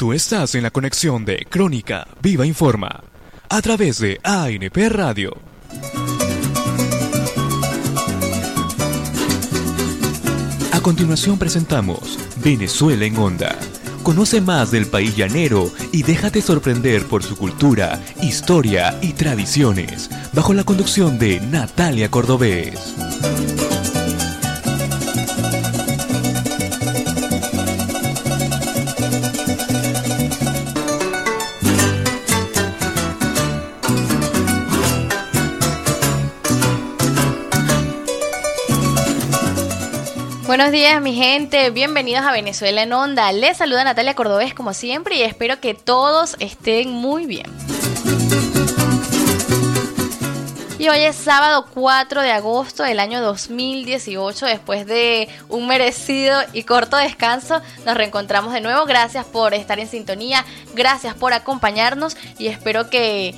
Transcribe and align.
Tú 0.00 0.14
estás 0.14 0.54
en 0.54 0.62
la 0.62 0.70
conexión 0.70 1.26
de 1.26 1.46
Crónica 1.46 2.08
Viva 2.22 2.46
Informa 2.46 3.04
a 3.50 3.60
través 3.60 3.98
de 3.98 4.18
ANP 4.24 4.88
Radio. 4.88 5.36
A 10.72 10.80
continuación 10.80 11.38
presentamos 11.38 12.18
Venezuela 12.42 13.04
en 13.04 13.18
Onda. 13.18 13.58
Conoce 14.02 14.40
más 14.40 14.70
del 14.70 14.86
país 14.86 15.14
llanero 15.18 15.70
y 15.92 16.02
déjate 16.02 16.40
sorprender 16.40 17.04
por 17.04 17.22
su 17.22 17.36
cultura, 17.36 18.02
historia 18.22 18.98
y 19.02 19.12
tradiciones, 19.12 20.08
bajo 20.32 20.54
la 20.54 20.64
conducción 20.64 21.18
de 21.18 21.40
Natalia 21.40 22.10
Cordobés. 22.10 22.96
Buenos 40.50 40.72
días 40.72 41.00
mi 41.00 41.14
gente, 41.14 41.70
bienvenidos 41.70 42.24
a 42.24 42.32
Venezuela 42.32 42.82
en 42.82 42.92
Onda. 42.92 43.30
Les 43.30 43.56
saluda 43.56 43.84
Natalia 43.84 44.16
Cordobés 44.16 44.52
como 44.52 44.74
siempre 44.74 45.14
y 45.14 45.22
espero 45.22 45.60
que 45.60 45.74
todos 45.74 46.34
estén 46.40 46.90
muy 46.90 47.24
bien. 47.24 47.46
Y 50.80 50.88
hoy 50.88 51.02
es 51.02 51.14
sábado 51.14 51.66
4 51.72 52.22
de 52.22 52.32
agosto 52.32 52.82
del 52.82 52.98
año 52.98 53.20
2018. 53.20 54.46
Después 54.46 54.86
de 54.86 55.28
un 55.48 55.68
merecido 55.68 56.40
y 56.52 56.64
corto 56.64 56.96
descanso, 56.96 57.62
nos 57.86 57.96
reencontramos 57.96 58.52
de 58.52 58.60
nuevo. 58.60 58.86
Gracias 58.86 59.26
por 59.26 59.54
estar 59.54 59.78
en 59.78 59.86
sintonía, 59.86 60.44
gracias 60.74 61.14
por 61.14 61.32
acompañarnos 61.32 62.16
y 62.40 62.48
espero 62.48 62.90
que 62.90 63.36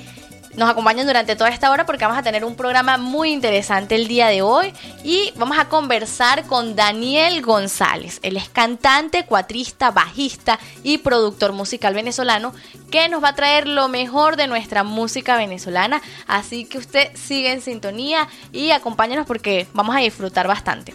nos 0.55 0.69
acompañen 0.69 1.07
durante 1.07 1.35
toda 1.35 1.49
esta 1.49 1.71
hora 1.71 1.85
porque 1.85 2.05
vamos 2.05 2.17
a 2.17 2.23
tener 2.23 2.45
un 2.45 2.55
programa 2.55 2.97
muy 2.97 3.31
interesante 3.31 3.95
el 3.95 4.07
día 4.07 4.27
de 4.27 4.41
hoy 4.41 4.73
y 5.03 5.33
vamos 5.35 5.57
a 5.57 5.69
conversar 5.69 6.45
con 6.45 6.75
Daniel 6.75 7.41
González. 7.41 8.19
Él 8.23 8.37
es 8.37 8.49
cantante, 8.49 9.25
cuatrista, 9.25 9.91
bajista 9.91 10.59
y 10.83 10.99
productor 10.99 11.53
musical 11.53 11.93
venezolano 11.93 12.53
que 12.91 13.09
nos 13.09 13.23
va 13.23 13.29
a 13.29 13.35
traer 13.35 13.67
lo 13.67 13.87
mejor 13.87 14.35
de 14.35 14.47
nuestra 14.47 14.83
música 14.83 15.37
venezolana. 15.37 16.01
Así 16.27 16.65
que 16.65 16.77
usted 16.77 17.09
sigue 17.15 17.51
en 17.51 17.61
sintonía 17.61 18.27
y 18.51 18.71
acompáñenos 18.71 19.25
porque 19.25 19.67
vamos 19.73 19.95
a 19.95 19.99
disfrutar 19.99 20.47
bastante. 20.47 20.93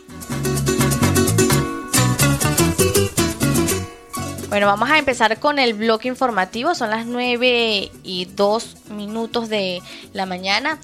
Bueno, 4.49 4.67
vamos 4.67 4.89
a 4.91 4.97
empezar 4.97 5.39
con 5.41 5.59
el 5.59 5.75
bloque 5.75 6.09
informativo. 6.09 6.75
Son 6.75 6.89
las 6.89 7.05
9 7.05 7.91
y 8.03 8.25
2 8.35 8.91
minutos 8.93 9.51
de 9.51 9.83
la 10.15 10.25
mañana. 10.25 10.79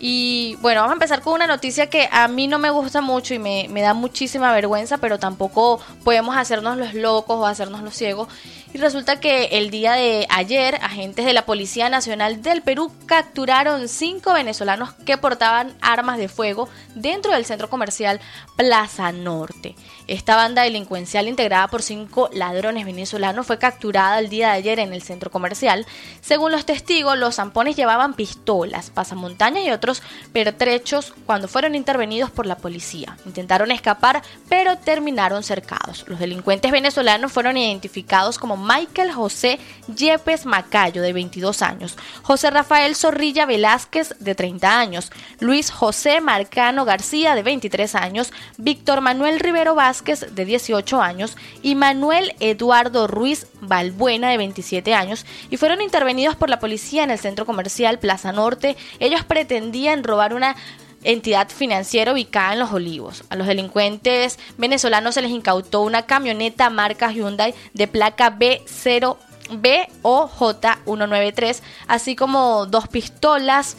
Y 0.00 0.56
bueno, 0.60 0.80
vamos 0.80 0.92
a 0.92 0.94
empezar 0.94 1.22
con 1.22 1.34
una 1.34 1.46
noticia 1.46 1.88
que 1.88 2.08
a 2.10 2.28
mí 2.28 2.46
no 2.46 2.58
me 2.58 2.70
gusta 2.70 3.00
mucho 3.00 3.34
y 3.34 3.38
me, 3.38 3.68
me, 3.70 3.80
da 3.80 3.94
muchísima 3.94 4.52
vergüenza, 4.52 4.98
pero 4.98 5.18
tampoco 5.18 5.80
podemos 6.02 6.36
hacernos 6.36 6.76
los 6.76 6.94
locos 6.94 7.36
o 7.38 7.46
hacernos 7.46 7.82
los 7.82 7.94
ciegos. 7.94 8.28
Y 8.74 8.78
resulta 8.78 9.20
que 9.20 9.44
el 9.52 9.70
día 9.70 9.92
de 9.92 10.26
ayer, 10.30 10.74
agentes 10.82 11.24
de 11.24 11.32
la 11.32 11.46
Policía 11.46 11.88
Nacional 11.88 12.42
del 12.42 12.60
Perú 12.60 12.90
capturaron 13.06 13.88
cinco 13.88 14.32
venezolanos 14.32 14.92
que 15.06 15.16
portaban 15.16 15.76
armas 15.80 16.18
de 16.18 16.26
fuego 16.26 16.68
dentro 16.96 17.30
del 17.32 17.44
centro 17.44 17.70
comercial 17.70 18.20
Plaza 18.56 19.12
Norte. 19.12 19.76
Esta 20.08 20.34
banda 20.34 20.62
delincuencial 20.62 21.28
integrada 21.28 21.68
por 21.68 21.82
cinco 21.82 22.28
ladrones 22.32 22.84
venezolanos 22.84 23.46
fue 23.46 23.58
capturada 23.58 24.18
el 24.18 24.28
día 24.28 24.48
de 24.48 24.54
ayer 24.54 24.80
en 24.80 24.92
el 24.92 25.02
centro 25.02 25.30
comercial. 25.30 25.86
Según 26.20 26.50
los 26.50 26.66
testigos, 26.66 27.16
los 27.16 27.36
zampones 27.36 27.76
llevaban 27.76 28.14
pistolas, 28.14 28.90
pasamontañas 28.90 29.64
y 29.64 29.70
otros 29.70 29.83
pertrechos 30.32 31.12
cuando 31.26 31.48
fueron 31.48 31.74
intervenidos 31.74 32.30
por 32.30 32.46
la 32.46 32.56
policía. 32.56 33.16
Intentaron 33.26 33.70
escapar, 33.70 34.22
pero 34.48 34.78
terminaron 34.78 35.42
cercados. 35.42 36.04
Los 36.08 36.18
delincuentes 36.18 36.72
venezolanos 36.72 37.32
fueron 37.32 37.56
identificados 37.56 38.38
como 38.38 38.56
Michael 38.56 39.12
José 39.12 39.58
Yepes 39.94 40.46
Macayo, 40.46 41.02
de 41.02 41.12
22 41.12 41.62
años, 41.62 41.96
José 42.22 42.50
Rafael 42.50 42.96
Zorrilla 42.96 43.46
Velázquez, 43.46 44.14
de 44.18 44.34
30 44.34 44.78
años, 44.78 45.12
Luis 45.40 45.70
José 45.70 46.20
Marcano 46.20 46.84
García, 46.84 47.34
de 47.34 47.42
23 47.42 47.94
años, 47.94 48.32
Víctor 48.56 49.00
Manuel 49.00 49.40
Rivero 49.40 49.74
Vázquez, 49.74 50.34
de 50.34 50.44
18 50.44 51.00
años, 51.00 51.36
y 51.62 51.74
Manuel 51.74 52.34
Eduardo 52.40 53.06
Ruiz 53.06 53.46
Balbuena, 53.60 54.30
de 54.30 54.38
27 54.38 54.94
años, 54.94 55.26
y 55.50 55.56
fueron 55.56 55.80
intervenidos 55.80 56.36
por 56.36 56.50
la 56.50 56.58
policía 56.58 57.04
en 57.04 57.10
el 57.10 57.18
centro 57.18 57.46
comercial 57.46 57.98
Plaza 57.98 58.32
Norte. 58.32 58.76
Ellos 59.00 59.24
pretendían 59.24 59.73
robar 60.02 60.34
una 60.34 60.56
entidad 61.02 61.48
financiera 61.50 62.12
ubicada 62.12 62.54
en 62.54 62.58
Los 62.58 62.72
Olivos. 62.72 63.22
A 63.28 63.36
los 63.36 63.46
delincuentes 63.46 64.40
venezolanos 64.56 65.14
se 65.14 65.22
les 65.22 65.30
incautó 65.30 65.82
una 65.82 66.06
camioneta 66.06 66.70
marca 66.70 67.12
Hyundai 67.12 67.54
de 67.74 67.86
placa 67.86 68.38
B0 68.38 69.18
BOJ193, 69.50 71.60
así 71.86 72.16
como 72.16 72.66
dos 72.66 72.88
pistolas, 72.88 73.76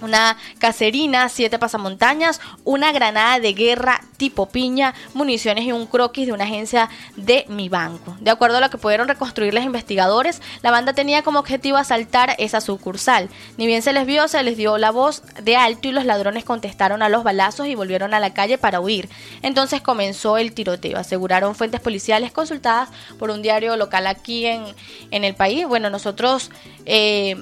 una 0.00 0.36
caserina, 0.58 1.28
siete 1.28 1.58
pasamontañas, 1.58 2.40
una 2.64 2.92
granada 2.92 3.40
de 3.40 3.52
guerra 3.52 4.00
tipo 4.16 4.46
piña, 4.46 4.94
municiones 5.12 5.64
y 5.64 5.72
un 5.72 5.86
croquis 5.86 6.26
de 6.26 6.32
una 6.32 6.44
agencia 6.44 6.88
de 7.16 7.44
mi 7.48 7.68
banco. 7.68 8.16
De 8.20 8.30
acuerdo 8.30 8.58
a 8.58 8.60
lo 8.60 8.70
que 8.70 8.78
pudieron 8.78 9.08
reconstruir 9.08 9.54
los 9.54 9.64
investigadores, 9.64 10.40
la 10.62 10.70
banda 10.70 10.92
tenía 10.92 11.22
como 11.22 11.38
objetivo 11.38 11.76
asaltar 11.76 12.34
esa 12.38 12.60
sucursal. 12.60 13.28
Ni 13.56 13.66
bien 13.66 13.82
se 13.82 13.92
les 13.92 14.06
vio, 14.06 14.28
se 14.28 14.42
les 14.42 14.56
dio 14.56 14.78
la 14.78 14.90
voz 14.90 15.22
de 15.42 15.56
alto 15.56 15.88
y 15.88 15.92
los 15.92 16.04
ladrones 16.04 16.44
contestaron 16.44 17.02
a 17.02 17.08
los 17.08 17.24
balazos 17.24 17.66
y 17.66 17.74
volvieron 17.74 18.14
a 18.14 18.20
la 18.20 18.34
calle 18.34 18.58
para 18.58 18.80
huir. 18.80 19.08
Entonces 19.42 19.80
comenzó 19.80 20.38
el 20.38 20.52
tiroteo, 20.52 20.98
aseguraron 20.98 21.54
fuentes 21.54 21.80
policiales 21.80 22.32
consultadas 22.32 22.88
por 23.18 23.30
un 23.30 23.42
diario 23.42 23.76
local 23.76 24.06
aquí 24.06 24.46
en, 24.46 24.64
en 25.10 25.24
el 25.24 25.34
país. 25.34 25.66
Bueno, 25.66 25.90
nosotros... 25.90 26.50
Eh, 26.86 27.36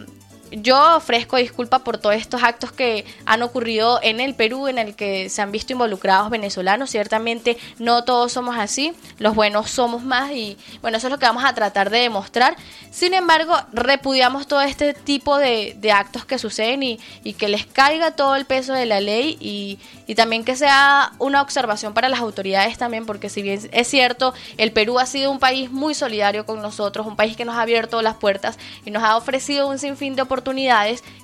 yo 0.53 0.97
ofrezco 0.97 1.37
disculpa 1.37 1.81
por 1.81 1.99
todos 1.99 2.15
estos 2.15 2.43
actos 2.43 2.73
que 2.73 3.05
han 3.25 3.43
ocurrido 3.43 4.01
en 4.03 4.21
el 4.21 4.35
Perú, 4.35 4.69
en 4.69 4.79
el 4.79 4.95
que 4.95 5.29
se 5.29 5.41
han 5.41 5.53
visto 5.53 5.73
involucrados 5.73 6.31
venezolanos. 6.31 6.91
Ciertamente 6.91 7.57
no 7.79 8.05
todos 8.05 8.33
somos 8.33 8.57
así, 8.59 8.93
los 9.19 9.35
buenos 9.35 9.71
somos 9.71 10.03
más 10.03 10.31
y 10.33 10.59
bueno, 10.83 10.99
eso 10.99 11.07
es 11.07 11.11
lo 11.11 11.19
que 11.19 11.27
vamos 11.27 11.45
a 11.45 11.55
tratar 11.55 11.91
de 11.91 12.01
demostrar. 12.01 12.57
Sin 12.91 13.15
embargo, 13.15 13.57
repudiamos 13.73 14.47
todo 14.47 14.61
este 14.61 14.95
tipo 14.95 15.39
de, 15.39 15.79
actos 15.93 16.25
que 16.25 16.39
suceden 16.39 16.83
y, 16.83 16.99
que 17.39 17.49
les 17.49 17.67
caiga 17.67 18.13
todo 18.13 18.37
el 18.37 18.45
peso 18.45 18.73
de 18.73 18.87
la 18.87 19.01
ley 19.01 19.37
y, 19.41 19.79
y 20.07 20.15
también 20.15 20.45
que 20.45 20.57
sea 20.57 21.13
una 21.19 21.43
observación 21.43 21.95
para 21.95 22.09
las 22.09 22.21
autoridades 22.21 22.79
también, 22.79 23.07
porque 23.07 23.29
si 23.29 23.43
bien 23.43 23.61
es 23.73 23.89
cierto, 23.89 24.35
el 24.59 24.73
Perú 24.73 24.99
ha 24.99 25.07
sido 25.07 25.31
un 25.31 25.39
país 25.39 25.71
muy 25.71 25.95
solidario 25.95 26.47
con 26.47 26.61
nosotros, 26.63 27.07
un 27.07 27.17
país 27.17 27.37
que 27.37 27.45
nos 27.45 27.57
ha 27.57 27.63
abierto 27.63 28.01
las 28.03 28.17
puertas 28.17 28.59
y 28.85 28.91
nos 28.91 29.03
ha 29.03 29.17
ofrecido 29.17 29.69
un 29.69 29.79
sinfín 29.79 30.15
de 30.15 30.23
oportunidades 30.23 30.42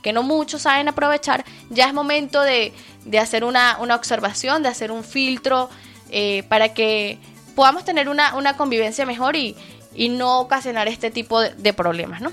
que 0.03 0.13
no 0.13 0.23
muchos 0.23 0.63
saben 0.63 0.89
aprovechar, 0.89 1.45
ya 1.71 1.87
es 1.87 1.95
momento 1.95 2.43
de, 2.43 2.73
hacer 3.21 3.45
una, 3.45 3.79
observación, 3.81 4.63
de 4.63 4.69
hacer 4.69 4.91
un 4.91 5.05
filtro 5.05 5.69
eh, 6.11 6.43
para 6.49 6.75
que 6.75 7.19
podamos 7.55 7.85
tener 7.85 8.09
una, 8.09 8.57
convivencia 8.57 9.05
mejor 9.07 9.37
y, 9.37 9.57
no 10.11 10.39
ocasionar 10.41 10.87
este 10.87 11.11
tipo 11.11 11.41
de, 11.41 11.55
de 11.55 11.73
problemas, 11.73 12.21
¿no? 12.21 12.31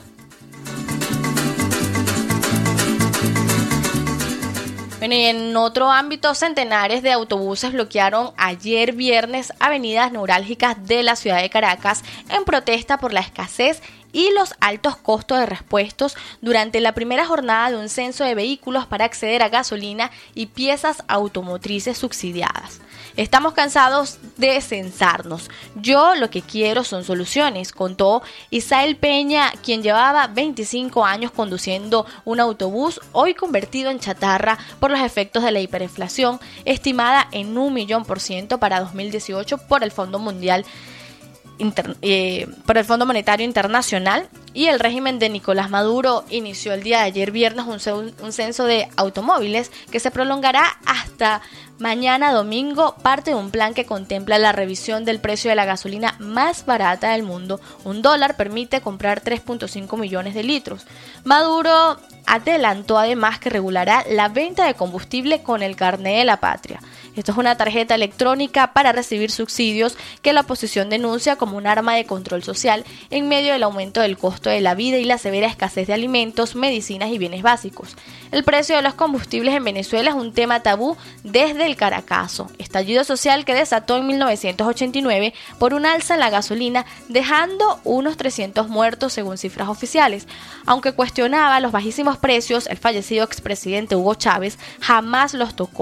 Bueno, 5.00 5.16
y 5.16 5.26
en 5.26 5.56
otro 5.56 5.92
ámbito, 5.92 6.34
centenares 6.34 7.04
de 7.04 7.12
autobuses 7.12 7.74
bloquearon 7.74 8.32
ayer 8.38 8.94
viernes 8.94 9.54
avenidas 9.60 10.12
neurálgicas 10.12 10.84
de 10.88 11.04
la 11.04 11.16
ciudad 11.16 11.42
de 11.42 11.50
Caracas 11.50 12.04
en 12.30 12.44
protesta 12.44 12.98
por 12.98 13.14
la 13.14 13.20
escasez 13.20 13.84
y 14.16 14.32
los 14.32 14.54
altos 14.62 14.96
costos 14.96 15.40
de 15.40 15.46
repuestos 15.46 16.16
durante 16.40 16.80
la 16.80 16.94
primera 16.94 17.26
jornada 17.26 17.70
de 17.70 17.78
un 17.78 17.90
censo 17.90 18.24
de 18.24 18.34
vehículos 18.34 18.86
para 18.86 19.04
acceder 19.04 19.44
a 19.44 19.50
gasolina 19.50 20.10
y 20.34 20.46
piezas 20.46 21.04
automotrices 21.10 21.98
subsidiadas. 21.98 22.80
Estamos 23.18 23.54
cansados 23.54 24.20
de 24.38 24.62
censarnos. 24.62 25.50
Yo 25.76 26.16
lo 26.16 26.30
que 26.30 26.42
quiero 26.42 26.86
son 26.86 27.04
soluciones, 27.04 27.74
contó 27.74 28.24
Isael 28.52 28.96
Peña, 28.96 29.52
quien 29.64 29.84
llevaba 29.84 30.28
25 30.28 31.06
años 31.06 31.32
conduciendo 31.32 32.06
un 32.24 32.40
autobús, 32.40 33.02
hoy 33.12 33.34
convertido 33.34 33.92
en 33.92 34.00
chatarra 34.00 34.58
por 34.80 34.92
los 34.92 35.02
efectos 35.02 35.44
de 35.44 35.52
la 35.52 35.60
hiperinflación, 35.60 36.40
estimada 36.64 37.28
en 37.34 37.58
un 37.58 37.74
millón 37.74 38.06
por 38.06 38.22
ciento 38.22 38.60
para 38.60 38.80
2018 38.80 39.58
por 39.58 39.84
el 39.84 39.92
Fondo 39.92 40.20
Mundial 40.20 40.66
eh, 42.02 42.48
por 42.66 42.78
el 42.78 42.86
Fondo 42.86 43.06
Monetario 43.06 43.46
Internacional 43.46 44.28
y 44.54 44.68
el 44.68 44.80
régimen 44.80 45.20
de 45.20 45.30
Nicolás 45.30 45.70
Maduro 45.70 46.24
inició 46.30 46.74
el 46.74 46.84
día 46.84 47.00
de 47.00 47.06
ayer 47.06 47.32
viernes 47.32 47.66
un, 47.66 48.32
censo 48.32 48.66
de 48.66 48.88
automóviles 48.96 49.72
que 49.92 50.00
se 50.00 50.12
prolongará 50.12 50.64
hasta 50.86 51.06
hasta 51.16 51.42
mañana 51.80 52.34
domingo 52.34 52.96
parte 53.02 53.32
de 53.32 53.38
un 53.38 53.50
plan 53.50 53.74
que 53.74 53.86
contempla 53.86 54.38
la 54.38 54.52
revisión 54.52 55.06
del 55.06 55.20
precio 55.20 55.50
de 55.50 55.56
la 55.56 55.64
gasolina 55.64 56.16
más 56.20 56.66
barata 56.66 57.12
del 57.12 57.24
mundo. 57.24 57.62
Un 57.86 58.02
dólar 58.02 58.36
permite 58.36 58.82
comprar 58.82 59.24
3.5 59.24 59.98
millones 59.98 60.34
de 60.34 60.44
litros. 60.44 60.86
Maduro 61.24 61.98
adelantó 62.26 62.98
además 62.98 63.40
que 63.40 63.50
regulará 63.50 64.04
la 64.10 64.28
venta 64.28 64.66
de 64.66 64.74
combustible 64.74 65.42
con 65.42 65.64
el 65.64 65.78
carné 65.78 66.18
de 66.18 66.26
la 66.26 66.42
patria. 66.42 66.82
Esto 67.16 67.32
es 67.32 67.38
una 67.38 67.56
tarjeta 67.56 67.96
electrónica 67.96 68.74
para 68.74 68.92
recibir 68.92 69.32
subsidios 69.32 69.98
que 70.22 70.34
la 70.34 70.42
oposición 70.42 70.90
denuncia 70.90 71.38
como 71.38 71.56
un 71.56 71.66
arma 71.66 71.96
de 71.96 72.06
control 72.06 72.44
social 72.44 72.84
en 73.10 73.30
medio 73.30 73.54
del 73.54 73.64
aumento 73.64 74.02
del 74.02 74.18
costo 74.18 74.50
de 74.50 74.60
la 74.60 74.76
vida 74.76 74.98
y 74.98 75.06
la 75.06 75.18
severa 75.18 75.48
escasez 75.48 75.88
de 75.88 75.94
alimentos, 75.94 76.56
medicinas 76.56 77.10
y 77.12 77.18
bienes 77.18 77.42
básicos. 77.42 77.96
El 78.32 78.44
precio 78.44 78.76
de 78.76 78.82
los 78.82 78.96
combustibles 78.96 79.56
en 79.56 79.64
Venezuela 79.64 80.10
es 80.10 80.16
un 80.16 80.34
tema 80.34 80.62
tabú 80.62 80.98
desde 81.24 81.66
el 81.66 81.78
Caracazo, 81.78 82.50
estallido 82.58 83.06
social 83.06 83.46
que 83.46 83.54
desató 83.54 83.98
en 83.98 84.08
1989 84.08 85.34
por 85.58 85.74
un 85.74 85.86
alza 85.86 86.16
en 86.16 86.20
la 86.20 86.30
gasolina, 86.30 86.86
dejando 87.08 87.80
unos 87.86 88.18
300 88.18 88.68
muertos 88.68 89.14
según 89.14 89.38
cifras 89.38 89.70
oficiales. 89.70 90.28
Aunque 90.66 90.92
cuestionaba 90.92 91.62
los 91.62 91.72
bajísimos 91.72 92.18
precios, 92.18 92.68
el 92.68 92.78
fallecido 92.78 93.24
expresidente 93.24 93.96
Hugo 93.96 94.16
Chávez 94.16 94.58
jamás 94.82 95.34
los 95.34 95.56
tocó 95.56 95.76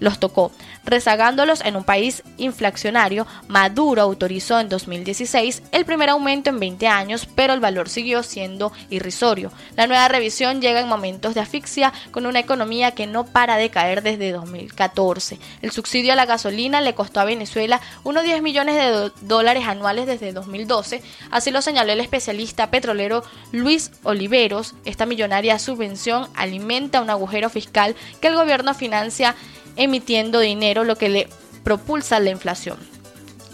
los 0.00 0.18
tocó. 0.18 0.52
Rezagándolos 0.86 1.62
en 1.62 1.74
un 1.74 1.82
país 1.82 2.22
inflacionario, 2.36 3.26
Maduro 3.48 4.02
autorizó 4.02 4.60
en 4.60 4.68
2016 4.68 5.64
el 5.72 5.84
primer 5.84 6.10
aumento 6.10 6.48
en 6.50 6.60
20 6.60 6.86
años, 6.86 7.26
pero 7.34 7.52
el 7.52 7.60
valor 7.60 7.88
siguió 7.88 8.22
siendo 8.22 8.72
irrisorio. 8.88 9.50
La 9.74 9.88
nueva 9.88 10.06
revisión 10.06 10.60
llega 10.60 10.80
en 10.80 10.86
momentos 10.86 11.34
de 11.34 11.40
asfixia 11.40 11.92
con 12.12 12.24
una 12.24 12.38
economía 12.38 12.92
que 12.92 13.08
no 13.08 13.26
para 13.26 13.56
de 13.56 13.68
caer 13.68 14.02
desde 14.02 14.30
2014. 14.30 15.40
El 15.60 15.72
subsidio 15.72 16.12
a 16.12 16.16
la 16.16 16.24
gasolina 16.24 16.80
le 16.80 16.94
costó 16.94 17.18
a 17.18 17.24
Venezuela 17.24 17.80
unos 18.04 18.22
10 18.22 18.42
millones 18.42 18.76
de 18.76 19.10
dólares 19.26 19.64
anuales 19.66 20.06
desde 20.06 20.32
2012, 20.32 21.02
así 21.32 21.50
lo 21.50 21.62
señaló 21.62 21.92
el 21.92 22.00
especialista 22.00 22.70
petrolero 22.70 23.24
Luis 23.50 23.90
Oliveros. 24.04 24.74
Esta 24.84 25.04
millonaria 25.04 25.58
subvención 25.58 26.28
alimenta 26.36 27.00
un 27.00 27.10
agujero 27.10 27.50
fiscal 27.50 27.96
que 28.20 28.28
el 28.28 28.36
gobierno 28.36 28.72
financia 28.72 29.34
emitiendo 29.76 30.40
dinero, 30.40 30.84
lo 30.84 30.96
que 30.96 31.08
le 31.08 31.28
propulsa 31.62 32.20
la 32.20 32.30
inflación. 32.30 32.78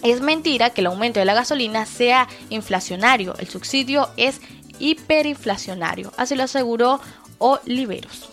Es 0.03 0.21
mentira 0.21 0.71
que 0.71 0.81
el 0.81 0.89
aumento 0.89 1.21
de 1.21 1.27
la 1.27 1.35
gasolina 1.35 1.87
sea 1.87 2.29
inflacionario, 2.51 3.35
el 3.39 3.49
subsidio 3.49 4.09
es 4.17 4.41
hiperinflacionario, 4.79 6.13
así 6.17 6.35
lo 6.35 6.43
aseguró 6.43 7.01
Oliveros. 7.39 8.29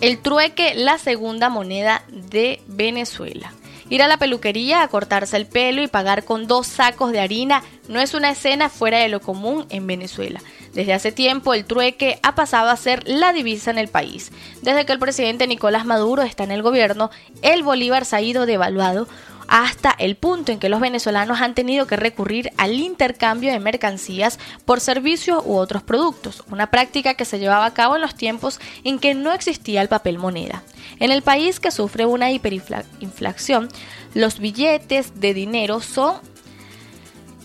El 0.00 0.18
trueque, 0.18 0.74
la 0.74 0.98
segunda 0.98 1.50
moneda 1.50 2.02
de 2.08 2.62
Venezuela. 2.66 3.52
Ir 3.90 4.02
a 4.02 4.08
la 4.08 4.18
peluquería 4.18 4.82
a 4.82 4.88
cortarse 4.88 5.36
el 5.36 5.46
pelo 5.46 5.82
y 5.82 5.88
pagar 5.88 6.24
con 6.24 6.46
dos 6.46 6.68
sacos 6.68 7.10
de 7.10 7.20
harina 7.20 7.62
no 7.88 8.00
es 8.00 8.14
una 8.14 8.30
escena 8.30 8.68
fuera 8.68 8.98
de 8.98 9.08
lo 9.08 9.20
común 9.20 9.66
en 9.68 9.86
Venezuela. 9.88 10.40
Desde 10.72 10.92
hace 10.92 11.10
tiempo 11.10 11.54
el 11.54 11.64
trueque 11.64 12.20
ha 12.22 12.36
pasado 12.36 12.70
a 12.70 12.76
ser 12.76 13.02
la 13.08 13.32
divisa 13.32 13.72
en 13.72 13.78
el 13.78 13.88
país. 13.88 14.30
Desde 14.62 14.86
que 14.86 14.92
el 14.92 15.00
presidente 15.00 15.48
Nicolás 15.48 15.84
Maduro 15.84 16.22
está 16.22 16.44
en 16.44 16.52
el 16.52 16.62
gobierno, 16.62 17.10
el 17.42 17.64
bolívar 17.64 18.04
se 18.04 18.14
ha 18.14 18.20
ido 18.20 18.46
devaluado 18.46 19.08
hasta 19.50 19.90
el 19.98 20.14
punto 20.14 20.52
en 20.52 20.60
que 20.60 20.68
los 20.68 20.80
venezolanos 20.80 21.40
han 21.40 21.56
tenido 21.56 21.88
que 21.88 21.96
recurrir 21.96 22.52
al 22.56 22.74
intercambio 22.74 23.50
de 23.50 23.58
mercancías 23.58 24.38
por 24.64 24.80
servicios 24.80 25.42
u 25.44 25.56
otros 25.56 25.82
productos, 25.82 26.44
una 26.52 26.70
práctica 26.70 27.14
que 27.14 27.24
se 27.24 27.40
llevaba 27.40 27.66
a 27.66 27.74
cabo 27.74 27.96
en 27.96 28.02
los 28.02 28.14
tiempos 28.14 28.60
en 28.84 29.00
que 29.00 29.14
no 29.14 29.32
existía 29.32 29.82
el 29.82 29.88
papel 29.88 30.18
moneda. 30.18 30.62
En 31.00 31.10
el 31.10 31.22
país 31.22 31.58
que 31.58 31.72
sufre 31.72 32.06
una 32.06 32.30
hiperinflación, 32.30 33.68
los 34.14 34.38
billetes 34.38 35.18
de 35.18 35.34
dinero 35.34 35.80
son 35.80 36.16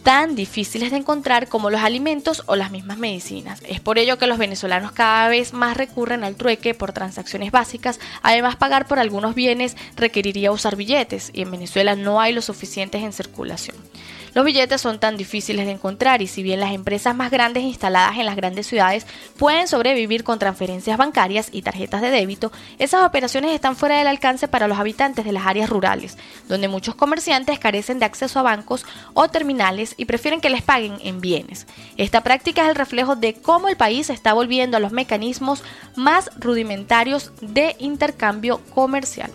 tan 0.06 0.36
difíciles 0.36 0.92
de 0.92 0.98
encontrar 0.98 1.48
como 1.50 1.72
los 1.72 1.82
alimentos 1.82 2.44
o 2.46 2.56
las 2.56 2.70
mismas 2.70 3.00
medicinas. 3.00 3.64
Es 3.68 3.80
por 3.80 3.98
ello 3.98 4.20
que 4.20 4.28
los 4.28 4.38
venezolanos 4.38 4.92
cada 4.92 5.28
vez 5.30 5.52
más 5.52 5.76
recurren 5.76 6.24
al 6.24 6.36
trueque 6.36 6.76
por 6.76 6.94
transacciones 6.94 7.50
básicas. 7.50 8.00
Además, 8.22 8.56
pagar 8.56 8.88
por 8.88 9.00
algunos 9.00 9.34
bienes 9.34 9.76
requeriría 9.96 10.52
usar 10.52 10.76
billetes 10.76 11.32
y 11.34 11.42
en 11.42 11.50
Venezuela 11.50 11.96
no 11.96 12.22
hay 12.22 12.34
los 12.34 12.46
suficientes 12.46 13.02
en 13.02 13.14
circulación. 13.14 13.76
Los 14.36 14.44
billetes 14.44 14.82
son 14.82 15.00
tan 15.00 15.16
difíciles 15.16 15.66
de 15.66 15.72
encontrar 15.72 16.22
y 16.22 16.28
si 16.28 16.44
bien 16.44 16.60
las 16.60 16.74
empresas 16.74 17.16
más 17.16 17.32
grandes 17.32 17.64
instaladas 17.64 18.18
en 18.18 18.26
las 18.26 18.36
grandes 18.36 18.68
ciudades 18.68 19.08
pueden 19.38 19.70
sobrevivir 19.70 20.26
con 20.26 20.40
transferencias 20.40 20.98
bancarias 20.98 21.48
y 21.54 21.62
tarjetas 21.62 22.02
de 22.02 22.10
débito, 22.10 22.52
esas 22.78 23.06
operaciones 23.06 23.56
están 23.56 23.78
fuera 23.78 23.98
del 23.98 24.08
alcance 24.08 24.50
para 24.50 24.68
los 24.68 24.78
habitantes 24.78 25.24
de 25.24 25.32
las 25.32 25.48
áreas 25.48 25.70
rurales, 25.70 26.18
donde 26.50 26.68
muchos 26.68 26.96
comerciantes 26.96 27.60
carecen 27.60 28.00
de 28.00 28.06
acceso 28.08 28.38
a 28.38 28.44
bancos 28.44 28.86
o 29.14 29.30
terminales 29.30 29.96
y 29.96 30.04
prefieren 30.04 30.42
que 30.42 30.50
les 30.50 30.64
paguen 30.64 30.98
en 31.02 31.22
bienes. 31.22 31.66
Esta 31.96 32.20
práctica 32.20 32.64
es 32.64 32.70
el 32.72 32.76
reflejo 32.76 33.16
de 33.16 33.36
cómo 33.36 33.70
el 33.70 33.78
país 33.78 34.10
está 34.10 34.34
volviendo 34.34 34.76
a 34.76 34.82
los 34.82 34.92
mecanismos 34.92 35.64
más 35.96 36.30
rudimentarios 36.38 37.32
de 37.40 37.78
intercambio 37.80 38.60
comercial. 38.74 39.32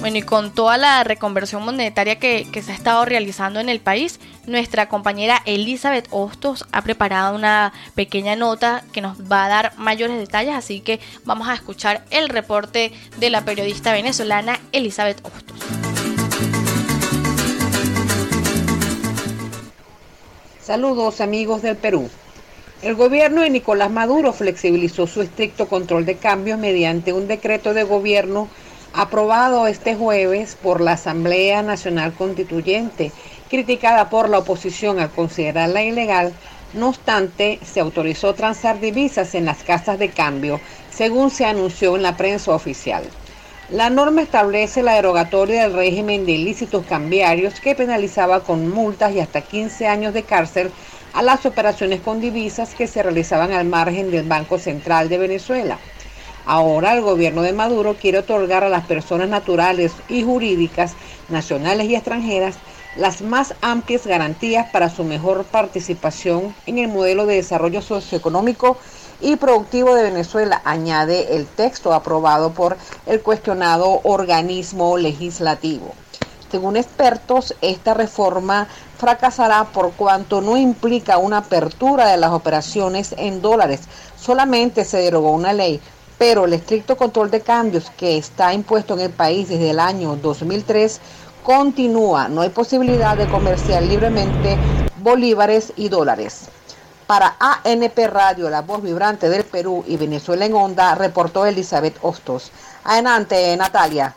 Bueno, 0.00 0.18
y 0.18 0.22
con 0.22 0.54
toda 0.54 0.76
la 0.78 1.02
reconversión 1.02 1.64
monetaria 1.64 2.20
que, 2.20 2.46
se 2.62 2.70
ha 2.70 2.74
estado 2.74 3.04
realizando 3.04 3.58
en 3.58 3.68
el 3.68 3.80
país, 3.80 4.20
nuestra 4.46 4.88
compañera 4.88 5.42
Elizabeth 5.44 6.06
Hostos 6.10 6.64
ha 6.70 6.82
preparado 6.82 7.34
una 7.34 7.72
pequeña 7.96 8.36
nota 8.36 8.84
que 8.92 9.00
nos 9.00 9.20
va 9.20 9.44
a 9.44 9.48
dar 9.48 9.72
mayores 9.76 10.16
detalles, 10.18 10.54
así 10.54 10.80
que 10.80 11.00
vamos 11.24 11.48
a 11.48 11.54
escuchar 11.54 12.04
el 12.10 12.28
reporte 12.28 12.92
de 13.18 13.30
la 13.30 13.44
periodista 13.44 13.92
venezolana 13.92 14.60
Elizabeth 14.70 15.20
Hostos. 15.24 15.58
Saludos 20.62 21.20
amigos 21.20 21.62
del 21.62 21.76
Perú. 21.76 22.08
El 22.82 22.94
gobierno 22.94 23.40
de 23.40 23.50
Nicolás 23.50 23.90
Maduro 23.90 24.32
flexibilizó 24.32 25.08
su 25.08 25.22
estricto 25.22 25.66
control 25.66 26.06
de 26.06 26.18
cambios 26.18 26.60
mediante 26.60 27.12
un 27.12 27.26
decreto 27.26 27.74
de 27.74 27.82
gobierno 27.82 28.48
aprobado 28.92 29.66
este 29.66 29.94
jueves 29.94 30.56
por 30.60 30.80
la 30.80 30.92
Asamblea 30.92 31.62
Nacional 31.62 32.12
Constituyente, 32.14 33.12
criticada 33.48 34.10
por 34.10 34.28
la 34.28 34.38
oposición 34.38 34.98
al 34.98 35.10
considerarla 35.10 35.82
ilegal, 35.82 36.32
no 36.74 36.88
obstante, 36.88 37.58
se 37.64 37.80
autorizó 37.80 38.34
transar 38.34 38.80
divisas 38.80 39.34
en 39.34 39.46
las 39.46 39.62
casas 39.62 39.98
de 39.98 40.10
cambio, 40.10 40.60
según 40.90 41.30
se 41.30 41.46
anunció 41.46 41.96
en 41.96 42.02
la 42.02 42.16
prensa 42.16 42.52
oficial. 42.52 43.04
La 43.70 43.90
norma 43.90 44.22
establece 44.22 44.82
la 44.82 44.94
derogatoria 44.94 45.62
del 45.62 45.74
régimen 45.74 46.24
de 46.24 46.32
ilícitos 46.32 46.86
cambiarios 46.86 47.60
que 47.60 47.74
penalizaba 47.74 48.40
con 48.40 48.70
multas 48.70 49.14
y 49.14 49.20
hasta 49.20 49.42
15 49.42 49.86
años 49.86 50.14
de 50.14 50.22
cárcel 50.22 50.70
a 51.12 51.22
las 51.22 51.44
operaciones 51.46 52.00
con 52.00 52.20
divisas 52.20 52.74
que 52.74 52.86
se 52.86 53.02
realizaban 53.02 53.52
al 53.52 53.66
margen 53.66 54.10
del 54.10 54.26
Banco 54.26 54.58
Central 54.58 55.08
de 55.08 55.18
Venezuela. 55.18 55.78
Ahora 56.50 56.94
el 56.94 57.02
gobierno 57.02 57.42
de 57.42 57.52
Maduro 57.52 57.96
quiere 58.00 58.20
otorgar 58.20 58.64
a 58.64 58.70
las 58.70 58.86
personas 58.86 59.28
naturales 59.28 59.92
y 60.08 60.22
jurídicas, 60.22 60.94
nacionales 61.28 61.90
y 61.90 61.94
extranjeras, 61.94 62.56
las 62.96 63.20
más 63.20 63.52
amplias 63.60 64.06
garantías 64.06 64.70
para 64.70 64.88
su 64.88 65.04
mejor 65.04 65.44
participación 65.44 66.54
en 66.64 66.78
el 66.78 66.88
modelo 66.88 67.26
de 67.26 67.34
desarrollo 67.34 67.82
socioeconómico 67.82 68.78
y 69.20 69.36
productivo 69.36 69.94
de 69.94 70.04
Venezuela, 70.04 70.62
añade 70.64 71.36
el 71.36 71.46
texto 71.46 71.92
aprobado 71.92 72.52
por 72.52 72.78
el 73.04 73.20
cuestionado 73.20 74.00
organismo 74.04 74.96
legislativo. 74.96 75.92
Según 76.50 76.78
expertos, 76.78 77.54
esta 77.60 77.92
reforma 77.92 78.68
fracasará 78.96 79.64
por 79.64 79.92
cuanto 79.92 80.40
no 80.40 80.56
implica 80.56 81.18
una 81.18 81.38
apertura 81.38 82.06
de 82.06 82.16
las 82.16 82.30
operaciones 82.30 83.14
en 83.18 83.42
dólares. 83.42 83.82
Solamente 84.18 84.86
se 84.86 84.96
derogó 84.96 85.32
una 85.32 85.52
ley 85.52 85.78
pero 86.18 86.44
el 86.44 86.52
estricto 86.52 86.96
control 86.96 87.30
de 87.30 87.40
cambios 87.40 87.90
que 87.96 88.18
está 88.18 88.52
impuesto 88.52 88.94
en 88.94 89.00
el 89.00 89.10
país 89.10 89.48
desde 89.48 89.70
el 89.70 89.78
año 89.78 90.16
2003 90.16 91.00
continúa. 91.42 92.28
No 92.28 92.42
hay 92.42 92.50
posibilidad 92.50 93.16
de 93.16 93.26
comerciar 93.28 93.82
libremente 93.84 94.58
bolívares 94.98 95.72
y 95.76 95.88
dólares. 95.88 96.48
Para 97.06 97.36
ANP 97.38 97.96
Radio, 98.06 98.50
la 98.50 98.60
voz 98.60 98.82
vibrante 98.82 99.30
del 99.30 99.44
Perú 99.44 99.82
y 99.86 99.96
Venezuela 99.96 100.44
en 100.44 100.52
onda, 100.52 100.94
reportó 100.94 101.46
Elizabeth 101.46 101.96
Hostos. 102.02 102.52
Adelante, 102.84 103.56
Natalia. 103.56 104.14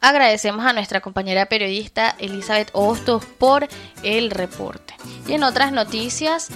Agradecemos 0.00 0.64
a 0.64 0.72
nuestra 0.72 1.02
compañera 1.02 1.44
periodista 1.44 2.16
Elizabeth 2.18 2.70
Hostos 2.72 3.26
por 3.26 3.68
el 4.02 4.30
reporte. 4.30 4.94
Y 5.26 5.34
en 5.34 5.42
otras 5.42 5.72
noticias, 5.72 6.48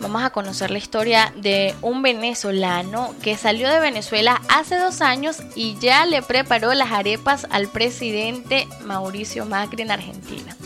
vamos 0.00 0.22
a 0.22 0.30
conocer 0.30 0.70
la 0.70 0.78
historia 0.78 1.32
de 1.36 1.74
un 1.82 2.02
venezolano 2.02 3.14
que 3.22 3.36
salió 3.36 3.68
de 3.68 3.80
Venezuela 3.80 4.40
hace 4.48 4.76
dos 4.76 5.00
años 5.00 5.42
y 5.54 5.76
ya 5.78 6.06
le 6.06 6.22
preparó 6.22 6.72
las 6.74 6.92
arepas 6.92 7.46
al 7.50 7.68
presidente 7.68 8.66
Mauricio 8.84 9.46
Macri 9.46 9.82
en 9.82 9.90
Argentina. 9.90 10.56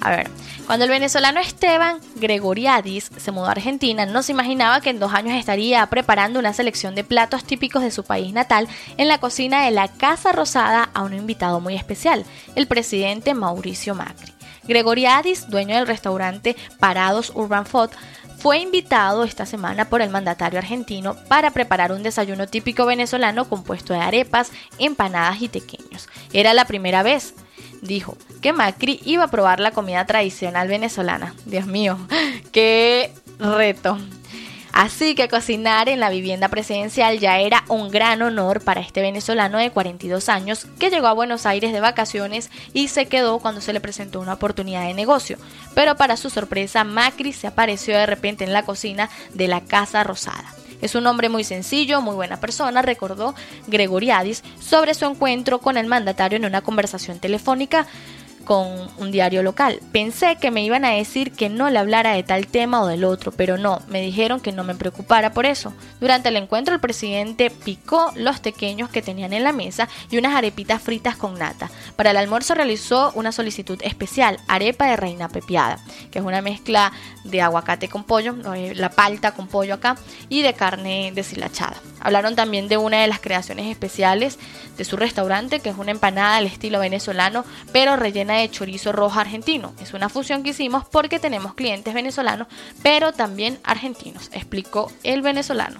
A 0.00 0.10
ver, 0.10 0.30
cuando 0.66 0.84
el 0.84 0.90
venezolano 0.90 1.40
Esteban 1.40 1.98
Gregoriadis 2.16 3.10
se 3.16 3.32
mudó 3.32 3.46
a 3.46 3.52
Argentina, 3.52 4.04
no 4.04 4.22
se 4.22 4.32
imaginaba 4.32 4.80
que 4.80 4.90
en 4.90 4.98
dos 4.98 5.14
años 5.14 5.38
estaría 5.38 5.84
preparando 5.86 6.38
una 6.38 6.52
selección 6.52 6.94
de 6.94 7.04
platos 7.04 7.44
típicos 7.44 7.82
de 7.82 7.90
su 7.90 8.04
país 8.04 8.32
natal 8.32 8.68
en 8.98 9.08
la 9.08 9.18
cocina 9.18 9.64
de 9.64 9.70
la 9.70 9.88
Casa 9.88 10.32
Rosada 10.32 10.90
a 10.92 11.02
un 11.02 11.14
invitado 11.14 11.60
muy 11.60 11.74
especial, 11.74 12.24
el 12.54 12.66
presidente 12.66 13.34
Mauricio 13.34 13.94
Macri. 13.94 14.34
Gregoriadis, 14.66 15.48
dueño 15.48 15.76
del 15.76 15.86
restaurante 15.86 16.56
Parados 16.78 17.32
Urban 17.34 17.66
Food, 17.66 17.90
fue 18.44 18.58
invitado 18.58 19.24
esta 19.24 19.46
semana 19.46 19.88
por 19.88 20.02
el 20.02 20.10
mandatario 20.10 20.58
argentino 20.58 21.16
para 21.28 21.52
preparar 21.52 21.92
un 21.92 22.02
desayuno 22.02 22.46
típico 22.46 22.84
venezolano 22.84 23.48
compuesto 23.48 23.94
de 23.94 24.00
arepas, 24.00 24.52
empanadas 24.78 25.40
y 25.40 25.48
tequeños. 25.48 26.10
Era 26.30 26.52
la 26.52 26.66
primera 26.66 27.02
vez, 27.02 27.32
dijo, 27.80 28.18
que 28.42 28.52
Macri 28.52 29.00
iba 29.06 29.24
a 29.24 29.28
probar 29.28 29.60
la 29.60 29.70
comida 29.70 30.04
tradicional 30.04 30.68
venezolana. 30.68 31.34
Dios 31.46 31.64
mío, 31.64 31.96
qué 32.52 33.14
reto. 33.38 33.96
Así 34.74 35.14
que 35.14 35.28
cocinar 35.28 35.88
en 35.88 36.00
la 36.00 36.10
vivienda 36.10 36.48
presidencial 36.48 37.20
ya 37.20 37.38
era 37.38 37.62
un 37.68 37.92
gran 37.92 38.20
honor 38.22 38.60
para 38.60 38.80
este 38.80 39.02
venezolano 39.02 39.58
de 39.58 39.70
42 39.70 40.28
años 40.28 40.66
que 40.80 40.90
llegó 40.90 41.06
a 41.06 41.12
Buenos 41.12 41.46
Aires 41.46 41.72
de 41.72 41.78
vacaciones 41.78 42.50
y 42.72 42.88
se 42.88 43.06
quedó 43.06 43.38
cuando 43.38 43.60
se 43.60 43.72
le 43.72 43.78
presentó 43.78 44.18
una 44.18 44.32
oportunidad 44.32 44.84
de 44.84 44.94
negocio. 44.94 45.38
Pero 45.76 45.96
para 45.96 46.16
su 46.16 46.28
sorpresa, 46.28 46.82
Macri 46.82 47.32
se 47.32 47.46
apareció 47.46 47.96
de 47.96 48.06
repente 48.06 48.42
en 48.42 48.52
la 48.52 48.64
cocina 48.64 49.10
de 49.32 49.46
la 49.46 49.60
Casa 49.60 50.02
Rosada. 50.02 50.52
Es 50.82 50.96
un 50.96 51.06
hombre 51.06 51.28
muy 51.28 51.44
sencillo, 51.44 52.02
muy 52.02 52.16
buena 52.16 52.40
persona, 52.40 52.82
recordó 52.82 53.36
Gregoriadis 53.68 54.42
sobre 54.60 54.94
su 54.94 55.04
encuentro 55.04 55.60
con 55.60 55.76
el 55.76 55.86
mandatario 55.86 56.36
en 56.36 56.46
una 56.46 56.62
conversación 56.62 57.20
telefónica 57.20 57.86
con 58.44 58.68
un 58.98 59.10
diario 59.10 59.42
local. 59.42 59.80
Pensé 59.92 60.36
que 60.36 60.50
me 60.50 60.62
iban 60.62 60.84
a 60.84 60.90
decir 60.90 61.32
que 61.32 61.48
no 61.48 61.70
le 61.70 61.78
hablara 61.78 62.12
de 62.12 62.22
tal 62.22 62.46
tema 62.46 62.82
o 62.82 62.86
del 62.86 63.04
otro, 63.04 63.32
pero 63.32 63.58
no, 63.58 63.80
me 63.88 64.00
dijeron 64.00 64.40
que 64.40 64.52
no 64.52 64.64
me 64.64 64.74
preocupara 64.74 65.32
por 65.32 65.46
eso. 65.46 65.72
Durante 66.00 66.28
el 66.28 66.36
encuentro 66.36 66.74
el 66.74 66.80
presidente 66.80 67.50
picó 67.50 68.12
los 68.16 68.40
pequeños 68.40 68.90
que 68.90 69.02
tenían 69.02 69.32
en 69.32 69.44
la 69.44 69.52
mesa 69.52 69.88
y 70.10 70.18
unas 70.18 70.34
arepitas 70.34 70.82
fritas 70.82 71.16
con 71.16 71.38
nata. 71.38 71.70
Para 71.96 72.10
el 72.10 72.16
almuerzo 72.16 72.54
realizó 72.54 73.12
una 73.14 73.32
solicitud 73.32 73.78
especial, 73.82 74.38
arepa 74.48 74.86
de 74.86 74.96
reina 74.96 75.28
pepiada, 75.28 75.78
que 76.10 76.18
es 76.18 76.24
una 76.24 76.42
mezcla 76.42 76.92
de 77.24 77.40
aguacate 77.40 77.88
con 77.88 78.04
pollo, 78.04 78.34
la 78.74 78.90
palta 78.90 79.32
con 79.32 79.48
pollo 79.48 79.74
acá, 79.74 79.96
y 80.28 80.42
de 80.42 80.54
carne 80.54 81.12
deshilachada. 81.14 81.76
Hablaron 82.00 82.36
también 82.36 82.68
de 82.68 82.76
una 82.76 83.00
de 83.00 83.06
las 83.06 83.20
creaciones 83.20 83.66
especiales 83.66 84.38
de 84.76 84.84
su 84.84 84.96
restaurante, 84.96 85.60
que 85.60 85.70
es 85.70 85.78
una 85.78 85.90
empanada 85.90 86.36
al 86.36 86.46
estilo 86.46 86.80
venezolano, 86.80 87.44
pero 87.72 87.96
rellena 87.96 88.33
de 88.38 88.50
chorizo 88.50 88.92
rojo 88.92 89.18
argentino. 89.18 89.72
Es 89.80 89.94
una 89.94 90.08
fusión 90.08 90.42
que 90.42 90.50
hicimos 90.50 90.84
porque 90.90 91.18
tenemos 91.18 91.54
clientes 91.54 91.94
venezolanos, 91.94 92.48
pero 92.82 93.12
también 93.12 93.58
argentinos, 93.64 94.30
explicó 94.32 94.90
el 95.02 95.22
venezolano. 95.22 95.78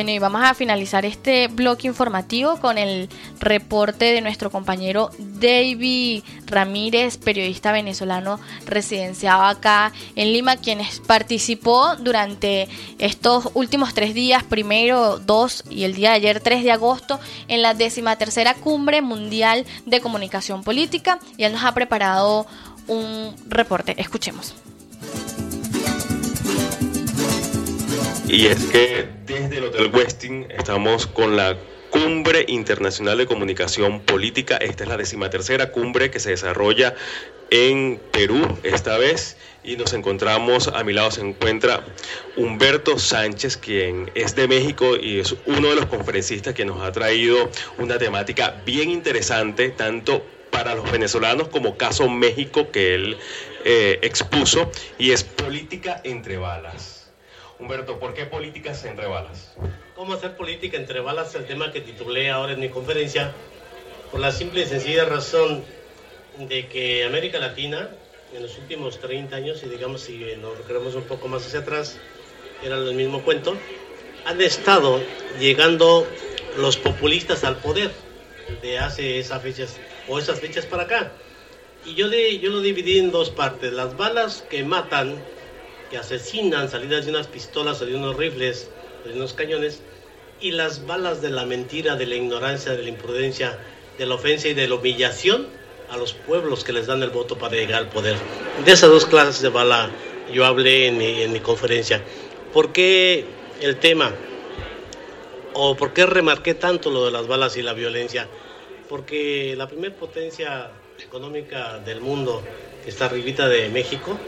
Bueno, 0.00 0.12
y 0.12 0.18
vamos 0.18 0.40
a 0.42 0.54
finalizar 0.54 1.04
este 1.04 1.48
bloque 1.48 1.86
informativo 1.86 2.56
con 2.56 2.78
el 2.78 3.10
reporte 3.38 4.14
de 4.14 4.22
nuestro 4.22 4.50
compañero 4.50 5.10
David 5.18 6.22
Ramírez, 6.46 7.18
periodista 7.18 7.70
venezolano 7.70 8.40
residenciado 8.64 9.42
acá 9.42 9.92
en 10.16 10.32
Lima, 10.32 10.56
quien 10.56 10.80
participó 11.06 11.96
durante 11.96 12.66
estos 12.98 13.50
últimos 13.52 13.92
tres 13.92 14.14
días, 14.14 14.42
primero, 14.42 15.18
dos 15.18 15.64
y 15.68 15.84
el 15.84 15.94
día 15.94 16.12
de 16.12 16.16
ayer, 16.16 16.40
3 16.40 16.64
de 16.64 16.72
agosto, 16.72 17.20
en 17.46 17.60
la 17.60 17.74
décima 17.74 18.16
tercera 18.16 18.54
cumbre 18.54 19.02
mundial 19.02 19.66
de 19.84 20.00
comunicación 20.00 20.64
política 20.64 21.18
y 21.36 21.44
él 21.44 21.52
nos 21.52 21.62
ha 21.62 21.74
preparado 21.74 22.46
un 22.86 23.36
reporte. 23.50 24.00
Escuchemos. 24.00 24.54
Y 28.32 28.46
es 28.46 28.66
que 28.66 29.08
desde 29.26 29.58
el 29.58 29.64
Hotel 29.64 29.90
Westin 29.92 30.46
estamos 30.56 31.08
con 31.08 31.36
la 31.36 31.56
Cumbre 31.90 32.44
Internacional 32.46 33.18
de 33.18 33.26
Comunicación 33.26 33.98
Política. 34.02 34.56
Esta 34.56 34.84
es 34.84 34.88
la 34.88 34.96
decimatercera 34.96 35.72
cumbre 35.72 36.12
que 36.12 36.20
se 36.20 36.30
desarrolla 36.30 36.94
en 37.50 38.00
Perú 38.12 38.56
esta 38.62 38.98
vez. 38.98 39.36
Y 39.64 39.76
nos 39.76 39.94
encontramos, 39.94 40.68
a 40.68 40.84
mi 40.84 40.92
lado 40.92 41.10
se 41.10 41.22
encuentra 41.22 41.84
Humberto 42.36 43.00
Sánchez, 43.00 43.56
quien 43.56 44.12
es 44.14 44.36
de 44.36 44.46
México 44.46 44.96
y 44.96 45.18
es 45.18 45.34
uno 45.46 45.70
de 45.70 45.74
los 45.74 45.86
conferencistas 45.86 46.54
que 46.54 46.64
nos 46.64 46.80
ha 46.82 46.92
traído 46.92 47.50
una 47.78 47.98
temática 47.98 48.62
bien 48.64 48.90
interesante, 48.90 49.70
tanto 49.70 50.24
para 50.52 50.76
los 50.76 50.90
venezolanos 50.92 51.48
como 51.48 51.76
caso 51.76 52.08
México 52.08 52.70
que 52.70 52.94
él 52.94 53.18
eh, 53.64 53.98
expuso, 54.02 54.70
y 54.98 55.10
es 55.10 55.24
política 55.24 56.00
entre 56.04 56.36
balas. 56.36 56.99
Humberto, 57.60 57.98
¿por 57.98 58.14
qué 58.14 58.24
políticas 58.24 58.82
entre 58.86 59.06
balas? 59.06 59.52
¿Cómo 59.94 60.14
hacer 60.14 60.34
política 60.34 60.78
entre 60.78 61.00
balas? 61.00 61.34
El 61.34 61.44
tema 61.44 61.70
que 61.70 61.82
titulé 61.82 62.30
ahora 62.30 62.54
en 62.54 62.60
mi 62.60 62.70
conferencia, 62.70 63.34
por 64.10 64.18
la 64.18 64.32
simple 64.32 64.62
y 64.62 64.64
sencilla 64.64 65.04
razón 65.04 65.62
de 66.38 66.68
que 66.68 67.04
América 67.04 67.38
Latina, 67.38 67.90
en 68.34 68.42
los 68.42 68.56
últimos 68.56 68.98
30 68.98 69.36
años, 69.36 69.62
y 69.62 69.68
digamos 69.68 70.00
si 70.00 70.16
nos 70.40 70.56
requeremos 70.56 70.94
un 70.94 71.02
poco 71.02 71.28
más 71.28 71.46
hacia 71.46 71.60
atrás, 71.60 71.98
era 72.64 72.78
el 72.78 72.94
mismo 72.94 73.22
cuento, 73.22 73.54
han 74.24 74.40
estado 74.40 74.98
llegando 75.38 76.06
los 76.56 76.78
populistas 76.78 77.44
al 77.44 77.56
poder 77.56 77.90
de 78.62 78.78
hace 78.78 79.18
esas 79.18 79.42
fechas 79.42 79.76
o 80.08 80.18
esas 80.18 80.40
fechas 80.40 80.64
para 80.64 80.84
acá. 80.84 81.12
Y 81.84 81.94
yo, 81.94 82.08
yo 82.08 82.50
lo 82.50 82.62
dividí 82.62 82.98
en 82.98 83.10
dos 83.10 83.28
partes. 83.28 83.72
Las 83.72 83.98
balas 83.98 84.44
que 84.48 84.64
matan 84.64 85.22
que 85.90 85.98
asesinan 85.98 86.70
salidas 86.70 87.04
de 87.04 87.10
unas 87.10 87.26
pistolas 87.26 87.82
o 87.82 87.86
de 87.86 87.94
unos 87.94 88.16
rifles 88.16 88.70
o 89.04 89.08
de 89.08 89.14
unos 89.14 89.34
cañones 89.34 89.82
y 90.40 90.52
las 90.52 90.86
balas 90.86 91.20
de 91.20 91.30
la 91.30 91.44
mentira, 91.44 91.96
de 91.96 92.06
la 92.06 92.14
ignorancia, 92.14 92.72
de 92.72 92.82
la 92.82 92.88
imprudencia, 92.88 93.58
de 93.98 94.06
la 94.06 94.14
ofensa 94.14 94.48
y 94.48 94.54
de 94.54 94.68
la 94.68 94.76
humillación 94.76 95.46
a 95.90 95.96
los 95.96 96.12
pueblos 96.12 96.64
que 96.64 96.72
les 96.72 96.86
dan 96.86 97.02
el 97.02 97.10
voto 97.10 97.36
para 97.36 97.56
llegar 97.56 97.80
al 97.80 97.88
poder. 97.88 98.16
De 98.64 98.72
esas 98.72 98.88
dos 98.88 99.04
clases 99.04 99.42
de 99.42 99.48
bala 99.48 99.90
yo 100.32 100.46
hablé 100.46 100.86
en 100.86 100.96
mi, 100.96 101.22
en 101.22 101.32
mi 101.32 101.40
conferencia. 101.40 102.00
¿Por 102.52 102.72
qué 102.72 103.24
el 103.60 103.76
tema? 103.76 104.12
¿O 105.52 105.76
por 105.76 105.92
qué 105.92 106.06
remarqué 106.06 106.54
tanto 106.54 106.90
lo 106.90 107.04
de 107.04 107.10
las 107.10 107.26
balas 107.26 107.56
y 107.56 107.62
la 107.62 107.72
violencia? 107.72 108.28
Porque 108.88 109.54
la 109.56 109.68
primera 109.68 109.94
potencia 109.94 110.70
económica 111.02 111.78
del 111.78 112.00
mundo, 112.00 112.42
está 112.86 113.06
arribita 113.06 113.48
de 113.48 113.68
México, 113.68 114.18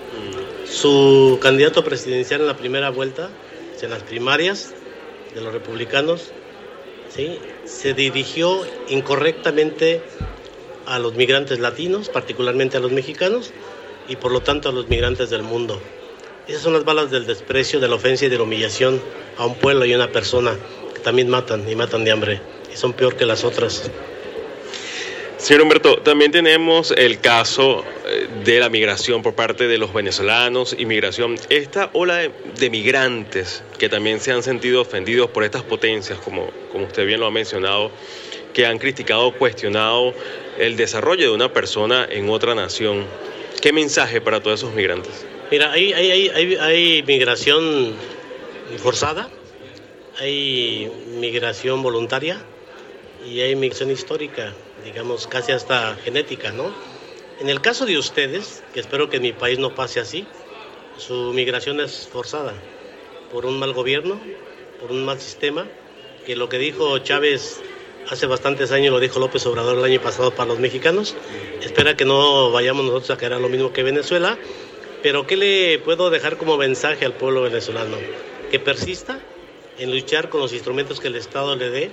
su 0.73 1.39
candidato 1.41 1.85
presidencial 1.85 2.41
en 2.41 2.47
la 2.47 2.57
primera 2.57 2.91
vuelta, 2.91 3.31
en 3.83 3.91
las 3.91 4.03
primarias 4.03 4.73
de 5.35 5.41
los 5.41 5.53
republicanos, 5.53 6.31
¿sí? 7.15 7.39
se 7.65 7.95
dirigió 7.95 8.61
incorrectamente 8.89 10.03
a 10.87 10.99
los 10.99 11.15
migrantes 11.15 11.59
latinos, 11.59 12.09
particularmente 12.09 12.77
a 12.77 12.81
los 12.81 12.93
mexicanos, 12.93 13.53
y 14.09 14.17
por 14.17 14.33
lo 14.33 14.41
tanto 14.41 14.69
a 14.69 14.73
los 14.73 14.89
migrantes 14.89 15.31
del 15.31 15.43
mundo. 15.43 15.81
Esas 16.47 16.63
son 16.63 16.73
las 16.73 16.85
balas 16.85 17.11
del 17.11 17.27
desprecio, 17.27 17.81
de 17.81 17.89
la 17.89 17.97
ofensa 17.97 18.27
y 18.27 18.29
de 18.29 18.37
la 18.37 18.43
humillación 18.45 19.01
a 19.37 19.47
un 19.47 19.55
pueblo 19.57 19.85
y 19.85 19.93
a 19.93 19.97
una 19.97 20.11
persona 20.11 20.57
que 20.95 21.01
también 21.01 21.29
matan 21.29 21.69
y 21.69 21.75
matan 21.75 22.05
de 22.05 22.13
hambre, 22.13 22.41
y 22.73 22.77
son 22.77 22.93
peor 22.93 23.17
que 23.17 23.27
las 23.27 23.45
otras. 23.45 23.91
Señor 25.43 25.63
Humberto, 25.63 25.99
también 25.99 26.31
tenemos 26.31 26.93
el 26.93 27.19
caso 27.19 27.85
eh, 28.07 28.29
de 28.45 28.61
la 28.61 28.69
migración 28.69 29.23
por 29.23 29.35
parte 29.35 29.67
de 29.67 29.77
los 29.77 29.93
venezolanos, 29.93 30.73
inmigración. 30.79 31.35
Esta 31.49 31.91
ola 31.95 32.19
de, 32.19 32.71
migrantes 32.71 33.65
que 33.77 33.89
también 33.89 34.21
se 34.21 34.31
han 34.31 34.45
sentido 34.45 34.83
ofendidos 34.83 35.31
por 35.31 35.43
estas 35.43 35.65
potencias, 35.65 36.21
como, 36.21 36.49
como 36.71 36.85
usted 36.85 37.05
bien 37.05 37.19
lo 37.19 37.27
ha 37.27 37.33
mencionado, 37.33 37.91
que 38.55 38.67
han 38.67 38.79
criticado, 38.79 39.37
cuestionado 39.37 40.15
el 40.61 40.77
desarrollo 40.77 41.31
de 41.31 41.35
una 41.35 41.53
persona 41.53 42.07
en 42.09 42.31
otra 42.31 42.55
nación. 42.55 43.05
¿Qué 43.61 43.73
mensaje 43.73 44.21
para 44.21 44.41
todos 44.41 44.61
esos 44.61 44.73
migrantes? 44.75 45.27
Mira, 45.51 45.73
hay, 45.73 45.93
hay, 45.93 46.29
hay, 46.29 46.55
hay 46.55 47.03
migración 47.03 47.95
forzada, 48.77 49.29
hay 50.21 50.89
migración 51.19 51.83
voluntaria 51.83 52.41
y 53.29 53.41
hay 53.41 53.57
migración 53.57 53.91
histórica 53.91 54.55
digamos, 54.85 55.27
casi 55.27 55.53
hasta 55.53 55.97
genética, 55.97 56.53
¿no? 56.53 56.73
En 57.41 57.49
el 57.49 57.61
caso 57.61 57.87
de 57.87 57.99
ustedes, 57.99 58.63
que 58.73 58.81
espero 58.81 59.11
que 59.11 59.17
en 59.17 59.23
mi 59.23 59.33
país 59.33 59.59
no 59.59 59.75
pase 59.75 60.01
así, 60.01 60.27
su 60.97 61.33
migración 61.33 61.81
es 61.81 62.09
forzada 62.11 62.55
por 63.33 63.47
un 63.47 63.59
mal 63.59 63.73
gobierno, 63.73 64.21
por 64.81 64.93
un 64.93 65.05
mal 65.05 65.21
sistema, 65.21 65.67
que 66.27 66.37
lo 66.37 66.49
que 66.49 66.59
dijo 66.59 66.99
Chávez 66.99 67.61
hace 68.11 68.27
bastantes 68.27 68.73
años 68.73 68.93
lo 68.93 69.01
dijo 69.01 69.19
López 69.19 69.45
Obrador 69.47 69.79
el 69.79 69.85
año 69.85 70.01
pasado 70.01 70.33
para 70.33 70.49
los 70.49 70.59
mexicanos. 70.59 71.17
Espera 71.63 71.97
que 71.97 72.05
no 72.05 72.51
vayamos 72.51 72.85
nosotros 72.85 73.11
a 73.11 73.17
caer 73.17 73.35
a 73.35 73.39
lo 73.39 73.49
mismo 73.49 73.73
que 73.73 73.83
Venezuela. 73.83 74.39
Pero 75.03 75.27
¿qué 75.27 75.37
le 75.37 75.79
puedo 75.79 76.11
dejar 76.11 76.37
como 76.37 76.57
mensaje 76.57 77.05
al 77.05 77.15
pueblo 77.15 77.43
venezolano? 77.43 77.97
Que 78.51 78.61
persista 78.61 79.19
en 79.79 79.91
luchar 79.91 80.29
con 80.29 80.41
los 80.41 80.53
instrumentos 80.53 81.01
que 81.01 81.09
el 81.09 81.17
Estado 81.17 81.57
le 81.57 81.71
dé, 81.71 81.91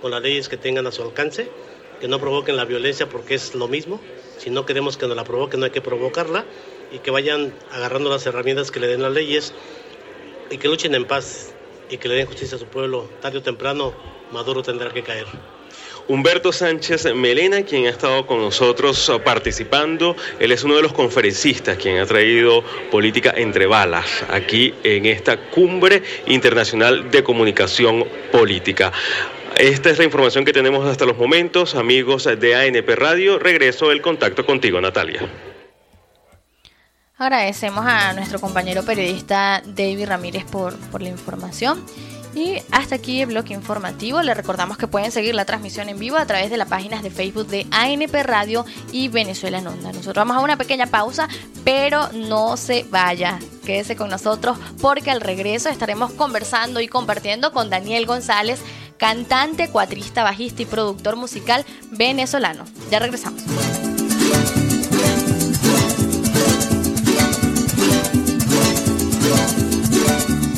con 0.00 0.10
las 0.10 0.22
leyes 0.22 0.48
que 0.48 0.56
tengan 0.56 0.86
a 0.86 0.92
su 0.92 1.02
alcance, 1.02 1.48
que 2.00 2.08
no 2.08 2.18
provoquen 2.20 2.56
la 2.56 2.64
violencia 2.64 3.08
porque 3.08 3.34
es 3.34 3.54
lo 3.54 3.68
mismo. 3.68 4.00
Si 4.38 4.50
no 4.50 4.66
queremos 4.66 4.96
que 4.96 5.06
nos 5.06 5.16
la 5.16 5.24
provoquen, 5.24 5.60
no 5.60 5.66
hay 5.66 5.72
que 5.72 5.80
provocarla 5.80 6.44
y 6.92 6.98
que 6.98 7.10
vayan 7.10 7.52
agarrando 7.72 8.10
las 8.10 8.26
herramientas 8.26 8.70
que 8.70 8.80
le 8.80 8.86
den 8.86 9.02
las 9.02 9.12
leyes 9.12 9.52
y 10.50 10.58
que 10.58 10.68
luchen 10.68 10.94
en 10.94 11.04
paz 11.04 11.52
y 11.90 11.98
que 11.98 12.08
le 12.08 12.14
den 12.14 12.26
justicia 12.26 12.56
a 12.56 12.58
su 12.58 12.66
pueblo. 12.66 13.08
Tarde 13.20 13.38
o 13.38 13.42
temprano, 13.42 13.94
Maduro 14.32 14.62
tendrá 14.62 14.92
que 14.92 15.02
caer. 15.02 15.26
Humberto 16.08 16.52
Sánchez 16.52 17.14
Melena, 17.14 17.64
quien 17.64 17.84
ha 17.86 17.90
estado 17.90 18.26
con 18.26 18.40
nosotros 18.40 19.12
participando, 19.22 20.16
él 20.40 20.52
es 20.52 20.64
uno 20.64 20.76
de 20.76 20.82
los 20.82 20.94
conferencistas 20.94 21.76
quien 21.76 21.98
ha 21.98 22.06
traído 22.06 22.64
política 22.90 23.34
entre 23.36 23.66
balas 23.66 24.24
aquí 24.30 24.72
en 24.84 25.04
esta 25.04 25.36
cumbre 25.50 26.02
internacional 26.24 27.10
de 27.10 27.22
comunicación 27.22 28.06
política. 28.32 28.90
Esta 29.58 29.90
es 29.90 29.98
la 29.98 30.04
información 30.04 30.44
que 30.44 30.52
tenemos 30.52 30.86
hasta 30.86 31.04
los 31.04 31.18
momentos, 31.18 31.74
amigos 31.74 32.28
de 32.38 32.54
ANP 32.54 32.90
Radio. 32.90 33.40
Regreso 33.40 33.90
el 33.90 34.00
contacto 34.00 34.46
contigo, 34.46 34.80
Natalia. 34.80 35.28
Agradecemos 37.16 37.84
a 37.84 38.12
nuestro 38.12 38.40
compañero 38.40 38.84
periodista 38.84 39.60
David 39.66 40.06
Ramírez 40.06 40.44
por, 40.44 40.76
por 40.90 41.02
la 41.02 41.08
información. 41.08 41.84
Y 42.36 42.58
hasta 42.70 42.94
aquí 42.94 43.20
el 43.20 43.30
bloque 43.30 43.52
informativo. 43.52 44.22
Les 44.22 44.36
recordamos 44.36 44.78
que 44.78 44.86
pueden 44.86 45.10
seguir 45.10 45.34
la 45.34 45.44
transmisión 45.44 45.88
en 45.88 45.98
vivo 45.98 46.18
a 46.18 46.26
través 46.26 46.50
de 46.50 46.56
las 46.56 46.68
páginas 46.68 47.02
de 47.02 47.10
Facebook 47.10 47.48
de 47.48 47.66
ANP 47.72 48.14
Radio 48.22 48.64
y 48.92 49.08
Venezuela 49.08 49.58
en 49.58 49.66
Onda. 49.66 49.88
Nosotros 49.88 50.14
vamos 50.14 50.36
a 50.36 50.40
una 50.40 50.56
pequeña 50.56 50.86
pausa, 50.86 51.28
pero 51.64 52.08
no 52.12 52.56
se 52.56 52.86
vaya. 52.90 53.40
Quédese 53.66 53.96
con 53.96 54.08
nosotros 54.08 54.56
porque 54.80 55.10
al 55.10 55.20
regreso 55.20 55.68
estaremos 55.68 56.12
conversando 56.12 56.80
y 56.80 56.86
compartiendo 56.86 57.52
con 57.52 57.70
Daniel 57.70 58.06
González, 58.06 58.62
cantante, 58.98 59.68
cuatrista, 59.68 60.22
bajista 60.22 60.62
y 60.62 60.66
productor 60.66 61.16
musical 61.16 61.64
venezolano. 61.90 62.64
Ya 62.90 62.98
regresamos. 62.98 63.42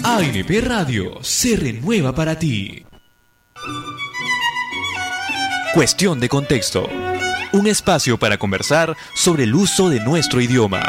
ANP 0.03 0.51
Radio 0.63 1.23
se 1.23 1.57
renueva 1.57 2.13
para 2.15 2.39
ti. 2.39 2.85
Cuestión 5.73 6.19
de 6.19 6.29
contexto. 6.29 6.89
Un 7.53 7.67
espacio 7.69 8.19
para 8.19 8.37
conversar 8.37 8.97
sobre 9.15 9.45
el 9.45 9.55
uso 9.55 9.89
de 9.89 10.01
nuestro 10.01 10.41
idioma. 10.41 10.83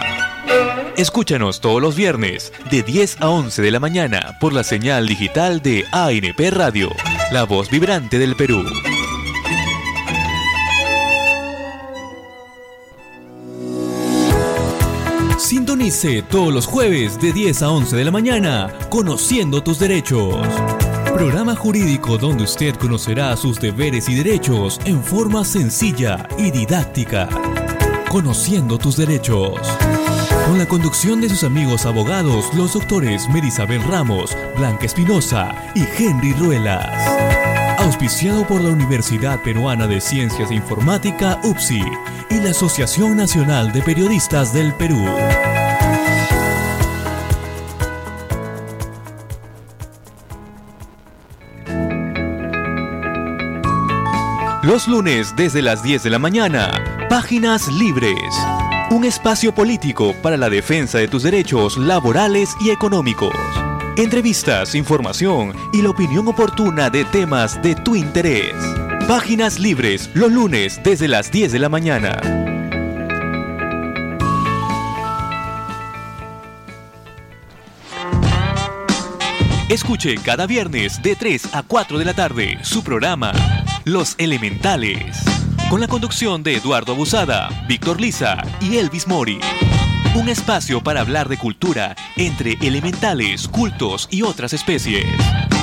Escúchanos 0.98 1.62
todos 1.62 1.82
los 1.82 1.96
viernes 1.96 2.52
de 2.70 2.84
10 2.84 3.22
a 3.22 3.30
11 3.30 3.62
de 3.62 3.72
la 3.72 3.80
mañana 3.80 4.38
por 4.40 4.52
la 4.52 4.64
señal 4.64 5.08
digital 5.08 5.62
de 5.62 5.86
ANP 5.92 6.52
Radio, 6.52 6.90
la 7.32 7.44
voz 7.46 7.70
vibrante 7.70 8.20
del 8.20 8.36
Perú. 8.36 8.64
Sintonice 15.38 16.22
todos 16.24 16.54
los 16.54 16.66
jueves 16.66 17.20
de 17.20 17.32
10 17.34 17.64
a 17.64 17.72
11 17.72 17.96
de 17.96 18.06
la 18.06 18.12
mañana, 18.12 18.74
Conociendo 18.90 19.64
tus 19.64 19.80
derechos. 19.80 20.46
Programa 21.14 21.56
jurídico 21.56 22.18
donde 22.18 22.44
usted 22.44 22.76
conocerá 22.76 23.36
sus 23.38 23.60
deberes 23.60 24.08
y 24.10 24.16
derechos 24.16 24.80
en 24.86 25.04
forma 25.04 25.46
sencilla 25.46 26.28
y 26.38 26.52
didáctica. 26.52 27.28
Conociendo 28.10 28.78
tus 28.78 28.98
derechos. 28.98 29.60
Con 30.52 30.60
la 30.60 30.68
conducción 30.68 31.22
de 31.22 31.30
sus 31.30 31.46
amigos 31.46 31.86
abogados, 31.86 32.54
los 32.54 32.74
doctores 32.74 33.30
Merisabel 33.30 33.82
Ramos, 33.84 34.36
Blanca 34.58 34.86
Espinosa 34.86 35.56
y 35.74 35.86
Henry 35.98 36.34
Ruelas. 36.34 36.94
Auspiciado 37.80 38.46
por 38.46 38.60
la 38.60 38.72
Universidad 38.72 39.42
Peruana 39.44 39.88
de 39.88 40.02
Ciencias 40.02 40.52
e 40.52 40.56
Informática, 40.56 41.40
UPSI, 41.46 41.82
y 42.32 42.42
la 42.42 42.50
Asociación 42.50 43.16
Nacional 43.16 43.72
de 43.72 43.82
Periodistas 43.82 44.52
del 44.52 44.74
Perú. 44.74 45.06
Los 54.64 54.90
lunes 54.90 55.34
desde 55.38 55.62
las 55.62 55.82
10 55.82 56.04
de 56.04 56.10
la 56.10 56.20
mañana, 56.20 57.08
Páginas 57.08 57.70
Libres. 57.70 58.36
Un 58.92 59.06
espacio 59.06 59.56
político 59.56 60.14
para 60.22 60.36
la 60.36 60.50
defensa 60.50 60.98
de 60.98 61.08
tus 61.08 61.24
derechos 61.24 61.78
laborales 61.78 62.50
y 62.60 62.72
económicos. 62.72 63.34
Entrevistas, 63.96 64.76
información 64.76 65.56
y 65.72 65.82
la 65.82 65.92
opinión 65.92 66.28
oportuna 66.28 66.90
de 66.90 67.06
temas 67.06 67.62
de 67.64 67.74
tu 67.74 67.96
interés. 67.96 68.54
Páginas 69.08 69.60
Libres 69.60 70.10
los 70.14 70.30
lunes 70.30 70.82
desde 70.84 71.08
las 71.08 71.32
10 71.32 71.54
de 71.54 71.60
la 71.60 71.70
mañana. 71.70 72.20
Escuche 79.70 80.16
cada 80.18 80.46
viernes 80.48 81.02
de 81.02 81.16
3 81.16 81.56
a 81.56 81.64
4 81.64 81.98
de 81.98 82.04
la 82.04 82.14
tarde 82.14 82.58
su 82.62 82.84
programa 82.84 83.32
Los 83.86 84.16
Elementales, 84.18 85.24
con 85.72 85.80
la 85.80 85.88
conducción 85.88 86.44
de 86.44 86.58
Eduardo 86.58 86.92
Abusada, 86.92 87.48
Víctor 87.66 88.02
Liza 88.02 88.44
y 88.60 88.76
Elvis 88.76 89.08
Mori. 89.08 89.40
Un 90.16 90.28
espacio 90.28 90.84
para 90.84 91.00
hablar 91.00 91.30
de 91.30 91.38
cultura 91.38 91.96
entre 92.18 92.58
elementales, 92.62 93.48
cultos 93.48 94.10
y 94.12 94.24
otras 94.24 94.52
especies. 94.52 95.06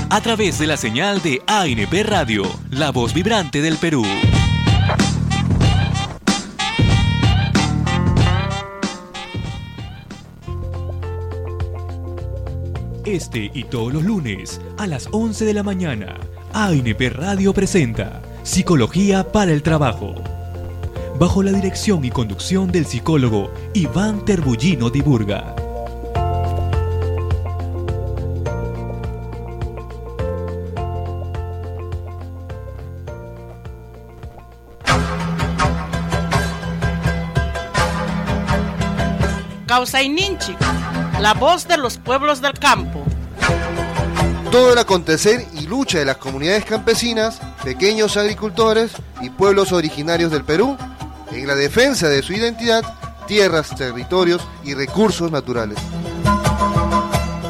A 0.08 0.18
través 0.22 0.58
de 0.58 0.66
la 0.66 0.78
señal 0.78 1.20
de 1.20 1.42
ANP 1.46 1.92
Radio, 2.04 2.44
la 2.70 2.90
voz 2.90 3.12
vibrante 3.12 3.60
del 3.60 3.76
Perú. 3.76 4.02
Este 13.04 13.50
y 13.52 13.64
todos 13.64 13.92
los 13.92 14.02
lunes 14.04 14.58
a 14.78 14.86
las 14.86 15.06
11 15.12 15.44
de 15.44 15.52
la 15.52 15.62
mañana, 15.62 16.16
ANP 16.54 17.10
Radio 17.10 17.52
presenta 17.52 18.22
Psicología 18.48 19.30
para 19.30 19.52
el 19.52 19.62
Trabajo. 19.62 20.14
Bajo 21.18 21.42
la 21.42 21.52
dirección 21.52 22.02
y 22.02 22.10
conducción 22.10 22.72
del 22.72 22.86
psicólogo 22.86 23.52
Iván 23.74 24.24
Terbullino 24.24 24.88
Diburga. 24.88 25.54
Causaininchi, 39.66 40.56
la 41.20 41.34
voz 41.34 41.68
de 41.68 41.76
los 41.76 41.98
pueblos 41.98 42.40
del 42.40 42.54
campo. 42.54 43.04
Todo 44.50 44.72
el 44.72 44.78
acontecer 44.78 45.46
y 45.52 45.66
lucha 45.66 45.98
de 45.98 46.06
las 46.06 46.16
comunidades 46.16 46.64
campesinas, 46.64 47.42
pequeños 47.68 48.16
agricultores 48.16 48.92
y 49.20 49.28
pueblos 49.28 49.72
originarios 49.72 50.30
del 50.30 50.42
Perú 50.42 50.78
en 51.30 51.46
la 51.46 51.54
defensa 51.54 52.08
de 52.08 52.22
su 52.22 52.32
identidad, 52.32 52.82
tierras, 53.26 53.76
territorios 53.76 54.40
y 54.64 54.72
recursos 54.72 55.30
naturales. 55.30 55.76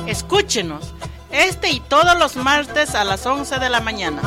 Escúchenos 0.09 0.92
este 1.31 1.70
y 1.70 1.78
todos 1.78 2.18
los 2.18 2.35
martes 2.35 2.96
a 2.96 3.04
las 3.04 3.24
11 3.24 3.61
de 3.61 3.68
la 3.70 3.81
mañana 3.81 4.20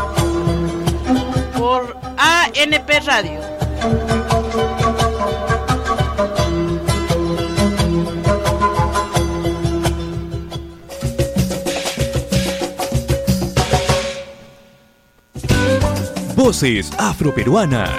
por 1.57 1.97
ANP 2.17 2.89
Radio. 3.05 4.20
Voces 16.43 16.91
Afroperuanas. 16.97 17.91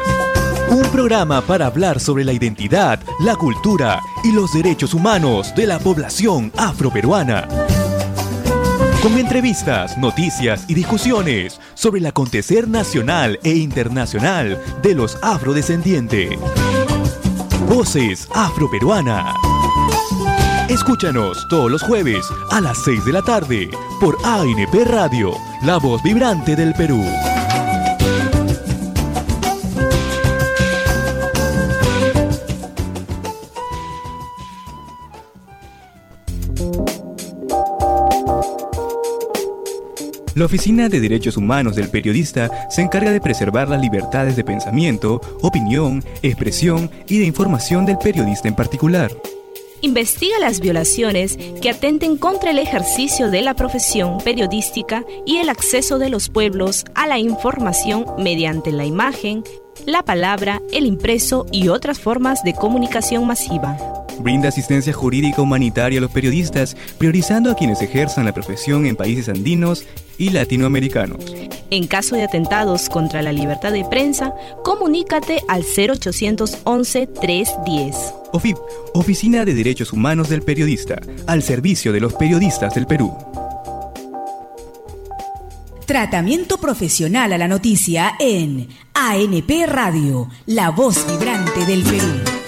Un 0.69 0.83
programa 0.91 1.43
para 1.43 1.67
hablar 1.67 2.01
sobre 2.01 2.25
la 2.25 2.33
identidad, 2.33 2.99
la 3.21 3.37
cultura 3.37 4.01
y 4.25 4.33
los 4.33 4.53
derechos 4.53 4.95
humanos 4.95 5.55
de 5.55 5.69
la 5.69 5.79
población 5.79 6.51
afroperuana. 6.57 7.47
Con 9.01 9.17
entrevistas, 9.17 9.97
noticias 9.97 10.65
y 10.67 10.75
discusiones 10.75 11.61
sobre 11.75 12.01
el 12.01 12.07
acontecer 12.07 12.67
nacional 12.67 13.39
e 13.45 13.55
internacional 13.55 14.61
de 14.83 14.95
los 14.97 15.17
afrodescendientes. 15.23 16.37
Voces 17.69 18.27
Afroperuanas. 18.35 19.37
Escúchanos 20.69 21.47
todos 21.49 21.71
los 21.71 21.83
jueves 21.83 22.27
a 22.51 22.61
las 22.61 22.83
6 22.83 23.05
de 23.05 23.13
la 23.13 23.23
tarde 23.23 23.71
por 24.01 24.19
ANP 24.25 24.85
Radio, 24.85 25.31
la 25.63 25.77
voz 25.77 26.03
vibrante 26.03 26.57
del 26.57 26.75
Perú. 26.75 27.05
La 40.43 40.47
Oficina 40.47 40.89
de 40.89 40.99
Derechos 40.99 41.37
Humanos 41.37 41.77
del 41.77 41.89
Periodista 41.89 42.69
se 42.69 42.83
encarga 42.83 43.13
de 43.13 43.21
preservar 43.21 43.69
las 43.69 43.81
libertades 43.81 44.35
de 44.35 44.43
pensamiento, 44.43 45.21
opinión, 45.41 46.05
expresión 46.21 46.91
y 47.07 47.21
de 47.21 47.27
información 47.27 47.87
del 47.87 47.97
periodista 47.97 48.49
en 48.49 48.57
particular. 48.57 49.13
Investiga 49.83 50.41
las 50.41 50.59
violaciones 50.59 51.37
que 51.37 51.71
atenten 51.71 52.17
contra 52.17 52.51
el 52.51 52.59
ejercicio 52.59 53.31
de 53.31 53.43
la 53.43 53.55
profesión 53.55 54.19
periodística 54.19 55.05
y 55.25 55.37
el 55.37 55.49
acceso 55.49 56.01
de 56.01 56.09
los 56.09 56.29
pueblos 56.29 56.87
a 56.97 57.07
la 57.07 57.21
información 57.21 58.05
mediante 58.19 58.73
la 58.73 58.85
imagen, 58.85 59.45
la 59.87 60.03
palabra, 60.03 60.61
el 60.73 60.87
impreso 60.87 61.47
y 61.53 61.69
otras 61.69 62.01
formas 62.01 62.43
de 62.43 62.55
comunicación 62.55 63.29
masiva. 63.29 64.02
Brinda 64.21 64.49
asistencia 64.49 64.93
jurídica 64.93 65.41
humanitaria 65.43 65.99
a 65.99 66.03
los 66.03 66.11
periodistas, 66.11 66.77
priorizando 66.99 67.51
a 67.51 67.57
quienes 67.57 67.81
ejerzan 67.83 68.25
la 68.25 68.33
profesión 68.33 68.87
en 68.87 68.97
países 68.97 69.29
andinos 69.29 69.85
y 70.19 70.31
latinoamericanos. 70.31 71.25
En 71.71 71.87
caso 71.87 72.17
de 72.17 72.25
atentados 72.25 72.89
contra 72.89 73.23
la 73.23 73.33
libertad 73.33 73.73
de 73.73 73.85
prensa, 73.85 74.35
comunícate 74.63 75.43
al 75.49 75.65
0811-310. 75.65 77.95
OFIP, 78.33 78.57
Oficina 78.95 79.45
de 79.45 79.55
Derechos 79.55 79.93
Humanos 79.93 80.29
del 80.29 80.43
Periodista, 80.43 81.01
al 81.27 81.43
servicio 81.43 81.93
de 81.93 82.01
los 82.01 82.15
periodistas 82.15 82.75
del 82.75 82.87
Perú. 82.87 83.13
Tratamiento 85.87 86.59
profesional 86.59 87.33
a 87.33 87.39
la 87.39 87.49
noticia 87.49 88.13
en 88.19 88.69
ANP 88.95 89.67
Radio, 89.67 90.29
la 90.47 90.71
voz 90.71 91.07
vibrante 91.07 91.67
del 91.67 91.83
Perú. 91.83 92.42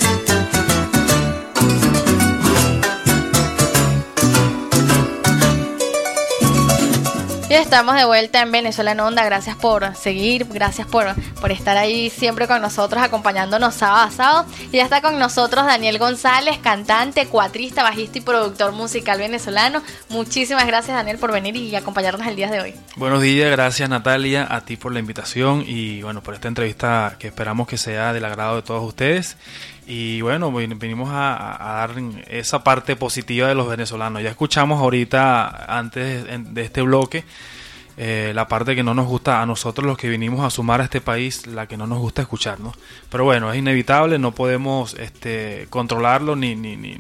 Estamos 7.61 7.95
de 7.95 8.05
vuelta 8.05 8.41
en 8.43 8.51
Venezuela 8.51 8.93
en 8.93 9.01
Onda. 9.01 9.25
Gracias 9.25 9.57
por 9.57 9.95
seguir, 9.95 10.47
gracias 10.47 10.87
por, 10.87 11.07
por 11.41 11.53
estar 11.53 11.77
ahí 11.77 12.11
siempre 12.11 12.49
con 12.49 12.61
nosotros, 12.61 13.03
acompañándonos 13.03 13.75
sábado 13.75 14.07
a 14.07 14.11
sábado. 14.11 14.47
Y 14.73 14.79
ya 14.79 14.85
está 14.85 15.01
con 15.01 15.19
nosotros 15.19 15.65
Daniel 15.65 15.99
González, 15.99 16.59
cantante, 16.59 17.27
cuatrista, 17.27 17.83
bajista 17.83 18.19
y 18.19 18.21
productor 18.23 18.73
musical 18.73 19.19
venezolano. 19.19 19.83
Muchísimas 20.09 20.67
gracias, 20.67 20.97
Daniel, 20.97 21.19
por 21.19 21.33
venir 21.33 21.57
y 21.57 21.75
acompañarnos 21.77 22.27
el 22.27 22.37
día 22.37 22.51
de 22.51 22.61
hoy. 22.61 22.75
Buenos 22.97 23.23
días, 23.23 23.51
gracias 23.51 23.89
Natalia, 23.89 24.47
a 24.51 24.63
ti 24.63 24.77
por 24.77 24.93
la 24.93 24.99
invitación 24.99 25.65
y 25.67 26.03
bueno, 26.03 26.23
por 26.23 26.35
esta 26.35 26.49
entrevista 26.49 27.17
que 27.19 27.29
esperamos 27.29 27.69
que 27.69 27.79
sea 27.79 28.13
del 28.13 28.25
agrado 28.25 28.57
de 28.57 28.63
todos 28.63 28.83
ustedes. 28.83 29.37
Y 29.87 30.21
bueno, 30.23 30.51
venimos 30.51 31.11
a, 31.13 31.87
dar 31.89 31.95
esa 32.29 32.65
parte 32.65 32.97
positiva 32.97 33.49
de 33.49 33.55
los 33.55 33.69
venezolanos. 33.69 34.23
Ya 34.23 34.31
escuchamos 34.31 34.81
ahorita, 34.81 35.67
antes 35.69 36.25
de 36.55 36.63
este 36.63 36.83
bloque, 36.83 37.25
eh, 37.97 38.33
la 38.35 38.49
parte 38.49 38.75
que 38.75 38.83
no 38.83 38.93
nos 38.93 39.07
gusta 39.07 39.41
a 39.41 39.47
nosotros 39.47 39.87
los 39.87 39.97
que 39.97 40.09
vinimos 40.09 40.45
a 40.45 40.51
sumar 40.51 40.81
a 40.81 40.85
este 40.85 41.01
país, 41.01 41.47
la 41.47 41.69
que 41.69 41.77
no 41.77 41.87
nos 41.87 42.01
gusta 42.01 42.23
escuchar, 42.23 42.59
¿no? 42.59 42.73
Pero 43.09 43.25
bueno, 43.25 43.53
es 43.53 43.59
inevitable, 43.59 44.19
no 44.19 44.33
podemos 44.33 44.95
este, 44.95 45.69
controlarlo 45.71 46.35
ni, 46.35 46.57
ni, 46.57 46.77
ni, 46.77 46.97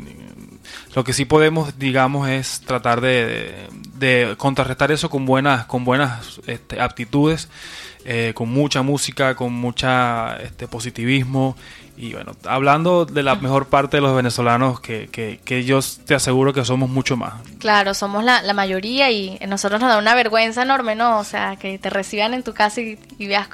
Lo 0.94 1.02
que 1.02 1.12
sí 1.12 1.24
podemos, 1.24 1.78
digamos, 1.80 2.28
es 2.28 2.60
tratar 2.60 3.00
de, 3.00 3.66
de, 3.94 4.34
contrarrestar 4.38 4.92
eso 4.92 5.10
con 5.10 5.26
buenas, 5.26 5.66
con 5.66 5.84
buenas 5.84 6.40
este, 6.46 6.80
aptitudes, 6.80 7.48
eh, 8.04 8.32
con 8.34 8.50
mucha 8.50 8.82
música, 8.82 9.34
con 9.34 9.52
mucha 9.52 10.36
este, 10.36 10.68
positivismo 10.68 11.56
y 11.96 12.12
bueno, 12.12 12.32
hablando 12.44 13.04
de 13.04 13.22
la 13.22 13.36
mejor 13.36 13.68
parte 13.68 13.98
de 13.98 14.00
los 14.00 14.16
venezolanos, 14.16 14.80
que, 14.80 15.08
que, 15.12 15.38
que 15.44 15.64
yo 15.64 15.78
te 16.04 16.14
aseguro 16.14 16.52
que 16.52 16.64
somos 16.64 16.90
mucho 16.90 17.16
más. 17.16 17.34
Claro, 17.60 17.94
somos 17.94 18.24
la, 18.24 18.42
la 18.42 18.52
mayoría 18.52 19.10
y 19.10 19.38
a 19.40 19.46
nosotros 19.46 19.80
nos 19.80 19.88
da 19.90 19.98
una 19.98 20.14
vergüenza 20.14 20.62
enorme, 20.62 20.96
¿no? 20.96 21.20
O 21.20 21.24
sea, 21.24 21.56
que 21.56 21.78
te 21.78 21.90
reciban 21.90 22.34
en 22.34 22.42
tu 22.42 22.52
casa 22.52 22.80
y, 22.80 22.98
y 23.18 23.26
veas 23.28 23.48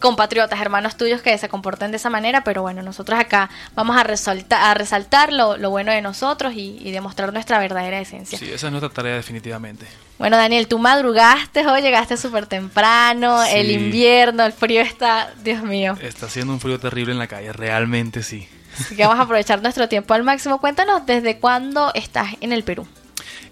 compatriotas, 0.00 0.60
hermanos 0.60 0.96
tuyos 0.96 1.20
que 1.22 1.36
se 1.38 1.48
comporten 1.48 1.90
de 1.92 1.98
esa 1.98 2.10
manera, 2.10 2.42
pero 2.42 2.62
bueno, 2.62 2.82
nosotros 2.82 3.18
acá 3.20 3.50
vamos 3.74 3.96
a, 3.96 4.02
resaltar, 4.02 4.60
a 4.62 4.74
resaltar 4.74 5.32
lo, 5.32 5.70
bueno 5.70 5.92
de 5.92 6.02
nosotros 6.02 6.54
y, 6.56 6.90
demostrar 6.90 7.32
nuestra 7.32 7.58
verdadera 7.58 8.00
esencia. 8.00 8.36
Sí, 8.36 8.50
esa 8.50 8.66
es 8.66 8.72
nuestra 8.72 8.90
tarea 8.90 9.14
definitivamente. 9.14 9.86
Bueno, 10.20 10.36
Daniel, 10.36 10.68
tú 10.68 10.78
madrugaste 10.78 11.66
hoy, 11.66 11.80
llegaste 11.80 12.18
súper 12.18 12.44
temprano, 12.44 13.42
el 13.42 13.70
invierno, 13.70 14.44
el 14.44 14.52
frío 14.52 14.82
está, 14.82 15.32
Dios 15.42 15.62
mío. 15.62 15.96
Está 15.98 16.26
haciendo 16.26 16.52
un 16.52 16.60
frío 16.60 16.78
terrible 16.78 17.12
en 17.12 17.18
la 17.18 17.26
calle, 17.26 17.54
realmente 17.54 18.22
sí. 18.22 18.46
Así 18.78 18.94
que 18.96 19.02
vamos 19.04 19.18
a 19.18 19.22
aprovechar 19.22 19.62
nuestro 19.62 19.88
tiempo 19.88 20.12
al 20.12 20.22
máximo. 20.22 20.60
Cuéntanos, 20.60 21.06
¿desde 21.06 21.38
cuándo 21.38 21.90
estás 21.94 22.34
en 22.42 22.52
el 22.52 22.64
Perú? 22.64 22.86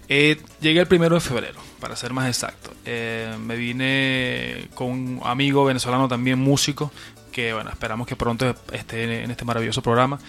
Eh, 0.09 0.39
llegué 0.61 0.81
el 0.81 0.87
primero 0.87 1.15
de 1.15 1.21
febrero, 1.21 1.59
para 1.79 1.95
ser 1.95 2.13
más 2.13 2.27
exacto. 2.27 2.71
Eh, 2.85 3.35
me 3.39 3.55
vine 3.55 4.67
con 4.75 4.89
un 4.89 5.21
amigo 5.23 5.65
venezolano 5.65 6.07
también 6.07 6.37
músico, 6.37 6.91
que 7.31 7.51
bueno, 7.51 7.71
esperamos 7.71 8.05
que 8.05 8.15
pronto 8.15 8.55
esté 8.73 9.23
en 9.23 9.31
este 9.31 9.43
maravilloso 9.43 9.81
programa. 9.81 10.19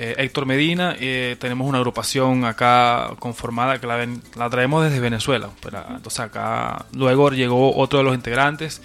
Eh, 0.00 0.14
Héctor 0.18 0.46
Medina, 0.46 0.96
tenemos 1.40 1.68
una 1.68 1.78
agrupación 1.78 2.44
acá 2.44 3.10
conformada 3.18 3.80
que 3.80 3.86
la, 3.88 4.50
traemos 4.50 4.84
desde 4.84 5.00
Venezuela. 5.00 5.50
Pero, 5.60 5.84
entonces 5.90 6.20
acá 6.20 6.86
luego 6.92 7.30
llegó 7.30 7.76
otro 7.76 7.98
de 7.98 8.04
los 8.04 8.14
integrantes 8.14 8.80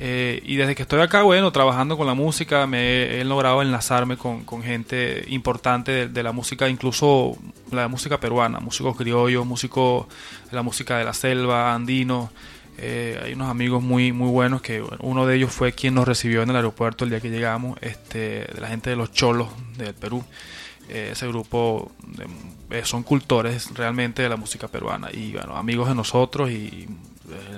eh, 0.00 0.40
y 0.44 0.54
desde 0.54 0.76
que 0.76 0.82
estoy 0.82 1.00
acá, 1.00 1.22
bueno, 1.22 1.50
trabajando 1.50 1.96
con 1.96 2.06
la 2.06 2.14
música, 2.14 2.68
me 2.68 3.20
he, 3.20 3.24
logrado 3.24 3.62
enlazarme 3.62 4.16
con, 4.16 4.44
gente 4.62 5.24
importante 5.26 6.06
de, 6.06 6.22
la 6.22 6.30
música, 6.30 6.68
incluso 6.68 7.36
la 7.72 7.88
música 7.88 8.20
peruana, 8.20 8.60
músicos 8.60 8.96
criollos, 8.96 9.44
músicos 9.44 10.06
de 10.50 10.56
la 10.56 10.62
música 10.62 10.98
de 10.98 11.04
la 11.04 11.12
selva, 11.12 11.74
andino. 11.74 12.30
Eh, 12.78 13.20
hay 13.22 13.32
unos 13.32 13.50
amigos 13.50 13.82
muy, 13.82 14.12
muy 14.12 14.30
buenos 14.30 14.62
que 14.62 14.82
uno 15.00 15.26
de 15.26 15.36
ellos 15.36 15.52
fue 15.52 15.72
quien 15.72 15.94
nos 15.94 16.06
recibió 16.06 16.42
en 16.42 16.50
el 16.50 16.56
aeropuerto 16.56 17.04
el 17.04 17.10
día 17.10 17.20
que 17.20 17.30
llegamos, 17.30 17.78
este, 17.82 18.46
de 18.46 18.60
la 18.60 18.68
gente 18.68 18.90
de 18.90 18.96
los 18.96 19.12
cholos 19.12 19.48
del 19.76 19.94
Perú. 19.94 20.24
Eh, 20.88 21.10
ese 21.12 21.26
grupo 21.26 21.92
son 22.84 23.02
cultores 23.02 23.74
realmente 23.74 24.22
de 24.22 24.28
la 24.28 24.36
música 24.36 24.68
peruana 24.68 25.08
y 25.12 25.32
bueno, 25.32 25.56
amigos 25.56 25.88
de 25.88 25.94
nosotros 25.94 26.50
y 26.50 26.88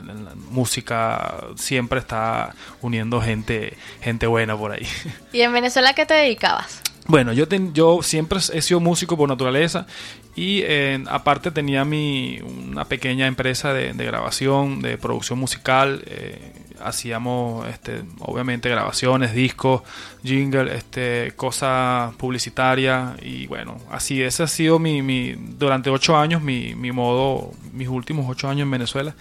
la 0.04 0.34
música 0.50 1.44
siempre 1.56 2.00
está 2.00 2.54
uniendo 2.80 3.20
gente, 3.20 3.76
gente 4.00 4.26
buena 4.26 4.56
por 4.56 4.72
ahí. 4.72 4.86
¿Y 5.32 5.42
en 5.42 5.52
Venezuela 5.52 5.94
qué 5.94 6.06
te 6.06 6.14
dedicabas? 6.14 6.80
Bueno, 7.10 7.32
yo, 7.32 7.44
yo 7.72 8.02
siempre 8.02 8.38
he 8.38 8.62
sido 8.62 8.78
músico 8.78 9.16
por 9.16 9.28
naturaleza 9.28 9.88
y 10.36 10.62
aparte 11.08 11.50
tenía 11.50 11.84
mi, 11.84 12.38
una 12.40 12.84
pequeña 12.84 13.26
empresa 13.26 13.74
de, 13.74 13.92
grabación, 13.92 14.80
de 14.80 14.96
producción 14.96 15.40
musical. 15.40 16.04
Eh, 16.06 16.52
hacíamos 16.80 17.66
este, 17.66 18.04
obviamente 18.20 18.68
grabaciones, 18.68 19.34
discos, 19.34 19.82
jingle, 20.22 20.72
este, 20.76 21.32
cosas 21.34 22.14
publicitarias 22.14 23.20
y 23.20 23.48
bueno, 23.48 23.76
así 23.90 24.22
ese 24.22 24.44
ha 24.44 24.46
sido 24.46 24.78
mi, 24.78 25.02
mi 25.02 25.32
durante 25.32 25.90
ocho 25.90 26.16
años 26.16 26.40
mi, 26.42 26.76
mi 26.76 26.92
modo, 26.92 27.50
mis 27.72 27.88
últimos 27.88 28.24
ocho 28.30 28.48
años 28.48 28.62
en 28.62 28.70
Venezuela 28.70 29.16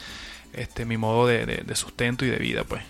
este, 0.54 0.86
mi 0.86 0.98
modo 0.98 1.26
de, 1.28 1.64
sustento 1.76 2.24
y 2.24 2.30
de 2.30 2.38
vida, 2.38 2.64
pues. 2.64 2.84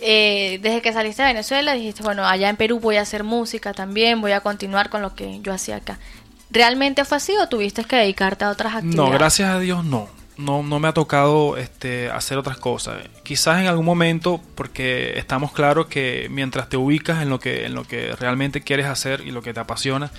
Eh, 0.00 0.58
desde 0.62 0.80
que 0.80 0.92
saliste 0.92 1.22
de 1.22 1.28
Venezuela 1.28 1.74
dijiste, 1.74 2.02
bueno, 2.02 2.24
allá 2.24 2.48
en 2.48 2.56
Perú 2.56 2.80
voy 2.80 2.96
a 2.96 3.02
hacer 3.02 3.22
música 3.22 3.74
también, 3.74 4.20
voy 4.20 4.32
a 4.32 4.40
continuar 4.40 4.88
con 4.88 5.02
lo 5.02 5.14
que 5.14 5.40
yo 5.40 5.52
hacía 5.52 5.76
acá. 5.76 5.98
¿Realmente 6.50 7.04
fue 7.04 7.18
así 7.18 7.36
o 7.36 7.48
tuviste 7.48 7.84
que 7.84 7.96
dedicarte 7.96 8.44
a 8.44 8.50
otras 8.50 8.74
actividades? 8.74 9.10
No, 9.10 9.10
gracias 9.10 9.50
a 9.50 9.58
Dios 9.58 9.84
no. 9.84 10.08
No, 10.36 10.62
no 10.62 10.80
me 10.80 10.88
ha 10.88 10.94
tocado 10.94 11.58
este, 11.58 12.10
hacer 12.10 12.38
otras 12.38 12.56
cosas. 12.56 12.96
Quizás 13.22 13.60
en 13.60 13.66
algún 13.66 13.84
momento, 13.84 14.40
porque 14.54 15.18
estamos 15.18 15.52
claros 15.52 15.86
que 15.86 16.28
mientras 16.30 16.70
te 16.70 16.78
ubicas 16.78 17.20
en 17.20 17.28
lo 17.28 17.38
que, 17.38 17.66
en 17.66 17.74
lo 17.74 17.84
que 17.84 18.16
realmente 18.16 18.62
quieres 18.62 18.86
hacer 18.86 19.20
y 19.20 19.32
lo 19.32 19.42
que 19.42 19.52
te 19.52 19.60
apasiona, 19.60 20.10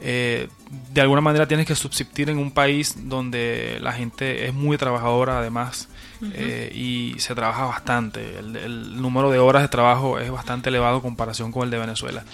eh, 0.00 0.48
de 0.92 1.00
alguna 1.00 1.20
manera 1.20 1.48
tienes 1.48 1.66
que 1.66 1.74
subsistir 1.74 2.30
en 2.30 2.38
un 2.38 2.52
país 2.52 3.08
donde 3.08 3.78
la 3.80 3.92
gente 3.92 4.46
es 4.46 4.54
muy 4.54 4.78
trabajadora 4.78 5.40
además 5.40 5.88
eh, 6.34 6.72
y 6.74 7.18
se 7.18 7.34
trabaja 7.34 7.66
bastante. 7.66 8.38
El, 8.38 9.00
número 9.00 9.30
de 9.30 9.38
horas 9.38 9.62
de 9.62 9.68
trabajo 9.68 10.18
es 10.18 10.30
bastante 10.30 10.68
elevado 10.68 10.96
en 10.96 11.02
comparación 11.02 11.52
con 11.52 11.64
el 11.64 11.70
de 11.70 11.78
Venezuela. 11.78 12.24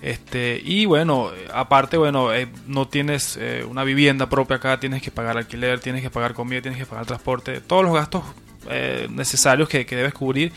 Este, 0.00 0.60
y 0.64 0.84
bueno, 0.86 1.30
aparte, 1.52 1.96
bueno, 1.96 2.34
eh, 2.34 2.48
no 2.66 2.88
tienes 2.88 3.38
una 3.68 3.84
vivienda 3.84 4.28
propia 4.28 4.56
acá, 4.56 4.78
tienes 4.80 5.02
que 5.02 5.10
pagar 5.10 5.36
alquiler, 5.36 5.80
tienes 5.80 6.02
que 6.02 6.10
pagar 6.10 6.34
comida, 6.34 6.60
tienes 6.60 6.78
que 6.78 6.86
pagar 6.86 7.06
transporte, 7.06 7.60
todos 7.60 7.84
los 7.84 7.94
gastos 7.94 8.22
necesarios 9.10 9.68
que, 9.68 9.84
debes 9.84 10.14
cubrir. 10.14 10.52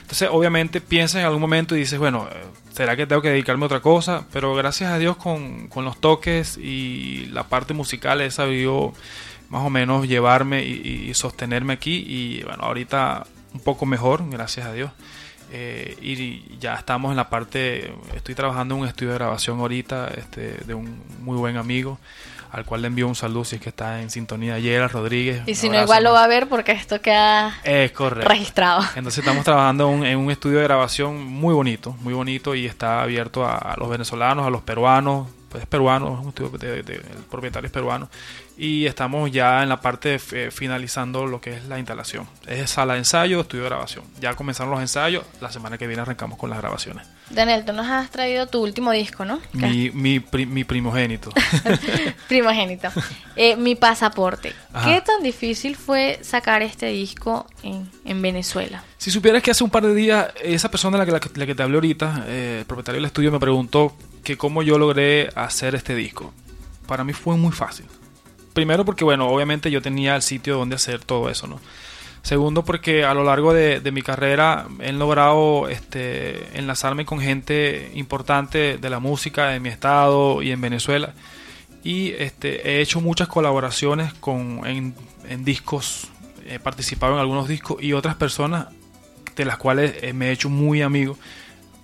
Entonces, 0.00 0.28
obviamente, 0.30 0.80
piensas 0.80 1.20
en 1.20 1.26
algún 1.26 1.40
momento 1.40 1.74
y 1.74 1.80
dices, 1.80 1.98
bueno, 1.98 2.28
será 2.72 2.96
que 2.96 3.06
tengo 3.06 3.22
que 3.22 3.28
dedicarme 3.28 3.64
a 3.64 3.66
otra 3.66 3.80
cosa, 3.80 4.26
pero 4.32 4.54
gracias 4.54 4.90
a 4.90 4.98
Dios 4.98 5.16
con, 5.16 5.68
los 5.76 6.00
toques 6.00 6.56
y 6.58 7.26
la 7.32 7.44
parte 7.44 7.74
musical 7.74 8.20
he 8.20 8.30
sabido 8.30 8.92
más 9.52 9.66
o 9.66 9.70
menos 9.70 10.08
llevarme 10.08 10.64
y, 10.64 11.12
sostenerme 11.12 11.74
aquí 11.74 12.02
y 12.08 12.42
bueno, 12.42 12.64
ahorita 12.64 13.26
un 13.52 13.60
poco 13.60 13.84
mejor, 13.84 14.28
gracias 14.30 14.66
a 14.66 14.72
Dios. 14.72 14.90
Eh, 15.52 15.94
y 16.00 16.58
ya 16.58 16.74
estamos 16.74 17.10
en 17.10 17.18
la 17.18 17.28
parte, 17.28 17.92
estoy 18.16 18.34
trabajando 18.34 18.74
en 18.74 18.80
un 18.80 18.88
estudio 18.88 19.12
de 19.12 19.18
grabación 19.18 19.60
ahorita 19.60 20.08
este, 20.16 20.54
de 20.64 20.72
un 20.72 21.02
muy 21.20 21.36
buen 21.36 21.58
amigo. 21.58 21.98
al 22.50 22.64
cual 22.64 22.82
le 22.82 22.88
envío 22.88 23.08
un 23.08 23.14
saludo 23.14 23.44
si 23.44 23.56
es 23.56 23.62
que 23.62 23.68
está 23.68 24.00
en 24.00 24.08
sintonía. 24.10 24.58
Yera 24.58 24.88
Rodríguez. 24.88 25.42
Y 25.46 25.54
si 25.54 25.68
no, 25.68 25.80
igual 25.82 26.04
lo 26.04 26.12
va 26.12 26.24
a 26.24 26.28
ver 26.28 26.48
porque 26.48 26.72
esto 26.72 27.00
queda 27.02 27.54
es 27.62 27.92
correcto. 27.92 28.28
registrado. 28.28 28.82
Entonces 28.94 29.18
estamos 29.18 29.44
trabajando 29.44 29.90
en 30.04 30.18
un 30.18 30.30
estudio 30.30 30.58
de 30.58 30.64
grabación 30.64 31.22
muy 31.22 31.52
bonito, 31.52 31.94
muy 32.00 32.14
bonito 32.14 32.54
y 32.54 32.64
está 32.64 33.02
abierto 33.02 33.44
a 33.46 33.74
los 33.78 33.88
venezolanos, 33.90 34.46
a 34.46 34.50
los 34.50 34.62
peruanos, 34.62 35.28
pues 35.52 35.64
es 35.64 35.68
peruano, 35.68 36.14
es 36.14 36.20
un 36.20 36.28
estudio 36.30 36.82
de, 36.82 36.94
el 36.94 37.24
propietario 37.30 37.66
es 37.66 37.72
peruano 37.72 38.08
y 38.62 38.86
estamos 38.86 39.32
ya 39.32 39.64
en 39.64 39.68
la 39.68 39.80
parte 39.80 40.20
de 40.20 40.50
finalizando 40.52 41.26
lo 41.26 41.40
que 41.40 41.56
es 41.56 41.64
la 41.64 41.80
instalación. 41.80 42.28
Es 42.46 42.70
sala 42.70 42.92
de 42.92 43.00
ensayo, 43.00 43.40
estudio 43.40 43.64
de 43.64 43.70
grabación. 43.70 44.04
Ya 44.20 44.34
comenzaron 44.36 44.70
los 44.70 44.80
ensayos, 44.80 45.24
la 45.40 45.50
semana 45.50 45.76
que 45.76 45.88
viene 45.88 46.02
arrancamos 46.02 46.38
con 46.38 46.48
las 46.48 46.60
grabaciones. 46.60 47.04
Daniel, 47.28 47.64
tú 47.64 47.72
nos 47.72 47.88
has 47.88 48.08
traído 48.10 48.46
tu 48.46 48.62
último 48.62 48.92
disco, 48.92 49.24
¿no? 49.24 49.40
Mi, 49.52 49.90
mi, 49.90 50.24
mi 50.46 50.62
primogénito. 50.62 51.32
primogénito. 52.28 52.88
Eh, 53.34 53.56
mi 53.56 53.74
pasaporte. 53.74 54.52
¿Qué 54.84 55.00
tan 55.00 55.24
difícil 55.24 55.74
fue 55.74 56.20
sacar 56.22 56.62
este 56.62 56.86
disco 56.86 57.48
en, 57.64 57.90
en, 58.04 58.22
Venezuela? 58.22 58.84
Si 58.96 59.10
supieras 59.10 59.42
que 59.42 59.50
hace 59.50 59.64
un 59.64 59.70
par 59.70 59.82
de 59.82 59.92
días 59.92 60.28
esa 60.40 60.70
persona 60.70 60.98
de 60.98 61.10
la 61.10 61.18
que, 61.18 61.30
la, 61.36 61.46
que 61.46 61.54
te 61.56 61.64
hablé 61.64 61.78
ahorita, 61.78 62.26
eh, 62.28 62.58
el 62.60 62.66
propietario 62.66 63.00
del 63.00 63.06
estudio, 63.06 63.32
me 63.32 63.40
preguntó 63.40 63.96
que 64.22 64.38
cómo 64.38 64.62
yo 64.62 64.78
logré 64.78 65.30
hacer 65.34 65.74
este 65.74 65.96
disco. 65.96 66.32
Para 66.86 67.02
mí 67.02 67.12
fue 67.12 67.36
muy 67.36 67.50
fácil. 67.50 67.86
Primero 68.52 68.84
porque, 68.84 69.04
bueno, 69.04 69.28
obviamente 69.28 69.70
yo 69.70 69.80
tenía 69.82 70.14
el 70.16 70.22
sitio 70.22 70.56
donde 70.56 70.76
hacer 70.76 71.04
todo 71.04 71.30
eso, 71.30 71.46
¿no? 71.46 71.60
Segundo 72.22 72.64
porque 72.64 73.04
a 73.04 73.14
lo 73.14 73.24
largo 73.24 73.52
de, 73.52 73.80
mi 73.92 74.02
carrera 74.02 74.68
he 74.80 74.92
logrado 74.92 75.68
este, 75.68 76.56
enlazarme 76.56 77.04
con 77.04 77.18
gente 77.20 77.90
importante 77.94 78.78
de 78.78 78.90
la 78.90 79.00
música 79.00 79.48
de 79.48 79.58
mi 79.58 79.70
estado 79.70 80.40
y 80.40 80.52
en 80.52 80.60
Venezuela. 80.60 81.14
Y 81.82 82.10
este, 82.12 82.70
he 82.70 82.80
hecho 82.80 83.00
muchas 83.00 83.26
colaboraciones 83.26 84.14
con, 84.14 84.64
en, 84.64 84.94
en 85.28 85.44
discos, 85.44 86.08
he 86.46 86.60
participado 86.60 87.14
en 87.14 87.20
algunos 87.20 87.48
discos 87.48 87.82
y 87.82 87.92
otras 87.92 88.14
personas 88.14 88.68
de 89.34 89.44
las 89.44 89.56
cuales 89.56 89.94
eh, 90.02 90.12
me 90.12 90.28
he 90.28 90.32
hecho 90.32 90.48
muy 90.48 90.80
amigo 90.82 91.18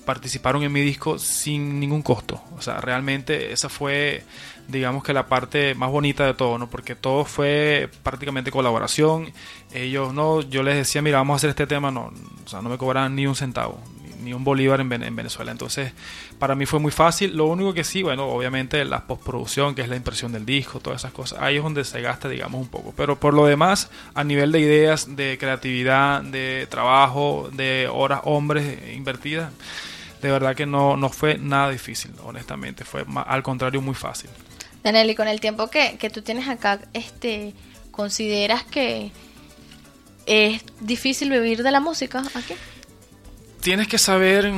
participaron 0.08 0.62
en 0.62 0.72
mi 0.72 0.80
disco 0.80 1.18
sin 1.18 1.78
ningún 1.78 2.00
costo. 2.00 2.42
O 2.56 2.62
sea, 2.62 2.80
realmente 2.80 3.52
esa 3.52 3.68
fue, 3.68 4.24
digamos 4.66 5.04
que 5.04 5.12
la 5.12 5.26
parte 5.26 5.74
más 5.74 5.90
bonita 5.90 6.24
de 6.24 6.32
todo, 6.32 6.56
¿no? 6.56 6.70
Porque 6.70 6.94
todo 6.94 7.26
fue 7.26 7.90
prácticamente 8.02 8.50
colaboración. 8.50 9.30
Ellos, 9.74 10.14
no, 10.14 10.40
yo 10.40 10.62
les 10.62 10.76
decía, 10.76 11.02
mira, 11.02 11.18
vamos 11.18 11.34
a 11.34 11.36
hacer 11.36 11.50
este 11.50 11.66
tema, 11.66 11.90
no, 11.90 12.10
o 12.42 12.48
sea, 12.48 12.62
no 12.62 12.70
me 12.70 12.78
cobraban 12.78 13.16
ni 13.16 13.26
un 13.26 13.36
centavo, 13.36 13.82
ni 14.22 14.32
un 14.32 14.44
bolívar 14.44 14.80
en, 14.80 14.88
Venezuela. 14.88 15.52
Entonces, 15.52 15.92
para 16.38 16.54
mí 16.54 16.64
fue 16.64 16.80
muy 16.80 16.90
fácil. 16.90 17.36
Lo 17.36 17.44
único 17.44 17.74
que 17.74 17.84
sí, 17.84 18.02
bueno, 18.02 18.28
obviamente 18.28 18.82
la 18.86 19.06
postproducción, 19.06 19.74
que 19.74 19.82
es 19.82 19.90
la 19.90 19.96
impresión 19.96 20.32
del 20.32 20.46
disco, 20.46 20.80
todas 20.80 21.02
esas 21.02 21.12
cosas, 21.12 21.38
ahí 21.42 21.58
es 21.58 21.62
donde 21.62 21.84
se 21.84 22.00
gasta, 22.00 22.30
digamos, 22.30 22.62
un 22.62 22.68
poco. 22.68 22.94
Pero 22.96 23.20
por 23.20 23.34
lo 23.34 23.44
demás, 23.44 23.90
a 24.14 24.24
nivel 24.24 24.52
de 24.52 24.60
ideas, 24.60 25.16
de 25.16 25.36
creatividad, 25.38 26.22
de 26.22 26.66
trabajo, 26.70 27.50
de 27.52 27.90
horas 27.92 28.22
hombres 28.24 28.96
invertidas, 28.96 29.52
de 30.20 30.30
verdad 30.30 30.56
que 30.56 30.66
no, 30.66 30.96
no 30.96 31.08
fue 31.08 31.38
nada 31.38 31.70
difícil, 31.70 32.12
honestamente, 32.24 32.84
fue 32.84 33.04
al 33.26 33.42
contrario 33.42 33.80
muy 33.80 33.94
fácil. 33.94 34.30
Daniel, 34.82 35.10
y 35.10 35.14
con 35.14 35.28
el 35.28 35.40
tiempo 35.40 35.68
que, 35.68 35.96
que 35.98 36.10
tú 36.10 36.22
tienes 36.22 36.48
acá, 36.48 36.80
este, 36.92 37.54
¿consideras 37.90 38.64
que 38.64 39.10
es 40.26 40.62
difícil 40.80 41.30
vivir 41.30 41.62
de 41.62 41.70
la 41.70 41.80
música 41.80 42.22
aquí? 42.34 42.54
Tienes 43.60 43.88
que 43.88 43.98
saber, 43.98 44.52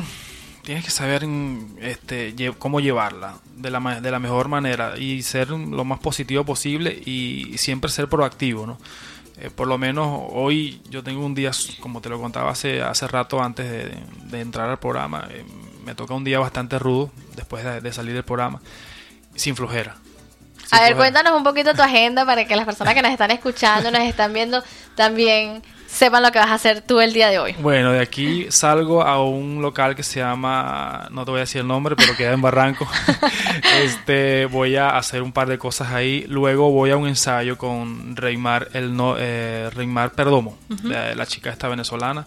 tienes 0.63 0.85
que 0.85 0.91
saber 0.91 1.27
este, 1.81 2.35
cómo 2.59 2.81
llevarla 2.81 3.39
de 3.57 3.71
la, 3.71 4.01
de 4.01 4.11
la 4.11 4.19
mejor 4.19 4.49
manera 4.49 4.99
y 4.99 5.23
ser 5.23 5.51
lo 5.51 5.85
más 5.85 6.01
positivo 6.01 6.45
posible 6.45 6.93
y 6.93 7.57
siempre 7.57 7.91
ser 7.91 8.09
proactivo, 8.09 8.67
¿no? 8.67 8.79
Eh, 9.41 9.49
por 9.49 9.67
lo 9.67 9.79
menos 9.79 10.29
hoy 10.33 10.83
yo 10.91 11.03
tengo 11.03 11.25
un 11.25 11.35
día, 11.35 11.51
como 11.81 12.03
te 12.03 12.11
lo 12.11 12.21
contaba 12.21 12.51
hace, 12.51 12.83
hace 12.83 13.09
rato 13.09 13.43
antes 13.43 13.67
de, 14.31 14.41
entrar 14.41 14.69
al 14.69 14.79
programa, 14.79 15.27
eh, 15.31 15.45
me 15.85 15.95
toca 15.95 16.13
un 16.13 16.25
día 16.25 16.39
bastante 16.39 16.79
rudo 16.79 17.11
después 17.37 17.65
de, 17.83 17.93
salir 17.93 18.13
del 18.13 18.23
programa, 18.23 18.61
sin 19.35 19.57
flojera. 19.57 19.97
a 20.71 20.81
ver, 20.83 20.95
cuéntanos 20.95 21.33
un 21.33 21.43
poquito 21.43 21.73
tu 21.73 21.81
agenda 21.81 22.27
para 22.27 22.45
que 22.45 22.55
las 22.55 22.67
personas 22.67 22.93
que 22.93 23.01
nos 23.01 23.13
están 23.13 23.31
escuchando, 23.31 23.91
nos 23.91 24.03
están 24.03 24.35
viendo, 24.35 24.63
también 24.95 25.63
sepan 25.91 26.23
lo 26.23 26.31
que 26.31 26.39
vas 26.39 26.49
a 26.51 26.55
hacer 26.55 26.83
tú 26.83 27.01
el 27.01 27.13
día 27.13 27.29
de 27.29 27.39
hoy. 27.39 27.55
Bueno, 27.59 27.93
de 27.93 28.01
aquí 28.01 28.47
salgo 28.51 29.03
a 29.03 29.23
un 29.23 29.61
local 29.61 29.97
que 29.97 30.03
se 30.03 30.21
llama, 30.21 31.09
no 31.11 31.25
te 31.25 31.31
voy 31.33 31.39
a 31.39 31.41
decir 31.41 31.61
el 31.61 31.67
nombre, 31.67 31.97
pero 31.97 32.17
queda 32.17 32.33
en 32.33 32.41
Barranco. 32.41 32.89
este, 33.83 34.47
voy 34.47 34.77
a 34.77 34.97
hacer 34.97 35.23
un 35.23 35.33
par 35.33 35.49
de 35.49 35.59
cosas 35.59 35.93
ahí. 35.93 36.25
Luego 36.29 36.71
voy 36.71 36.91
a 36.91 36.97
un 36.97 37.09
ensayo 37.09 37.59
con 37.59 38.17
Reymar, 38.17 38.69
el 38.73 38.95
no, 38.97 39.17
eh, 39.19 39.69
Reymar 39.75 40.13
Perdomo, 40.13 40.57
la, 40.85 41.27
chica 41.27 41.51
esta 41.51 41.69
venezolana. 41.69 42.27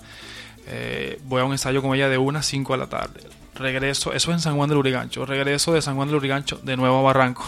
Eh, 0.68 1.20
voy 1.26 1.42
a 1.42 1.46
un 1.46 1.52
ensayo 1.54 1.82
con 1.82 1.96
ella 1.96 2.10
de 2.10 2.18
1 2.18 2.40
a 2.40 2.44
5 2.44 2.74
de 2.74 2.80
la 2.80 2.88
tarde. 2.88 3.22
Regreso, 3.56 4.14
eso 4.14 4.32
es 4.32 4.36
en 4.36 4.42
San 4.42 4.56
Juan 4.56 4.70
del 4.70 4.78
Urigancho. 4.80 5.26
Regreso 5.26 5.74
de 5.74 5.82
San 5.82 5.96
Juan 5.96 6.08
del 6.08 6.18
Urigancho 6.18 6.60
de 6.64 6.76
nuevo 6.76 7.00
a 7.00 7.02
Barranco 7.02 7.46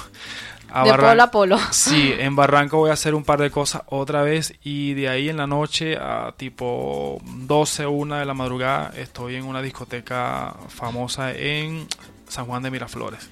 de 0.83 0.93
polo 0.93 1.23
a 1.23 1.31
polo. 1.31 1.59
Sí, 1.71 2.13
en 2.17 2.35
Barranco 2.35 2.77
voy 2.77 2.89
a 2.89 2.93
hacer 2.93 3.15
un 3.15 3.23
par 3.23 3.39
de 3.39 3.51
cosas 3.51 3.83
otra 3.87 4.21
vez 4.23 4.55
y 4.63 4.93
de 4.93 5.09
ahí 5.09 5.29
en 5.29 5.37
la 5.37 5.47
noche 5.47 5.97
a 5.97 6.33
tipo 6.37 7.19
12 7.23 7.85
o 7.85 7.91
1 7.91 8.15
de 8.17 8.25
la 8.25 8.33
madrugada 8.33 8.91
estoy 8.97 9.35
en 9.35 9.45
una 9.45 9.61
discoteca 9.61 10.55
famosa 10.69 11.31
en 11.33 11.87
San 12.27 12.45
Juan 12.45 12.63
de 12.63 12.71
Miraflores 12.71 13.29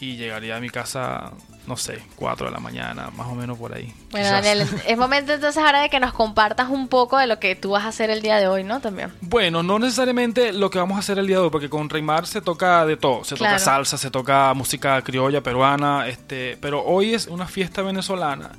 y 0.00 0.16
llegaría 0.16 0.56
a 0.56 0.60
mi 0.60 0.70
casa 0.70 1.32
no 1.68 1.76
sé, 1.76 2.02
4 2.16 2.46
de 2.46 2.52
la 2.52 2.58
mañana, 2.58 3.10
más 3.16 3.28
o 3.28 3.34
menos 3.34 3.58
por 3.58 3.74
ahí. 3.74 3.94
Bueno, 4.10 4.28
Daniel, 4.30 4.66
es 4.86 4.98
momento 4.98 5.34
entonces 5.34 5.62
ahora 5.62 5.82
de 5.82 5.90
que 5.90 6.00
nos 6.00 6.12
compartas 6.12 6.70
un 6.70 6.88
poco 6.88 7.18
de 7.18 7.26
lo 7.26 7.38
que 7.38 7.54
tú 7.54 7.70
vas 7.70 7.84
a 7.84 7.88
hacer 7.88 8.10
el 8.10 8.22
día 8.22 8.36
de 8.36 8.48
hoy, 8.48 8.64
¿no? 8.64 8.80
También. 8.80 9.12
Bueno, 9.20 9.62
no 9.62 9.78
necesariamente 9.78 10.52
lo 10.52 10.70
que 10.70 10.78
vamos 10.78 10.96
a 10.96 11.00
hacer 11.00 11.18
el 11.18 11.26
día 11.26 11.36
de 11.36 11.42
hoy, 11.42 11.50
porque 11.50 11.68
con 11.68 11.88
Reymar 11.88 12.26
se 12.26 12.40
toca 12.40 12.86
de 12.86 12.96
todo, 12.96 13.22
se 13.22 13.36
toca 13.36 13.58
salsa, 13.58 13.98
se 13.98 14.10
toca 14.10 14.52
música 14.54 15.00
criolla, 15.02 15.42
peruana, 15.42 16.08
este, 16.08 16.56
pero 16.60 16.82
hoy 16.82 17.14
es 17.14 17.26
una 17.26 17.46
fiesta 17.46 17.82
venezolana. 17.82 18.50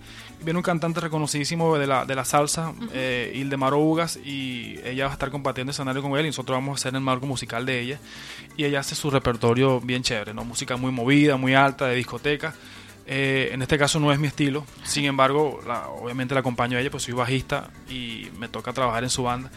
Viene 0.42 0.58
un 0.58 0.64
cantante 0.64 1.02
reconocidísimo 1.02 1.78
de 1.78 1.86
la, 1.86 2.06
de 2.06 2.16
la 2.16 2.24
salsa, 2.24 2.70
uh 2.70 3.34
Ildemar 3.34 3.74
Ugas, 3.74 4.18
y 4.24 4.80
ella 4.86 5.06
va 5.06 5.10
a 5.10 5.14
estar 5.14 5.32
compartiendo 5.32 5.72
escenario 5.72 6.02
con 6.02 6.18
él, 6.18 6.26
y 6.26 6.30
nosotros 6.30 6.56
vamos 6.56 6.72
a 6.72 6.76
hacer 6.80 6.96
el 6.96 7.02
marco 7.02 7.26
musical 7.26 7.66
de 7.66 7.82
ella. 7.82 8.00
Y 8.56 8.64
ella 8.64 8.80
hace 8.80 8.96
su 8.96 9.10
repertorio 9.10 9.82
bien 9.82 10.02
chévere, 10.02 10.34
¿no? 10.34 10.46
Música 10.46 10.78
muy 10.78 10.92
movida, 10.92 11.36
muy 11.36 11.56
alta, 11.56 11.88
de 11.88 11.96
discoteca. 11.96 12.54
Eh, 13.12 13.50
en 13.54 13.64
este 13.64 13.80
caso 13.80 14.00
no 14.00 14.12
es 14.12 14.20
mi 14.20 14.28
estilo, 14.28 14.64
sin 14.84 15.06
embargo, 15.06 15.60
obviamente 16.00 16.36
la 16.36 16.42
acompaño 16.42 16.78
a 16.78 16.82
ella, 16.82 16.92
pues 16.92 17.02
soy 17.02 17.16
bajista 17.16 17.72
y 17.90 18.28
me 18.38 18.48
toca 18.50 18.72
trabajar 18.72 19.04
en 19.04 19.10
su 19.10 19.24
banda. 19.24 19.50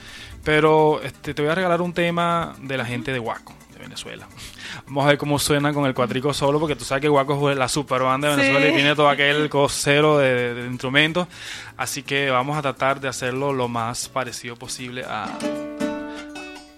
Pero 0.42 1.02
este, 1.02 1.34
te 1.34 1.42
voy 1.42 1.50
a 1.50 1.54
regalar 1.54 1.82
un 1.82 1.92
tema 1.92 2.54
de 2.62 2.78
la 2.78 2.86
gente 2.86 3.12
de 3.12 3.18
Huaco, 3.18 3.52
de 3.74 3.80
Venezuela. 3.80 4.26
Vamos 4.86 5.04
a 5.04 5.08
ver 5.08 5.18
cómo 5.18 5.38
suena 5.38 5.74
con 5.74 5.84
el 5.84 5.92
cuatrico 5.92 6.32
solo, 6.32 6.58
porque 6.58 6.76
tú 6.76 6.86
sabes 6.86 7.02
que 7.02 7.10
Huaco 7.10 7.50
es 7.50 7.58
la 7.58 7.68
super 7.68 8.00
banda 8.00 8.30
de 8.30 8.36
Venezuela 8.36 8.68
y 8.70 8.72
tiene 8.72 8.94
todo 8.96 9.10
aquel 9.10 9.50
cosero 9.50 10.16
de, 10.16 10.54
de, 10.54 10.66
instrumentos. 10.68 11.28
Así 11.76 12.02
que 12.02 12.30
vamos 12.30 12.56
a 12.56 12.62
tratar 12.62 13.00
de 13.00 13.08
hacerlo 13.08 13.52
lo 13.52 13.68
más 13.68 14.08
parecido 14.08 14.56
posible 14.56 15.04
a, 15.06 15.28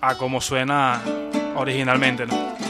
a 0.00 0.14
como 0.16 0.40
suena 0.40 1.00
originalmente. 1.54 2.26
Comenzamos. 2.26 2.63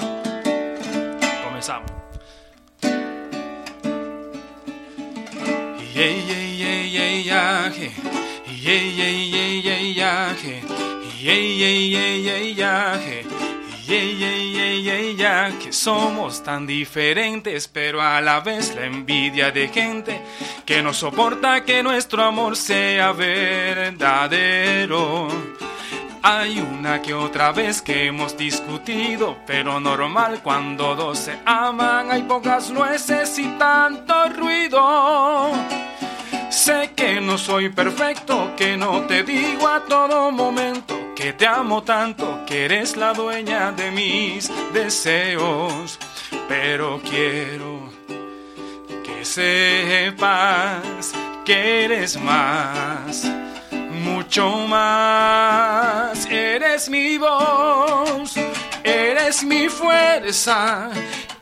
Que 15.63 15.73
somos 15.73 16.43
tan 16.43 16.67
diferentes, 16.67 17.69
pero 17.69 18.03
a 18.03 18.21
la 18.21 18.41
vez 18.41 18.75
la 18.75 18.87
envidia 18.87 19.51
de 19.51 19.69
gente 19.69 20.21
que 20.67 20.83
no 20.83 20.93
soporta 20.93 21.65
que 21.65 21.83
nuestro 21.83 22.25
amor 22.25 22.57
sea 22.57 23.13
verdadero. 23.13 24.09
Hay 26.27 26.59
una 26.59 27.03
que 27.03 27.13
otra 27.13 27.53
vez 27.53 27.83
que 27.83 28.07
hemos 28.07 28.35
discutido, 28.35 29.37
pero 29.47 29.79
normal 29.79 30.41
cuando 30.43 30.97
dos 30.97 31.19
se 31.19 31.39
aman 31.45 32.11
hay 32.11 32.23
pocas 32.23 32.71
nueces 32.71 33.39
y 33.39 33.47
tanto 33.59 34.31
ruido. 34.31 35.53
Sé 36.49 36.93
que 36.97 37.21
no 37.21 37.37
soy 37.37 37.69
perfecto, 37.69 38.53
que 38.57 38.75
no 38.75 39.03
te 39.03 39.23
digo 39.23 39.69
a 39.69 39.85
todo 39.85 40.31
momento 40.31 40.99
que 41.15 41.35
te 41.35 41.47
amo 41.47 41.83
tanto, 41.83 42.41
que 42.47 42.65
eres 42.65 42.97
la 42.97 43.13
dueña 43.13 43.73
de 43.73 43.91
mis 43.91 44.51
deseos, 44.73 45.99
pero 46.49 47.03
quiero 47.05 47.91
que 49.05 49.27
sepas 49.27 51.13
que 51.45 51.85
eres 51.85 52.19
más 52.19 53.44
mucho 54.05 54.51
más. 54.69 56.27
Eres 56.27 56.89
mi 56.89 57.19
voz, 57.19 58.35
eres 58.85 59.43
mi 59.43 59.69
fuerza, 59.69 60.91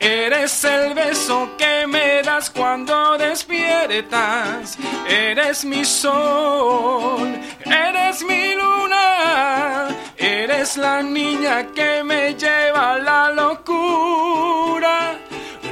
Eres 0.02 0.64
el 0.64 0.94
beso 0.94 1.50
que 1.56 1.86
me 1.86 2.22
das 2.24 2.50
cuando 2.50 3.16
despiertas. 3.16 4.76
Eres 5.08 5.64
mi 5.64 5.84
sol, 5.84 7.38
eres 7.64 8.24
mi 8.24 8.56
luna. 8.56 9.90
Eres 10.16 10.76
la 10.76 11.04
niña 11.04 11.68
que 11.72 12.02
me 12.02 12.34
lleva 12.34 12.94
a 12.94 12.98
la 12.98 13.30
locura. 13.30 15.14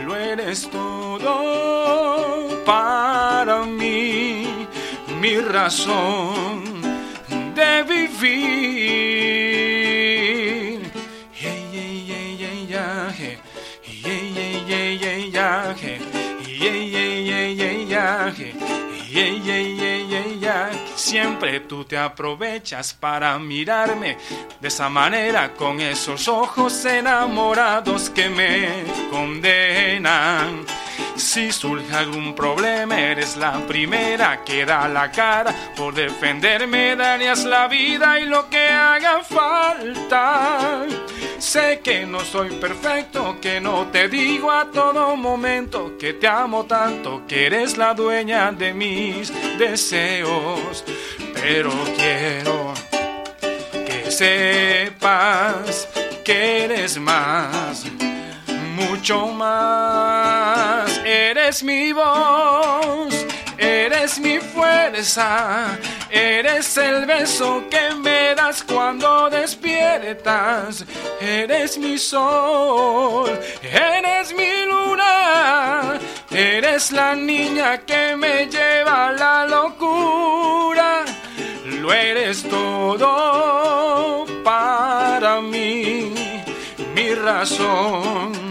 Lo 0.07 0.15
eres 0.15 0.71
todo 0.71 2.63
para 2.65 3.65
mí, 3.65 4.69
mi 5.21 5.39
razón 5.39 6.80
de 7.61 7.83
vivir. 7.83 9.21
Siempre 20.95 21.61
tú 21.61 21.85
te 21.85 21.99
aprovechas 21.99 22.95
para 22.95 23.39
mirarme 23.39 24.17
de 24.61 24.69
esa 24.69 24.89
manera 24.89 25.53
con 25.55 25.81
esos 25.81 26.29
ojos 26.29 26.85
enamorados 26.85 28.11
que 28.11 28.29
me 28.29 28.85
condenan. 29.11 30.65
Si 31.21 31.53
surge 31.53 31.95
algún 31.95 32.35
problema, 32.35 32.99
eres 32.99 33.37
la 33.37 33.53
primera 33.67 34.43
que 34.43 34.65
da 34.65 34.89
la 34.89 35.13
cara. 35.13 35.55
Por 35.77 35.93
defenderme 35.95 36.97
darías 36.97 37.45
la 37.45 37.69
vida 37.69 38.19
y 38.19 38.25
lo 38.25 38.49
que 38.49 38.69
haga 38.69 39.23
falta. 39.23 40.87
Sé 41.39 41.81
que 41.85 42.07
no 42.07 42.21
soy 42.21 42.57
perfecto, 42.57 43.37
que 43.41 43.61
no 43.61 43.89
te 43.89 44.09
digo 44.09 44.51
a 44.51 44.71
todo 44.71 45.15
momento 45.15 45.99
que 45.99 46.15
te 46.15 46.27
amo 46.27 46.65
tanto, 46.65 47.27
que 47.29 47.47
eres 47.47 47.77
la 47.77 47.93
dueña 47.93 48.51
de 48.51 48.73
mis 48.73 49.31
deseos. 49.59 50.85
Pero 51.35 51.71
quiero 51.97 52.73
que 53.73 54.11
sepas 54.11 55.87
que 56.25 56.65
eres 56.65 56.99
más 56.99 57.85
mucho 58.81 59.27
más. 59.29 61.01
Eres 61.05 61.63
mi 61.63 61.93
voz, 61.93 63.27
eres 63.59 64.19
mi 64.19 64.39
fuerza, 64.39 65.79
eres 66.11 66.77
el 66.77 67.07
beso 67.07 67.65
que 67.71 67.95
me 67.97 68.35
das 68.35 68.63
cuando 68.63 69.31
despiertas. 69.31 70.85
Eres 71.21 71.79
mi 71.79 71.99
sol, 71.99 73.31
eres 73.63 74.33
mi 74.35 74.67
luna, 74.67 75.99
eres 76.31 76.93
la 76.93 77.15
niña 77.15 77.79
que 77.79 78.17
me 78.17 78.47
lleva 78.47 79.09
a 79.09 79.13
la 79.13 79.47
locura. 79.47 81.05
Lo 81.81 81.93
eres 81.93 82.43
todo 82.43 84.27
para 84.45 85.41
mí, 85.41 86.13
mi 86.95 87.15
razón 87.15 88.50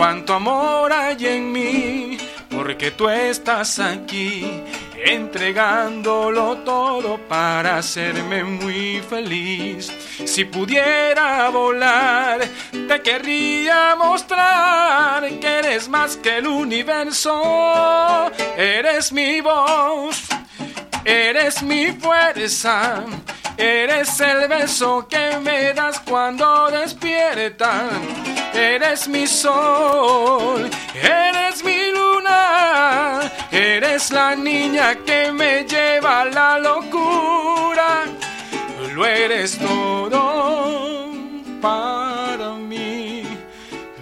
Cuánto 0.00 0.32
amor 0.32 0.90
hay 0.94 1.26
en 1.26 1.52
mí, 1.52 2.16
porque 2.48 2.90
tú 2.90 3.06
estás 3.10 3.78
aquí, 3.78 4.50
entregándolo 4.96 6.56
todo 6.64 7.18
para 7.28 7.76
hacerme 7.76 8.42
muy 8.42 9.02
feliz. 9.02 9.92
Si 10.24 10.46
pudiera 10.46 11.50
volar, 11.50 12.40
te 12.88 13.02
querría 13.02 13.94
mostrar 13.94 15.28
que 15.38 15.58
eres 15.58 15.86
más 15.90 16.16
que 16.16 16.38
el 16.38 16.46
universo. 16.46 18.32
Eres 18.56 19.12
mi 19.12 19.42
voz, 19.42 20.22
eres 21.04 21.62
mi 21.62 21.92
fuerza. 21.92 23.04
Eres 23.60 24.18
el 24.20 24.48
beso 24.48 25.06
que 25.06 25.38
me 25.38 25.74
das 25.74 26.00
cuando 26.00 26.70
despiertas. 26.70 27.92
Eres 28.54 29.06
mi 29.06 29.26
sol, 29.26 30.70
eres 30.94 31.62
mi 31.62 31.90
luna. 31.92 33.20
Eres 33.52 34.10
la 34.12 34.34
niña 34.34 34.94
que 35.04 35.30
me 35.30 35.64
lleva 35.64 36.22
a 36.22 36.24
la 36.24 36.58
locura. 36.58 38.04
Lo 38.94 39.04
eres 39.04 39.58
todo 39.58 41.10
para 41.60 42.54
mí, 42.54 43.24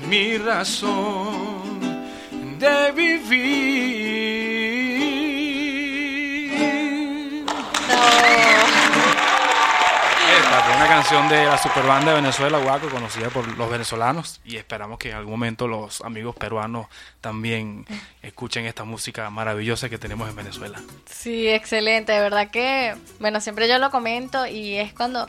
mi 0.08 0.38
razón 0.38 1.80
de 2.60 2.92
vivir. 2.92 4.57
Una 10.78 10.86
canción 10.86 11.28
de 11.28 11.44
la 11.44 11.58
superbanda 11.58 12.12
de 12.12 12.20
Venezuela, 12.20 12.58
Guaco, 12.58 12.88
conocida 12.88 13.30
por 13.30 13.48
los 13.58 13.68
venezolanos. 13.68 14.40
Y 14.44 14.58
esperamos 14.58 15.00
que 15.00 15.10
en 15.10 15.16
algún 15.16 15.32
momento 15.32 15.66
los 15.66 16.02
amigos 16.02 16.36
peruanos 16.36 16.86
también 17.20 17.84
escuchen 18.22 18.64
esta 18.64 18.84
música 18.84 19.28
maravillosa 19.28 19.88
que 19.88 19.98
tenemos 19.98 20.28
en 20.30 20.36
Venezuela. 20.36 20.80
Sí, 21.06 21.48
excelente. 21.48 22.12
De 22.12 22.20
verdad 22.20 22.52
que, 22.52 22.94
bueno, 23.18 23.40
siempre 23.40 23.66
yo 23.66 23.78
lo 23.78 23.90
comento 23.90 24.46
y 24.46 24.76
es 24.76 24.92
cuando 24.92 25.28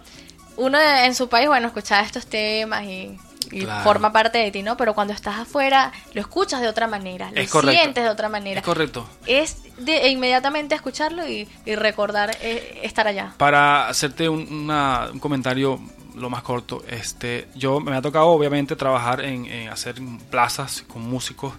uno 0.56 0.80
en 0.80 1.16
su 1.16 1.30
país, 1.30 1.48
bueno, 1.48 1.66
escuchaba 1.66 2.04
estos 2.04 2.28
temas 2.28 2.84
y, 2.84 3.18
y 3.52 3.62
Claro. 3.62 3.84
forma 3.84 4.12
parte 4.12 4.38
de 4.38 4.52
ti, 4.52 4.62
¿no? 4.64 4.78
Pero 4.78 4.94
cuando 4.94 5.14
estás 5.14 5.40
afuera, 5.40 5.92
lo 6.14 6.22
escuchas 6.22 6.62
de 6.62 6.68
otra 6.68 6.88
manera, 6.88 7.32
lo 7.32 7.42
Es 7.42 7.50
sientes 7.50 8.04
de 8.04 8.10
otra 8.10 8.30
manera. 8.30 8.60
Es 8.60 8.66
correcto. 8.66 9.10
Es 9.26 9.64
de 9.78 9.98
e 10.06 10.10
inmediatamente 10.10 10.76
escucharlo 10.76 11.28
y, 11.28 11.48
y 11.66 11.76
recordar 11.76 12.36
eh, 12.42 12.82
estar 12.84 13.08
allá. 13.08 13.34
Para 13.38 13.88
hacerte 13.88 14.30
un, 14.30 14.52
una- 14.54 15.10
un 15.12 15.20
comentario 15.20 15.80
lo 16.16 16.30
más 16.30 16.42
corto, 16.44 16.84
este, 16.90 17.48
yo 17.56 17.80
me 17.80 17.96
ha 17.96 18.02
tocado 18.02 18.28
obviamente 18.28 18.76
trabajar 18.76 19.22
en, 19.24 19.46
en 19.46 19.70
hacer 19.70 19.96
plazas 20.30 20.84
con 20.88 21.02
músicos 21.04 21.54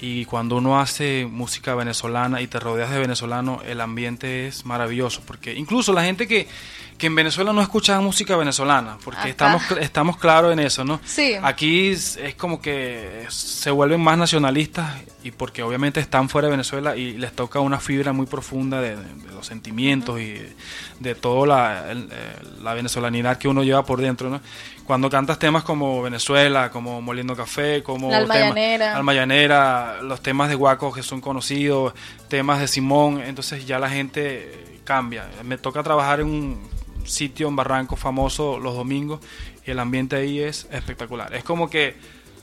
y 0.00 0.24
cuando 0.26 0.56
uno 0.56 0.80
hace 0.80 1.26
música 1.28 1.74
venezolana 1.74 2.40
y 2.40 2.46
te 2.46 2.58
rodeas 2.60 2.90
de 2.90 3.00
venezolanos, 3.00 3.62
el 3.66 3.80
ambiente 3.82 4.46
es 4.46 4.64
maravilloso 4.64 5.20
porque 5.26 5.52
incluso 5.54 5.92
la 5.92 6.04
gente 6.04 6.26
que, 6.28 6.46
que 6.98 7.06
en 7.06 7.14
Venezuela 7.14 7.52
no 7.52 7.62
escucha 7.62 8.00
música 8.00 8.36
venezolana, 8.36 8.98
porque 9.04 9.20
Acá. 9.20 9.28
estamos 9.28 9.62
estamos 9.80 10.16
claros 10.16 10.52
en 10.52 10.58
eso, 10.58 10.84
¿no? 10.84 11.00
Sí. 11.04 11.36
Aquí 11.42 11.90
es, 11.90 12.18
como 12.36 12.60
que 12.60 13.24
se 13.28 13.70
vuelven 13.70 14.00
más 14.00 14.18
nacionalistas 14.18 14.96
y 15.22 15.30
porque 15.30 15.62
obviamente 15.62 16.00
están 16.00 16.28
fuera 16.28 16.48
de 16.48 16.52
Venezuela 16.52 16.96
y 16.96 17.12
les 17.12 17.32
toca 17.32 17.60
una 17.60 17.78
fibra 17.78 18.12
muy 18.12 18.26
profunda 18.26 18.80
de, 18.80 18.96
los 19.32 19.46
sentimientos 19.46 20.20
y 20.20 20.42
de 20.98 21.14
toda 21.14 21.46
la, 21.46 21.92
eh, 21.92 22.36
la 22.62 22.74
venezolanidad 22.74 23.38
que 23.38 23.46
uno 23.46 23.62
lleva 23.62 23.84
por 23.84 24.00
dentro, 24.00 24.28
¿no? 24.28 24.40
Cuando 24.84 25.08
cantas 25.08 25.38
temas 25.38 25.62
como 25.62 26.02
Venezuela, 26.02 26.70
como 26.70 27.00
Moliendo 27.00 27.36
Café, 27.36 27.82
como 27.84 28.10
La 28.10 28.16
Alma 28.16 28.34
tema- 28.34 28.48
Llanera. 28.48 28.96
Alma 28.96 29.14
Llanera, 29.14 29.98
los 30.02 30.20
temas 30.20 30.48
de 30.48 30.56
Guaco 30.56 30.92
que 30.92 31.04
son 31.04 31.20
conocidos, 31.20 31.92
temas 32.28 32.58
de 32.58 32.66
Simón, 32.66 33.20
entonces 33.24 33.66
ya 33.66 33.78
la 33.78 33.88
gente 33.88 34.80
cambia. 34.82 35.28
Me 35.44 35.58
toca 35.58 35.82
trabajar 35.84 36.20
en 36.20 36.26
un 36.26 36.77
sitio 37.08 37.48
en 37.48 37.56
Barranco 37.56 37.96
famoso 37.96 38.58
los 38.58 38.74
domingos 38.74 39.20
y 39.66 39.70
el 39.70 39.78
ambiente 39.78 40.16
ahí 40.16 40.40
es 40.40 40.66
espectacular. 40.70 41.34
Es 41.34 41.44
como 41.44 41.68
que 41.68 41.96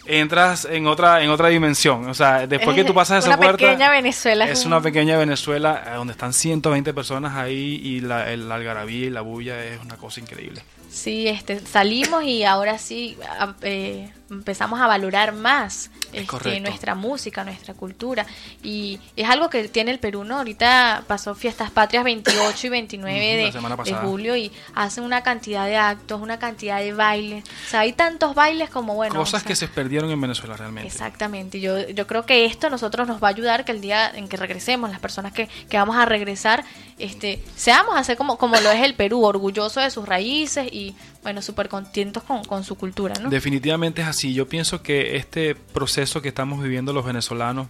entras 0.07 0.65
en 0.65 0.85
otra 0.85 1.23
en 1.23 1.29
otra 1.31 1.47
dimensión, 1.49 2.07
o 2.07 2.13
sea, 2.13 2.45
después 2.45 2.75
que 2.75 2.83
tú 2.83 2.93
pasas 2.93 3.19
esa 3.23 3.29
una 3.29 3.37
puerta 3.37 3.57
pequeña 3.57 3.89
Venezuela. 3.89 4.45
es 4.45 4.61
un- 4.61 4.67
una 4.73 4.81
pequeña 4.81 5.17
Venezuela 5.17 5.83
eh, 5.87 5.95
donde 5.95 6.11
están 6.11 6.31
120 6.33 6.93
personas 6.93 7.35
ahí 7.35 7.81
y 7.83 8.01
la, 8.01 8.31
el- 8.31 8.51
algarabía 8.51 9.07
y 9.07 9.09
la 9.09 9.21
bulla 9.21 9.63
es 9.65 9.81
una 9.81 9.97
cosa 9.97 10.19
increíble. 10.19 10.61
Sí, 10.95 11.27
este, 11.27 11.59
salimos 11.59 12.23
y 12.23 12.45
ahora 12.45 12.77
sí 12.77 13.17
a- 13.37 13.53
eh, 13.63 14.09
empezamos 14.29 14.79
a 14.79 14.87
valorar 14.87 15.33
más 15.33 15.91
este, 16.13 16.59
nuestra 16.61 16.95
música, 16.95 17.43
nuestra 17.43 17.73
cultura. 17.73 18.25
Y 18.63 18.99
es 19.17 19.29
algo 19.29 19.49
que 19.49 19.67
tiene 19.67 19.91
el 19.91 19.99
Perú, 19.99 20.23
¿no? 20.23 20.37
Ahorita 20.37 21.03
pasó 21.07 21.35
Fiestas 21.35 21.69
Patrias 21.69 22.05
28 22.05 22.67
y 22.67 22.69
29 22.69 23.51
Ujú, 23.53 23.67
la 23.67 23.75
de, 23.83 23.93
julio 23.93 24.35
y 24.37 24.51
hacen 24.73 25.03
una 25.03 25.21
cantidad 25.21 25.65
de 25.65 25.75
actos, 25.75 26.21
una 26.21 26.39
cantidad 26.39 26.79
de 26.79 26.93
bailes. 26.93 27.43
O 27.43 27.69
sea, 27.69 27.81
hay 27.81 27.91
tantos 27.91 28.33
bailes 28.33 28.69
como, 28.69 28.95
bueno... 28.95 29.15
Cosas 29.15 29.33
o 29.35 29.39
sea, 29.39 29.47
que 29.47 29.55
se 29.55 29.67
perdieron 29.67 30.09
en 30.09 30.21
Venezuela 30.21 30.55
realmente. 30.55 30.87
Exactamente, 30.87 31.59
yo, 31.59 31.89
yo 31.89 32.07
creo 32.07 32.25
que 32.25 32.45
esto 32.45 32.67
a 32.67 32.69
nosotros 32.69 33.07
nos 33.07 33.21
va 33.21 33.27
a 33.27 33.31
ayudar 33.31 33.65
que 33.65 33.73
el 33.73 33.81
día 33.81 34.09
en 34.15 34.29
que 34.29 34.37
regresemos, 34.37 34.89
las 34.89 34.99
personas 34.99 35.33
que, 35.33 35.49
que 35.69 35.77
vamos 35.77 35.97
a 35.97 36.05
regresar, 36.05 36.63
este, 36.97 37.43
seamos 37.57 37.95
así 37.97 38.15
como, 38.15 38.37
como 38.37 38.59
lo 38.61 38.71
es 38.71 38.81
el 38.81 38.93
Perú, 38.93 39.23
orgulloso 39.23 39.81
de 39.81 39.91
sus 39.91 40.07
raíces 40.07 40.69
y 40.71 40.84
bueno, 41.23 41.41
súper 41.41 41.69
contentos 41.69 42.23
con, 42.23 42.63
su 42.63 42.75
cultura. 42.75 43.15
Definitivamente 43.29 44.01
es 44.01 44.07
así. 44.07 44.33
Yo 44.33 44.47
pienso 44.47 44.81
que 44.81 45.15
este 45.15 45.55
proceso 45.55 46.21
que 46.21 46.27
estamos 46.27 46.61
viviendo 46.61 46.93
los 46.93 47.05
venezolanos, 47.05 47.67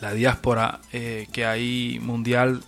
la 0.00 0.12
diáspora 0.12 0.80
eh, 0.92 1.28
que 1.32 1.46
hay 1.46 1.98
mundial, 2.00 2.62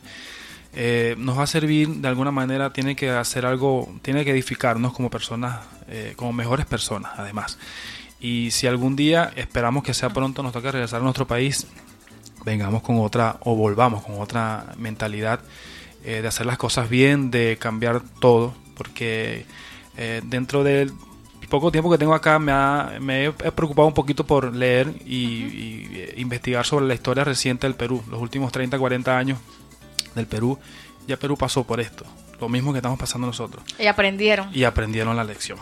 eh, 0.72 1.16
nos 1.18 1.38
va 1.38 1.42
a 1.42 1.46
servir 1.46 1.88
de 1.88 2.08
alguna 2.08 2.30
manera, 2.30 2.72
tiene 2.72 2.94
que 2.96 3.10
hacer 3.10 3.44
algo, 3.44 3.92
tiene 4.02 4.24
que 4.24 4.30
edificarnos 4.30 4.92
como 4.92 5.10
personas, 5.10 5.60
eh, 5.88 6.14
como 6.16 6.32
mejores 6.32 6.66
personas 6.66 7.12
además. 7.16 7.58
Y 8.20 8.50
si 8.52 8.66
algún 8.66 8.96
día, 8.96 9.32
esperamos 9.36 9.82
que 9.82 9.94
sea 9.94 10.10
pronto, 10.10 10.42
nos 10.42 10.52
toca 10.52 10.70
regresar 10.70 11.00
a 11.00 11.04
nuestro 11.04 11.26
país, 11.26 11.66
vengamos 12.44 12.82
con 12.82 13.00
otra 13.00 13.38
o 13.40 13.54
volvamos 13.56 14.04
con 14.04 14.20
otra 14.20 14.66
mentalidad 14.76 15.40
de 16.02 16.26
hacer 16.26 16.46
las 16.46 16.56
cosas 16.56 16.88
bien, 16.88 17.30
de 17.30 17.58
cambiar 17.60 18.00
todo, 18.20 18.54
porque 18.80 19.44
dentro 20.22 20.64
del 20.64 20.90
poco 21.50 21.70
tiempo 21.70 21.90
que 21.90 21.98
tengo 21.98 22.14
acá 22.14 22.38
me, 22.38 22.98
me 23.00 23.26
he 23.26 23.52
preocupado 23.52 23.86
un 23.86 23.92
poquito 23.92 24.24
por 24.24 24.54
leer 24.54 24.94
y, 25.04 25.16
y, 25.16 26.14
investigar 26.16 26.64
sobre 26.64 26.86
la 26.86 26.94
historia 26.94 27.24
reciente 27.24 27.66
del 27.66 27.74
Perú, 27.74 28.02
los 28.08 28.22
últimos 28.22 28.52
30, 28.52 28.78
40 28.78 29.18
años 29.18 29.38
del 30.14 30.26
Perú, 30.26 30.58
ya 31.06 31.18
Perú 31.18 31.36
pasó 31.36 31.64
por 31.64 31.80
esto, 31.80 32.06
lo 32.40 32.48
mismo 32.48 32.72
que 32.72 32.78
estamos 32.78 32.98
pasando 32.98 33.26
nosotros. 33.26 33.62
Y 33.78 33.86
aprendieron. 33.86 34.48
Y 34.54 34.64
aprendieron 34.64 35.14
la 35.14 35.24
lección. 35.24 35.58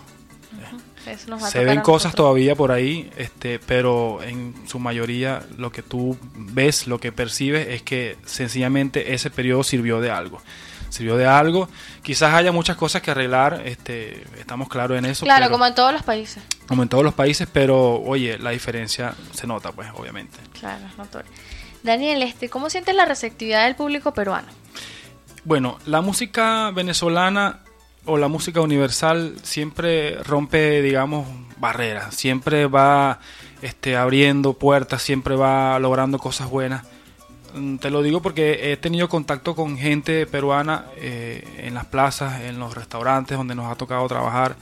Se 1.50 1.64
ven 1.64 1.80
cosas 1.80 2.14
todavía 2.14 2.54
por 2.54 2.70
ahí, 2.70 3.10
este, 3.16 3.58
pero 3.58 4.22
en 4.22 4.54
su 4.66 4.78
mayoría 4.78 5.42
lo 5.56 5.72
que 5.72 5.82
tú 5.82 6.18
ves, 6.34 6.86
lo 6.86 7.00
que 7.00 7.12
percibes 7.12 7.66
es 7.68 7.82
que 7.82 8.16
sencillamente 8.26 9.14
ese 9.14 9.30
periodo 9.30 9.64
sirvió 9.64 10.00
de 10.00 10.10
algo. 10.10 10.42
Sirvió 10.88 11.16
de 11.16 11.26
algo. 11.26 11.68
Quizás 12.02 12.34
haya 12.34 12.52
muchas 12.52 12.76
cosas 12.76 13.02
que 13.02 13.10
arreglar, 13.10 13.62
este, 13.64 14.24
estamos 14.38 14.68
claros 14.68 14.98
en 14.98 15.04
eso. 15.04 15.24
Claro, 15.24 15.50
como 15.50 15.66
en 15.66 15.74
todos 15.74 15.92
los 15.92 16.02
países. 16.02 16.42
Como 16.66 16.82
en 16.82 16.88
todos 16.88 17.04
los 17.04 17.14
países, 17.14 17.48
pero 17.52 18.00
oye, 18.02 18.38
la 18.38 18.50
diferencia 18.50 19.14
se 19.32 19.46
nota, 19.46 19.72
pues, 19.72 19.88
obviamente. 19.94 20.38
Claro, 20.58 20.84
notorio. 20.96 21.30
Daniel, 21.82 22.22
este, 22.22 22.48
¿cómo 22.48 22.70
sientes 22.70 22.94
la 22.94 23.04
receptividad 23.04 23.64
del 23.64 23.76
público 23.76 24.12
peruano? 24.12 24.48
Bueno, 25.44 25.78
la 25.86 26.00
música 26.00 26.70
venezolana 26.72 27.60
o 28.04 28.16
la 28.16 28.28
música 28.28 28.60
universal 28.60 29.34
siempre 29.42 30.16
rompe, 30.22 30.82
digamos, 30.82 31.26
barreras, 31.58 32.14
siempre 32.14 32.66
va 32.66 33.20
este, 33.62 33.96
abriendo 33.96 34.54
puertas, 34.54 35.02
siempre 35.02 35.36
va 35.36 35.78
logrando 35.78 36.18
cosas 36.18 36.48
buenas. 36.48 36.84
Mm, 37.54 37.76
te 37.76 37.90
lo 37.90 38.02
digo 38.02 38.20
porque 38.20 38.72
he 38.72 38.76
tenido 38.76 39.08
contacto 39.08 39.54
con 39.54 39.78
gente 39.78 40.26
peruana 40.26 40.86
eh, 40.96 41.46
en 41.58 41.74
las 41.74 41.86
plazas, 41.86 42.42
en 42.42 42.58
los 42.58 42.74
restaurantes 42.74 43.36
donde 43.38 43.54
nos 43.54 43.70
ha 43.70 43.76
tocado 43.76 44.06
trabajar 44.06 44.56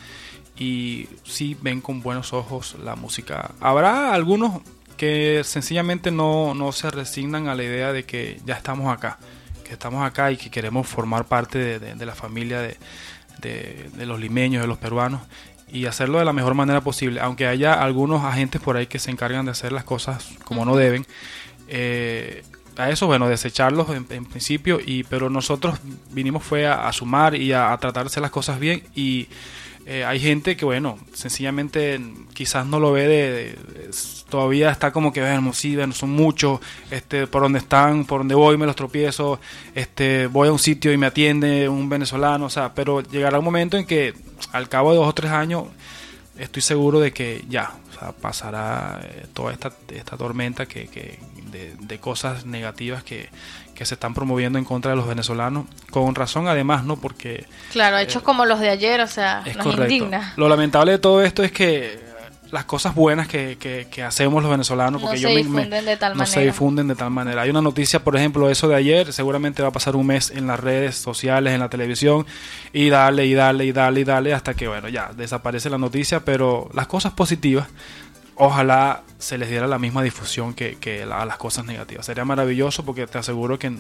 y 0.58 1.08
sí 1.24 1.56
ven 1.60 1.80
con 1.80 2.02
buenos 2.02 2.32
ojos 2.32 2.76
la 2.82 2.96
música. 2.96 3.50
Habrá 3.60 4.14
algunos 4.14 4.62
que 4.96 5.42
sencillamente 5.44 6.10
no, 6.10 6.54
no 6.54 6.72
se 6.72 6.90
resignan 6.90 7.48
a 7.48 7.54
la 7.54 7.64
idea 7.64 7.92
de 7.92 8.04
que 8.04 8.40
ya 8.46 8.54
estamos 8.54 8.92
acá, 8.92 9.18
que 9.64 9.74
estamos 9.74 10.06
acá 10.06 10.30
y 10.32 10.36
que 10.36 10.50
queremos 10.50 10.86
formar 10.86 11.26
parte 11.26 11.78
de, 11.78 12.06
la 12.06 12.14
familia 12.14 12.60
de, 12.60 12.78
de, 13.42 14.06
los 14.06 14.18
limeños, 14.18 14.62
de 14.62 14.68
los 14.68 14.78
peruanos 14.78 15.20
y 15.68 15.86
hacerlo 15.86 16.18
de 16.20 16.24
la 16.24 16.32
mejor 16.32 16.54
manera 16.54 16.80
posible, 16.80 17.20
aunque 17.20 17.46
haya 17.46 17.74
algunos 17.74 18.24
agentes 18.24 18.60
por 18.62 18.76
ahí 18.76 18.86
que 18.86 18.98
se 18.98 19.10
encargan 19.10 19.44
de 19.44 19.50
hacer 19.50 19.72
las 19.72 19.84
cosas 19.84 20.26
como 20.44 20.64
no 20.64 20.76
deben. 20.76 21.04
Eh, 21.68 22.42
a 22.76 22.90
eso, 22.90 23.06
bueno, 23.06 23.28
desecharlos 23.28 23.88
en, 23.90 24.24
principio, 24.24 24.78
y, 24.84 25.04
pero 25.04 25.30
nosotros 25.30 25.78
vinimos 26.10 26.42
fue 26.42 26.66
a, 26.66 26.92
sumar 26.92 27.34
y 27.34 27.52
a, 27.52 27.72
a, 27.72 27.78
tratar 27.78 28.04
de 28.04 28.08
hacer 28.08 28.22
las 28.22 28.30
cosas 28.30 28.58
bien 28.58 28.82
y 28.94 29.28
eh, 29.88 30.04
hay 30.04 30.18
gente 30.18 30.56
que, 30.56 30.64
bueno, 30.64 30.98
sencillamente 31.12 32.00
quizás 32.34 32.66
no 32.66 32.80
lo 32.80 32.90
ve 32.90 33.06
de, 33.06 33.58
todavía 34.28 34.72
está 34.72 34.90
como 34.90 35.12
que, 35.12 35.20
bueno, 35.20 35.52
sí, 35.52 35.76
son 35.92 36.10
muchos, 36.10 36.58
este, 36.90 37.28
por 37.28 37.42
donde 37.42 37.60
están, 37.60 38.04
por 38.04 38.18
donde 38.18 38.34
voy 38.34 38.56
me 38.56 38.66
los 38.66 38.74
tropiezo, 38.74 39.38
este, 39.76 40.26
voy 40.26 40.48
a 40.48 40.52
un 40.52 40.58
sitio 40.58 40.92
y 40.92 40.96
me 40.96 41.06
atiende 41.06 41.68
un 41.68 41.88
venezolano, 41.88 42.46
o 42.46 42.50
sea, 42.50 42.74
pero 42.74 43.00
llegará 43.00 43.38
un 43.38 43.44
momento 43.44 43.76
en 43.76 43.86
que 43.86 44.12
al 44.50 44.68
cabo 44.68 44.90
de 44.90 44.96
dos 44.96 45.06
o 45.06 45.14
tres 45.14 45.30
años 45.30 45.66
estoy 46.38 46.62
seguro 46.62 47.00
de 47.00 47.12
que 47.12 47.44
ya, 47.48 47.72
o 47.90 47.98
sea, 47.98 48.12
pasará 48.12 49.00
eh, 49.02 49.26
toda 49.32 49.52
esta, 49.52 49.72
esta 49.92 50.16
tormenta 50.16 50.66
que, 50.66 50.88
que 50.88 51.18
de, 51.50 51.74
de 51.78 51.98
cosas 51.98 52.46
negativas 52.46 53.02
que, 53.02 53.28
que 53.74 53.84
se 53.84 53.94
están 53.94 54.14
promoviendo 54.14 54.58
en 54.58 54.64
contra 54.64 54.90
de 54.90 54.96
los 54.96 55.06
venezolanos, 55.06 55.66
con 55.90 56.14
razón 56.14 56.48
además, 56.48 56.84
¿no? 56.84 56.96
Porque... 56.96 57.46
Claro, 57.72 57.98
hechos 57.98 58.22
eh, 58.22 58.24
como 58.24 58.44
los 58.44 58.58
de 58.60 58.70
ayer, 58.70 59.00
o 59.00 59.06
sea, 59.06 59.44
nos 59.56 59.76
indigna. 59.76 60.32
Lo 60.36 60.48
lamentable 60.48 60.92
de 60.92 60.98
todo 60.98 61.22
esto 61.22 61.44
es 61.44 61.52
que 61.52 62.05
las 62.50 62.64
cosas 62.64 62.94
buenas 62.94 63.26
que, 63.28 63.56
que, 63.58 64.02
hacemos 64.02 64.42
los 64.42 64.50
venezolanos, 64.50 65.00
porque 65.00 65.16
no 65.16 65.22
yo 65.22 65.28
se 65.28 65.36
difunden 65.36 65.84
de 65.84 65.96
tal 65.96 66.12
no 66.12 66.18
manera. 66.18 66.34
se 66.34 66.44
difunden 66.44 66.88
de 66.88 66.94
tal 66.94 67.10
manera. 67.10 67.42
Hay 67.42 67.50
una 67.50 67.62
noticia, 67.62 68.04
por 68.04 68.16
ejemplo, 68.16 68.48
eso 68.48 68.68
de 68.68 68.76
ayer, 68.76 69.12
seguramente 69.12 69.62
va 69.62 69.68
a 69.68 69.72
pasar 69.72 69.96
un 69.96 70.06
mes 70.06 70.30
en 70.30 70.46
las 70.46 70.60
redes 70.60 70.96
sociales, 70.96 71.52
en 71.52 71.60
la 71.60 71.68
televisión, 71.68 72.26
y 72.72 72.88
darle, 72.88 73.26
y 73.26 73.34
darle, 73.34 73.66
y 73.66 73.72
darle, 73.72 74.00
y 74.00 74.04
darle, 74.04 74.34
hasta 74.34 74.54
que, 74.54 74.68
bueno, 74.68 74.88
ya 74.88 75.10
desaparece 75.16 75.70
la 75.70 75.78
noticia, 75.78 76.20
pero 76.20 76.70
las 76.72 76.86
cosas 76.86 77.12
positivas 77.12 77.68
ojalá 78.36 79.02
se 79.18 79.38
les 79.38 79.48
diera 79.48 79.66
la 79.66 79.78
misma 79.78 80.02
difusión 80.02 80.54
que, 80.54 81.06
a 81.10 81.24
las 81.24 81.36
cosas 81.36 81.64
negativas. 81.64 82.06
Sería 82.06 82.24
maravilloso 82.24 82.84
porque 82.84 83.06
te 83.06 83.18
aseguro 83.18 83.58
que 83.58 83.76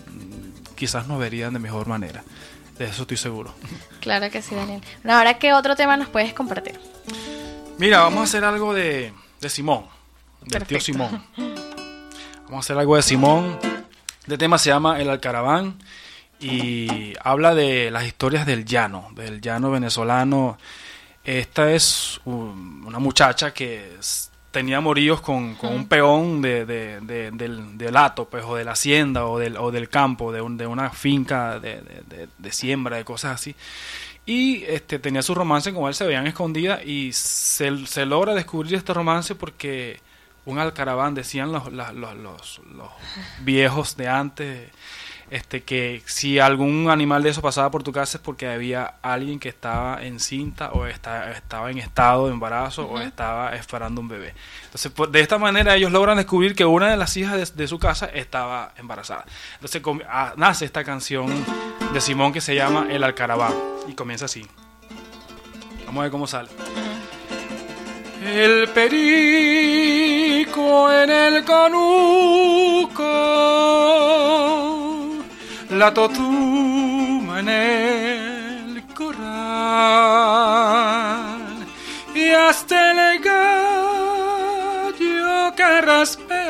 quizás 0.74 1.06
nos 1.06 1.18
verían 1.18 1.52
de 1.52 1.58
mejor 1.58 1.86
manera. 1.86 2.24
De 2.78 2.86
eso 2.86 3.02
estoy 3.02 3.16
seguro. 3.16 3.54
Claro 4.00 4.30
que 4.30 4.42
sí, 4.42 4.54
Daniel. 4.54 4.82
ahora, 5.08 5.38
¿qué 5.38 5.52
otro 5.52 5.76
tema 5.76 5.96
nos 5.96 6.08
puedes 6.08 6.34
compartir? 6.34 6.78
Mira, 7.78 8.00
vamos 8.00 8.20
a 8.20 8.24
hacer 8.24 8.42
algo 8.42 8.72
de, 8.72 9.12
Simón, 9.48 9.84
del 10.40 10.64
tío 10.64 10.80
Simón. 10.80 11.22
Vamos 11.36 12.54
a 12.54 12.58
hacer 12.60 12.78
algo 12.78 12.96
de 12.96 13.02
Simón. 13.02 13.58
El 14.26 14.38
tema 14.38 14.56
se 14.56 14.70
llama 14.70 14.98
El 14.98 15.10
Alcaraván 15.10 15.78
y 16.40 17.12
habla 17.22 17.54
de 17.54 17.90
las 17.90 18.06
historias 18.06 18.46
del 18.46 18.64
llano, 18.64 19.10
del 19.14 19.42
llano 19.42 19.70
venezolano. 19.70 20.56
Esta 21.22 21.70
es 21.70 22.18
una 22.24 22.98
muchacha 22.98 23.52
que 23.52 23.98
tenía 24.50 24.80
moríos 24.80 25.20
con, 25.20 25.54
con 25.56 25.74
un 25.74 25.86
peón 25.86 26.40
de, 26.40 26.64
de, 26.64 27.00
del, 27.02 27.76
del, 27.76 27.94
pues, 28.30 28.42
o 28.46 28.56
de 28.56 28.64
la 28.64 28.72
hacienda, 28.72 29.26
o 29.26 29.38
del, 29.38 29.58
o 29.58 29.70
del 29.70 29.90
campo, 29.90 30.32
de, 30.32 30.40
un, 30.40 30.56
de 30.56 30.66
una 30.66 30.88
finca 30.88 31.60
de, 31.60 32.52
siembra, 32.52 32.96
de 32.96 33.04
cosas 33.04 33.34
así. 33.34 33.54
Y 34.26 34.64
este, 34.64 34.98
tenía 34.98 35.22
su 35.22 35.34
romance 35.34 35.72
con 35.72 35.86
él, 35.86 35.94
se 35.94 36.04
veían 36.04 36.26
escondidas, 36.26 36.84
y 36.84 37.12
se, 37.12 37.86
se 37.86 38.04
logra 38.04 38.34
descubrir 38.34 38.74
este 38.74 38.92
romance 38.92 39.36
porque 39.36 40.00
un 40.44 40.58
alcaraván, 40.58 41.14
decían 41.14 41.52
los, 41.52 41.72
los, 41.72 41.94
los, 41.94 42.60
los 42.74 42.90
viejos 43.40 43.96
de 43.96 44.08
antes, 44.08 44.70
este 45.30 45.62
que 45.62 46.02
si 46.06 46.38
algún 46.38 46.88
animal 46.88 47.22
de 47.22 47.30
eso 47.30 47.42
pasaba 47.42 47.70
por 47.70 47.82
tu 47.82 47.92
casa 47.92 48.18
es 48.18 48.22
porque 48.22 48.46
había 48.48 48.94
alguien 49.02 49.40
que 49.40 49.48
estaba 49.48 50.04
encinta 50.04 50.70
o 50.72 50.86
estaba 50.86 51.70
en 51.70 51.78
estado 51.78 52.26
de 52.26 52.32
embarazo 52.32 52.86
o 52.86 53.00
estaba 53.00 53.54
esperando 53.56 54.00
un 54.00 54.08
bebé. 54.08 54.34
Entonces, 54.66 54.92
pues, 54.92 55.10
de 55.10 55.20
esta 55.20 55.38
manera 55.38 55.74
ellos 55.74 55.90
logran 55.90 56.16
descubrir 56.16 56.54
que 56.54 56.64
una 56.64 56.90
de 56.90 56.96
las 56.96 57.16
hijas 57.16 57.56
de, 57.56 57.66
su 57.66 57.78
casa 57.78 58.06
estaba 58.06 58.72
embarazada. 58.76 59.24
Entonces 59.54 59.82
ah, 60.08 60.34
nace 60.36 60.64
esta 60.64 60.84
canción 60.84 61.26
de 61.92 62.00
Simón 62.00 62.32
que 62.32 62.40
se 62.40 62.54
llama 62.54 62.86
El 62.88 63.02
Alcaraván 63.02 63.52
y 63.88 63.94
comienza 63.94 64.26
así. 64.26 64.46
Vamos 65.86 66.00
a 66.00 66.02
ver 66.02 66.10
cómo 66.12 66.26
sale. 66.26 66.50
El 68.24 68.68
perico 68.68 69.16
en 70.92 71.10
el 71.10 71.44
canuco 71.44 73.02
la 75.70 75.92
totuma 75.92 77.40
en 77.40 77.48
el 77.48 78.84
corral. 78.94 79.26
Y 82.14 82.30
hasta 82.30 82.92
el 82.92 83.20
gallo 83.20 83.66
que 85.54 85.80
raspea 85.80 86.46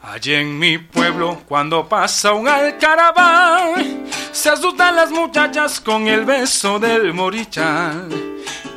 Allí 0.04 0.36
en 0.36 0.60
mi 0.60 0.78
pueblo, 0.78 1.42
cuando 1.48 1.90
pasa 1.90 2.34
un 2.34 2.48
alcaraván, 2.48 4.06
se 4.32 4.50
asustan 4.50 4.96
las 4.96 5.10
muchachas 5.10 5.80
con 5.80 6.08
el 6.08 6.24
beso 6.26 6.78
del 6.78 7.12
morichal. 7.14 8.08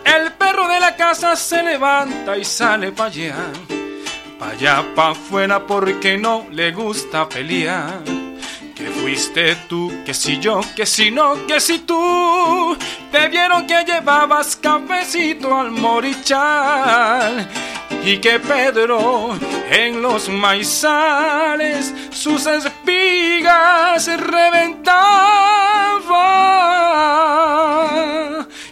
El 0.04 0.32
perro 0.32 0.66
de 0.68 0.80
la 0.80 0.96
casa 0.96 1.36
se 1.36 1.62
levanta 1.62 2.34
y 2.38 2.46
sale 2.46 2.92
pa' 2.92 3.06
allá, 3.06 3.36
pa' 4.38 4.48
allá 4.48 4.82
pa' 4.94 5.10
afuera 5.10 5.66
porque 5.66 6.16
no 6.16 6.46
le 6.50 6.72
gusta 6.72 7.28
pelear 7.28 8.23
que 8.74 8.90
fuiste 8.90 9.54
tú, 9.68 9.92
que 10.04 10.12
si 10.12 10.38
yo, 10.40 10.60
que 10.74 10.84
si 10.86 11.10
no, 11.10 11.46
que 11.46 11.60
si 11.60 11.78
tú. 11.80 12.76
Te 13.12 13.28
vieron 13.28 13.66
que 13.66 13.84
llevabas 13.84 14.56
cafecito 14.56 15.56
al 15.56 15.70
morichal. 15.70 17.48
y 18.04 18.18
que 18.18 18.38
Pedro 18.38 19.38
en 19.70 20.02
los 20.02 20.28
maizales 20.28 21.94
sus 22.10 22.46
espigas 22.46 24.06
reventaba. 24.06 25.54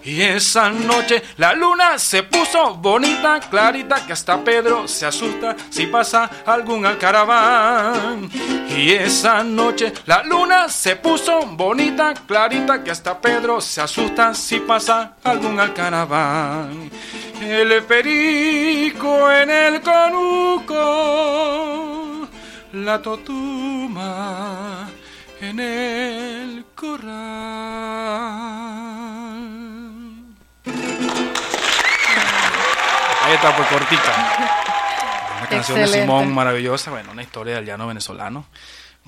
Y 0.04 0.20
esa 0.20 0.70
noche 0.70 1.22
la 1.36 1.54
luna 1.54 1.96
se 1.96 2.24
puso 2.24 2.74
bonita, 2.74 3.38
clarita, 3.38 4.04
que 4.04 4.12
hasta 4.12 4.42
Pedro 4.42 4.88
se 4.88 5.06
asusta 5.06 5.54
si 5.70 5.86
pasa 5.86 6.28
algún 6.44 6.82
caraván. 6.96 8.28
Y 8.68 8.90
esa 8.90 9.44
noche 9.44 9.92
la 10.06 10.24
luna 10.24 10.68
se 10.68 10.96
puso 10.96 11.46
bonita, 11.46 12.14
clarita, 12.26 12.82
que 12.82 12.90
hasta 12.90 13.20
Pedro 13.20 13.60
se 13.60 13.80
asusta 13.80 14.34
si 14.34 14.58
pasa 14.58 15.14
algún 15.22 15.56
caraván. 15.74 16.90
El 17.40 17.82
perico 17.84 19.30
en 19.30 19.50
el 19.50 19.80
conuco, 19.82 20.78
la 22.72 23.00
totuma 23.00 24.88
en 25.40 25.60
el 25.60 26.64
corral. 26.74 28.32
Está, 33.34 33.56
pues 33.56 33.68
cortita. 33.68 34.12
Una 35.38 35.48
canción 35.48 35.76
de 35.78 35.84
Excelente. 35.84 36.00
Simón 36.02 36.32
maravillosa, 36.34 36.90
bueno, 36.90 37.12
una 37.12 37.22
historia 37.22 37.56
del 37.56 37.64
llano 37.66 37.86
venezolano 37.86 38.46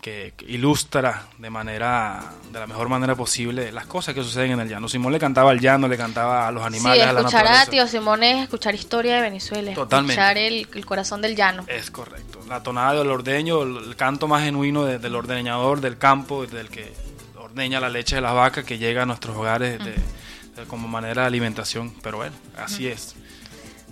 que, 0.03 0.35
ilustra 0.49 1.25
de 1.39 1.49
manera, 1.51 2.21
de 2.51 2.59
la 2.59 2.67
mejor 2.67 2.89
manera 2.89 3.15
posible 3.15 3.71
las 3.73 3.87
cosas 3.87 4.15
que 4.15 4.23
suceden 4.23 4.53
en 4.53 4.61
el 4.61 4.69
llano. 4.69 4.89
Simón 4.89 5.13
le 5.13 5.19
cantaba 5.19 5.51
al 5.51 5.61
llano, 5.61 5.89
le 5.89 5.97
cantaba 5.97 6.49
a 6.49 6.51
los 6.53 6.63
Sí, 6.63 6.67
animales, 6.67 7.03
a 7.05 7.13
la 7.13 7.21
escuchar 7.21 7.41
a 7.41 7.45
naturaleza. 7.51 7.71
Tío 7.71 7.87
Simón 7.87 8.23
es 8.23 8.43
escuchar 8.43 8.75
historia 8.75 9.17
de 9.17 9.21
Venezuela, 9.23 9.73
Totalmente. 9.75 10.13
escuchar 10.15 10.39
el, 10.39 10.69
el 10.75 10.87
corazón 10.87 11.23
del 11.23 11.37
llano. 11.37 11.65
Es 11.69 11.91
correcto. 11.91 12.41
La 12.49 12.63
tonada 12.63 12.95
del 12.95 13.11
ordeño, 13.11 13.63
el, 13.63 13.95
canto 13.97 14.27
más 14.29 14.43
genuino 14.43 14.85
de- 14.85 14.99
del 14.99 15.15
ordeñador 15.15 15.81
del 15.81 15.97
campo, 15.99 16.47
del 16.47 16.69
que 16.69 16.93
ordeña 17.39 17.79
la 17.81 17.89
leche 17.89 18.17
de 18.17 18.21
las 18.23 18.35
vacas 18.35 18.65
que 18.65 18.79
llega 18.79 19.03
a 19.03 19.07
nuestros 19.07 19.37
hogares 19.37 19.79
de- 19.79 19.93
de- 19.93 20.65
como 20.67 20.87
manera 20.89 21.23
de 21.23 21.29
alimentación. 21.29 21.95
Pero 22.03 22.19
bueno, 22.19 22.35
así 22.59 22.89
es. 22.89 23.15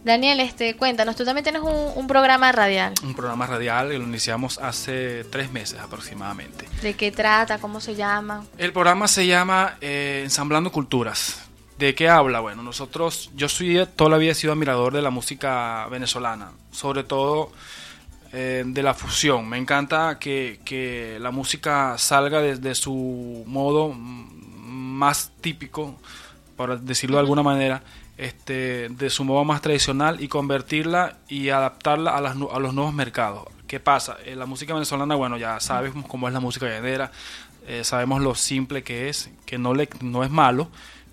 Daniel, 0.05 0.40
este, 0.40 0.76
cuéntanos, 0.76 1.14
tú 1.14 1.24
también 1.24 1.44
tienes 1.44 1.62
un, 1.62 1.92
un 1.94 2.07
programa 2.09 2.50
radial. 2.50 2.94
Un 3.05 3.14
programa 3.14 3.46
radial 3.46 3.90
que 3.90 3.98
lo 3.98 4.05
iniciamos 4.05 4.59
hace 4.59 5.24
tres 5.24 5.53
meses 5.53 5.78
aproximadamente. 5.78 6.68
¿De 6.82 6.94
qué 6.94 7.12
trata? 7.12 7.59
¿Cómo 7.59 7.80
se 7.80 7.94
llama? 7.94 8.44
El 8.59 8.72
programa 8.72 9.07
se 9.07 9.26
llama 9.26 9.76
eh, 9.80 10.22
Ensamblando 10.24 10.72
Culturas. 10.72 11.42
¿De 11.78 11.94
qué 11.94 12.09
habla? 12.09 12.40
Bueno, 12.40 12.62
nosotros, 12.62 13.30
yo 13.34 13.48
soy 13.48 13.86
toda 13.96 14.11
la 14.11 14.16
vida 14.16 14.32
he 14.32 14.34
sido 14.34 14.53
admirador 14.53 14.92
de 14.92 15.03
la 15.03 15.11
música 15.11 15.86
venezolana, 15.88 16.50
sobre 16.72 17.05
todo 17.05 17.53
eh, 18.32 18.64
de 18.66 18.82
la 18.82 18.94
fusión. 18.94 19.48
Me 19.48 19.57
encanta 19.57 20.18
que, 20.18 20.61
que 20.64 21.18
la 21.20 21.30
música 21.30 21.96
salga 21.96 22.40
desde 22.40 22.74
su 22.74 23.44
modo 23.46 23.90
mm, 23.90 24.72
más 24.98 25.30
típico, 25.40 25.94
por 26.57 26.80
decirlo 26.80 27.16
de 27.16 27.20
alguna 27.20 27.42
manera, 27.42 27.82
este, 28.17 28.89
de 28.89 29.11
su 29.11 29.25
modo 29.25 29.45
más 29.45 29.61
tradicional 29.63 30.21
y 30.21 30.29
convertirla 30.29 31.17
y 31.29 31.49
adaptarla 31.49 32.17
a, 32.17 32.21
las 32.21 32.37
a 32.37 32.59
los 32.59 32.75
nuevos 32.75 32.95
mercados. 32.95 33.45
¿Qué 33.67 33.81
pasa? 33.81 34.19
Eh, 34.25 34.37
la 34.37 34.47
música 34.47 34.75
venezolana, 34.75 35.15
bueno, 35.15 35.39
ya 35.39 35.59
sabemos 35.61 36.07
cómo 36.07 36.29
es 36.29 36.35
la 36.35 36.41
música 36.41 36.67
llanera, 36.67 37.11
eh, 37.67 37.85
sabemos 37.85 38.21
lo 38.21 38.35
simple 38.35 38.83
que 38.83 39.09
es, 39.09 39.31
que 39.47 39.57
no, 39.57 39.73
le, 39.73 39.89
no 40.03 40.25
es 40.25 40.31
malo 40.31 40.69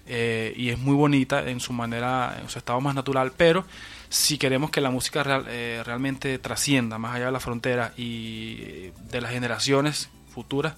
eh, 0.07 0.53
y 0.57 0.69
es 0.69 0.77
muy 0.77 0.95
bonita 0.95 1.49
en 1.49 1.59
su 1.59 1.71
manera, 1.71 2.37
en 2.41 2.49
su 2.49 2.57
estado 2.57 2.81
más 2.81 2.95
natural, 2.95 3.31
pero 3.37 3.65
si 4.09 4.37
queremos 4.37 4.71
que 4.71 4.81
la 4.81 4.89
música 4.89 5.23
real- 5.23 5.45
realmente 5.85 6.37
trascienda 6.39 6.97
más 6.97 7.15
allá 7.15 7.27
de 7.27 7.31
la 7.31 7.39
frontera 7.39 7.93
y 7.95 8.91
de 9.11 9.21
las 9.21 9.31
generaciones 9.31 10.09
futuras, 10.33 10.73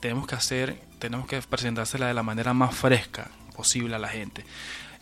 tenemos 0.00 0.26
que 0.26 0.36
hacer, 0.36 0.80
tenemos 0.98 1.26
que 1.26 1.42
presentársela 1.42 2.06
de 2.06 2.14
la 2.14 2.22
manera 2.22 2.54
más 2.54 2.74
fresca 2.74 3.30
posible 3.54 3.96
a 3.96 3.98
la 3.98 4.08
gente. 4.08 4.44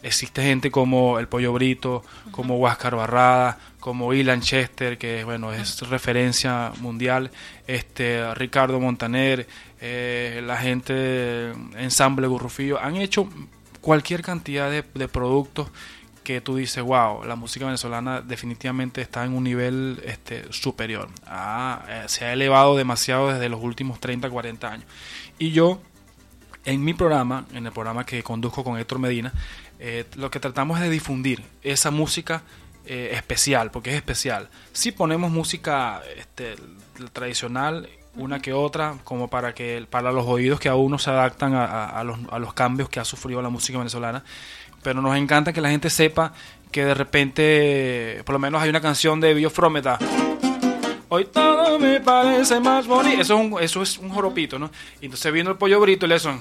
Existe 0.02 0.42
gente 0.42 0.70
como 0.70 1.18
el 1.18 1.28
Pollo 1.28 1.52
Brito, 1.52 2.02
como 2.30 2.56
Huáscar 2.56 2.96
Barrada, 2.96 3.58
como 3.80 4.12
Ilan 4.14 4.40
Chester, 4.40 4.98
que 4.98 5.24
bueno, 5.24 5.52
es 5.52 5.80
referencia 5.88 6.72
mundial, 6.80 7.30
este 7.66 8.34
Ricardo 8.34 8.80
Montaner, 8.80 9.46
eh, 9.80 10.42
la 10.44 10.56
gente 10.56 10.92
de 10.92 11.54
Ensamble 11.78 12.26
Gurrufillo, 12.26 12.80
han 12.80 12.96
hecho 12.96 13.28
cualquier 13.80 14.22
cantidad 14.22 14.70
de, 14.70 14.84
de 14.94 15.08
productos 15.08 15.70
que 16.22 16.40
tú 16.40 16.56
dices, 16.56 16.82
wow, 16.82 17.24
la 17.24 17.34
música 17.34 17.64
venezolana 17.64 18.20
definitivamente 18.20 19.00
está 19.00 19.24
en 19.24 19.32
un 19.32 19.44
nivel 19.44 20.00
este, 20.04 20.52
superior. 20.52 21.08
Ah, 21.26 21.84
eh, 21.88 22.04
se 22.06 22.24
ha 22.24 22.32
elevado 22.32 22.76
demasiado 22.76 23.32
desde 23.32 23.48
los 23.48 23.62
últimos 23.62 24.00
30, 24.00 24.28
40 24.28 24.70
años. 24.70 24.86
Y 25.38 25.50
yo, 25.50 25.80
en 26.64 26.84
mi 26.84 26.94
programa, 26.94 27.46
en 27.52 27.66
el 27.66 27.72
programa 27.72 28.04
que 28.04 28.22
conduzco 28.22 28.62
con 28.62 28.78
Héctor 28.78 28.98
Medina, 28.98 29.32
eh, 29.80 30.04
lo 30.16 30.30
que 30.30 30.38
tratamos 30.38 30.78
es 30.78 30.84
de 30.84 30.90
difundir 30.90 31.42
esa 31.62 31.90
música 31.90 32.42
eh, 32.86 33.10
especial, 33.14 33.70
porque 33.70 33.90
es 33.90 33.96
especial. 33.96 34.48
Si 34.72 34.92
ponemos 34.92 35.30
música 35.30 36.02
este, 36.16 36.54
tradicional, 37.12 37.88
una 38.14 38.40
que 38.40 38.52
otra, 38.52 38.96
como 39.04 39.28
para 39.28 39.54
que 39.54 39.86
para 39.88 40.12
los 40.12 40.26
oídos 40.26 40.60
que 40.60 40.68
aún 40.68 40.90
no 40.90 40.98
se 40.98 41.10
adaptan 41.10 41.54
a, 41.54 41.64
a- 41.64 42.00
a 42.00 42.04
los, 42.04 42.18
a 42.30 42.38
los 42.38 42.52
cambios 42.54 42.88
que 42.88 43.00
ha 43.00 43.04
sufrido 43.04 43.40
la 43.42 43.48
música 43.48 43.78
venezolana, 43.78 44.22
pero 44.82 45.00
nos 45.00 45.16
encanta 45.16 45.52
que 45.52 45.60
la 45.60 45.70
gente 45.70 45.88
sepa 45.90 46.32
que 46.72 46.84
de 46.84 46.94
repente, 46.94 48.22
por 48.24 48.32
lo 48.34 48.38
menos 48.38 48.62
hay 48.62 48.70
una 48.70 48.80
canción 48.80 49.20
de 49.20 49.34
Biofrometa. 49.34 49.98
Hoy 51.08 51.24
todo 51.26 51.78
me 51.78 52.00
parece 52.00 52.60
más 52.60 52.86
bonito. 52.86 53.20
Eso 53.20 53.34
es 53.34 53.52
un, 53.52 53.60
eso 53.62 53.82
es 53.82 53.98
un 53.98 54.10
joropito, 54.10 54.58
¿no? 54.58 54.70
Y 55.00 55.06
entonces 55.06 55.32
vino 55.32 55.50
el 55.50 55.56
pollo 55.56 55.80
brito 55.80 56.06
y 56.06 56.08
le 56.08 56.18
son. 56.20 56.40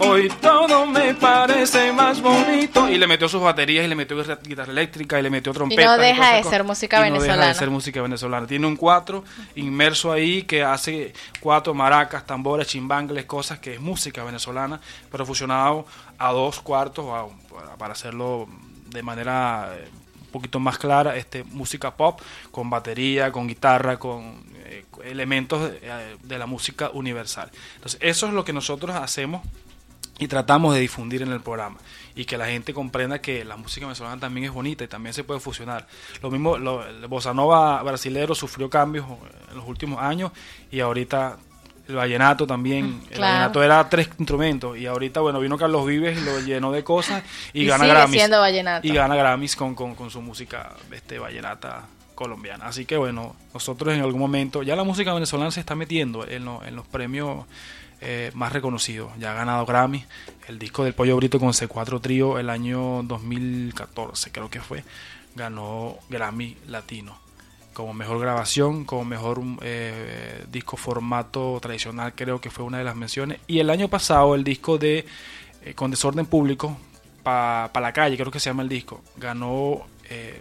Hoy 0.00 0.28
todo 0.40 0.86
me 0.86 1.14
parece 1.14 1.92
más 1.92 2.20
bonito. 2.22 2.88
Y 2.88 2.98
le 2.98 3.06
metió 3.06 3.28
sus 3.28 3.40
baterías 3.42 3.84
y 3.84 3.88
le 3.88 3.94
metió 3.94 4.16
guitarra- 4.42 4.70
eléctrica 4.70 5.18
y 5.18 5.22
le 5.22 5.30
metió 5.30 5.52
trompeta. 5.52 5.84
no 5.84 5.96
y 5.96 6.06
deja 6.06 6.22
todas 6.30 6.44
de 6.44 6.50
ser 6.50 6.64
música 6.64 6.96
Y 6.96 7.00
No 7.00 7.04
deja 7.04 7.12
venezolana. 7.22 7.48
de 7.48 7.54
ser 7.54 7.70
música 7.70 8.02
venezolana. 8.02 8.46
Tiene 8.46 8.66
un 8.66 8.76
cuatro 8.76 9.24
inmerso 9.56 10.12
ahí 10.12 10.42
que 10.42 10.62
hace 10.62 11.12
cuatro 11.40 11.74
maracas, 11.74 12.26
tambores, 12.26 12.68
chimbangles, 12.68 13.24
cosas 13.26 13.58
que 13.58 13.74
es 13.74 13.80
música 13.80 14.22
venezolana, 14.24 14.80
pero 15.10 15.26
fusionado 15.26 15.86
a 16.18 16.32
dos 16.32 16.60
cuartos 16.60 17.06
para- 17.78 17.92
hacerlo 17.92 18.48
de 18.86 19.02
manera 19.02 19.70
eh, 19.76 19.88
un 20.20 20.26
poquito 20.28 20.60
más 20.60 20.78
clara, 20.78 21.16
este 21.16 21.42
música 21.44 21.94
pop 21.96 22.20
con 22.50 22.70
batería, 22.70 23.32
con 23.32 23.46
guitarra, 23.48 23.98
con 23.98 24.42
eh, 24.64 24.84
elementos 25.04 25.70
de, 25.70 25.78
eh, 25.82 26.16
de 26.22 26.38
la 26.38 26.46
música 26.46 26.90
universal. 26.92 27.50
Entonces, 27.76 27.98
eso 28.02 28.26
es 28.26 28.32
lo 28.32 28.44
que 28.44 28.52
nosotros 28.52 28.94
hacemos 28.96 29.42
y 30.18 30.26
tratamos 30.28 30.74
de 30.74 30.80
difundir 30.80 31.22
en 31.22 31.30
el 31.32 31.40
programa 31.40 31.78
y 32.16 32.24
que 32.24 32.36
la 32.36 32.46
gente 32.46 32.74
comprenda 32.74 33.20
que 33.20 33.44
la 33.44 33.56
música 33.56 33.86
venezolana 33.86 34.18
también 34.20 34.46
es 34.46 34.52
bonita 34.52 34.82
y 34.84 34.88
también 34.88 35.12
se 35.14 35.22
puede 35.24 35.38
fusionar. 35.40 35.86
Lo 36.22 36.30
mismo, 36.30 36.58
lo, 36.58 36.84
el 36.86 37.06
bossa 37.06 37.32
nova 37.32 37.80
brasilero 37.82 38.34
sufrió 38.34 38.68
cambios 38.68 39.06
en 39.50 39.56
los 39.56 39.66
últimos 39.66 40.00
años 40.02 40.32
y 40.70 40.80
ahorita 40.80 41.36
el 41.88 41.94
vallenato 41.94 42.46
también, 42.46 43.00
el 43.10 43.16
claro. 43.16 43.32
vallenato 43.32 43.62
era 43.62 43.88
tres 43.88 44.10
instrumentos 44.18 44.76
y 44.76 44.84
ahorita 44.86 45.20
bueno 45.20 45.40
vino 45.40 45.56
Carlos 45.56 45.86
Vives 45.86 46.18
y 46.18 46.24
lo 46.24 46.40
llenó 46.40 46.70
de 46.72 46.84
cosas 46.84 47.22
y, 47.54 47.62
Y 47.62 47.66
gana 47.66 47.86
Grammys 47.86 48.14
y 48.82 48.92
gana 48.92 49.14
Grammys 49.16 49.56
con, 49.56 49.74
con, 49.74 49.94
con 49.94 50.10
su 50.10 50.20
música 50.20 50.74
este 50.92 51.18
vallenata 51.18 51.86
colombiana. 52.14 52.66
Así 52.66 52.84
que 52.84 52.96
bueno, 52.96 53.36
nosotros 53.54 53.94
en 53.94 54.00
algún 54.02 54.20
momento, 54.20 54.64
ya 54.64 54.74
la 54.74 54.82
música 54.82 55.14
venezolana 55.14 55.52
se 55.52 55.60
está 55.60 55.76
metiendo 55.76 56.26
en, 56.28 56.44
lo- 56.44 56.64
en 56.64 56.74
los 56.74 56.84
premios 56.88 57.46
eh, 58.00 58.30
más 58.34 58.52
reconocidos. 58.52 59.10
Ya 59.18 59.32
ha 59.32 59.34
ganado 59.34 59.66
Grammy, 59.66 60.04
el 60.46 60.58
disco 60.58 60.84
del 60.84 60.94
Pollo 60.94 61.16
Brito 61.16 61.40
con 61.40 61.48
C4 61.50 62.00
Trío 62.00 62.38
el 62.38 62.48
año 62.48 63.02
2014 63.02 64.30
creo 64.30 64.48
que 64.48 64.60
fue, 64.60 64.84
ganó 65.34 65.96
Grammy 66.08 66.56
Latino. 66.68 67.18
Como 67.72 67.94
mejor 67.94 68.20
grabación, 68.20 68.84
como 68.84 69.04
mejor 69.04 69.40
eh, 69.62 70.44
disco 70.50 70.76
formato 70.76 71.58
tradicional, 71.60 72.12
creo 72.14 72.40
que 72.40 72.50
fue 72.50 72.64
una 72.64 72.78
de 72.78 72.84
las 72.84 72.94
menciones. 72.94 73.40
Y 73.46 73.58
el 73.58 73.70
año 73.70 73.88
pasado, 73.88 74.34
el 74.34 74.44
disco 74.44 74.78
de 74.78 75.04
eh, 75.64 75.74
Con 75.74 75.90
Desorden 75.90 76.26
Público, 76.26 76.76
para 77.22 77.80
la 77.80 77.92
calle, 77.92 78.16
creo 78.16 78.30
que 78.30 78.40
se 78.40 78.48
llama 78.48 78.62
el 78.62 78.68
disco, 78.68 79.02
ganó, 79.16 79.86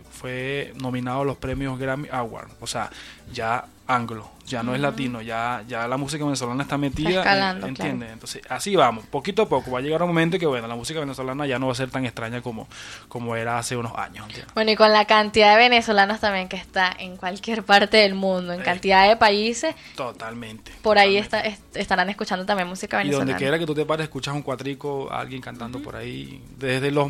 fue 0.09 0.73
nominado 0.79 1.21
a 1.21 1.25
los 1.25 1.37
premios 1.37 1.77
Grammy 1.77 2.07
Award. 2.09 2.49
O 2.61 2.67
sea, 2.67 2.89
ya 3.33 3.65
anglo, 3.87 4.29
ya 4.45 4.63
no 4.63 4.73
es 4.75 4.81
latino, 4.81 5.21
ya, 5.21 5.63
ya 5.67 5.87
la 5.87 5.97
música 5.97 6.23
venezolana 6.23 6.63
está 6.63 6.77
metida, 6.77 7.09
Está 7.09 7.19
escalando, 7.21 7.67
¿entiendes? 7.67 8.11
Entonces, 8.11 8.41
así 8.49 8.75
vamos, 8.75 9.05
poquito 9.07 9.41
a 9.43 9.49
poco, 9.49 9.71
va 9.71 9.79
a 9.79 9.81
llegar 9.81 10.01
un 10.01 10.09
momento 10.09 10.37
que, 10.39 10.45
bueno, 10.45 10.67
la 10.67 10.75
música 10.75 10.99
venezolana 10.99 11.45
ya 11.47 11.57
no 11.59 11.67
va 11.67 11.71
a 11.71 11.75
ser 11.75 11.89
tan 11.89 12.05
extraña 12.05 12.41
como, 12.41 12.67
como 13.07 13.35
era 13.35 13.57
hace 13.57 13.75
unos 13.75 13.93
años, 13.97 14.25
¿entiendes? 14.27 14.53
Bueno, 14.53 14.71
y 14.71 14.75
con 14.75 14.91
la 14.93 15.05
cantidad 15.05 15.51
de 15.53 15.57
venezolanos 15.57 16.19
también 16.19 16.47
que 16.49 16.55
está 16.57 16.93
en 16.97 17.17
cualquier 17.17 17.63
parte 17.63 17.97
del 17.97 18.13
mundo, 18.15 18.53
en 18.53 18.61
Eh. 18.61 18.63
cantidad 18.63 19.07
de 19.07 19.15
países, 19.17 19.75
Totalmente. 19.95 20.71
por 20.81 20.97
ahí 20.97 21.17
está, 21.17 21.41
est- 21.41 21.75
estarán 21.75 22.09
escuchando 22.09 22.45
también 22.45 22.67
música 22.67 22.97
Y 22.97 23.09
donde 23.09 23.17
venezolana. 23.17 23.37
quiera 23.37 23.59
que 23.59 23.65
tú 23.65 23.75
te 23.75 23.85
pares, 23.85 24.05
escuchas 24.05 24.33
un 24.33 24.41
cuatrico, 24.41 25.11
alguien 25.11 25.41
cantando 25.41 25.79
por 25.81 25.95
ahí, 25.95 26.41
desde 26.57 26.91
los 26.91 27.09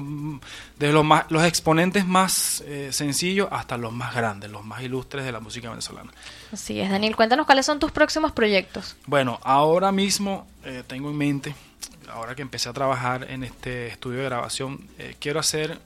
desde 0.77 0.93
los 0.93 1.03
más, 1.05 1.25
los 1.29 1.43
exponentes 1.43 2.05
más 2.05 2.63
eh, 2.67 2.89
sencillos 2.91 3.47
hasta 3.51 3.77
los 3.77 3.91
más 3.93 4.13
grandes, 4.15 4.49
los 4.51 4.63
más 4.65 4.81
ilustres 4.81 5.25
de 5.25 5.31
la 5.31 5.39
música 5.39 5.69
venezolana. 5.69 6.11
Así 6.51 6.66
es, 6.69 6.89
Daniel, 6.89 7.15
cuéntanos 7.15 7.45
cuáles 7.45 7.65
son 7.65 7.79
tus 7.79 7.91
próximos 7.91 8.31
proyectos. 8.31 8.95
Bueno, 9.05 9.39
ahora 9.43 9.91
mismo 9.91 10.45
eh, 10.65 10.83
tengo 10.85 11.09
en 11.09 11.17
mente, 11.17 11.55
ahora 12.11 12.35
que 12.35 12.41
empecé 12.41 12.67
a 12.69 12.73
trabajar 12.73 13.27
en 13.29 13.43
este 13.43 13.87
estudio 13.87 14.19
de 14.19 14.25
grabación, 14.25 14.85
eh, 14.99 15.15
quiero 15.19 15.39
hacer, 15.39 15.79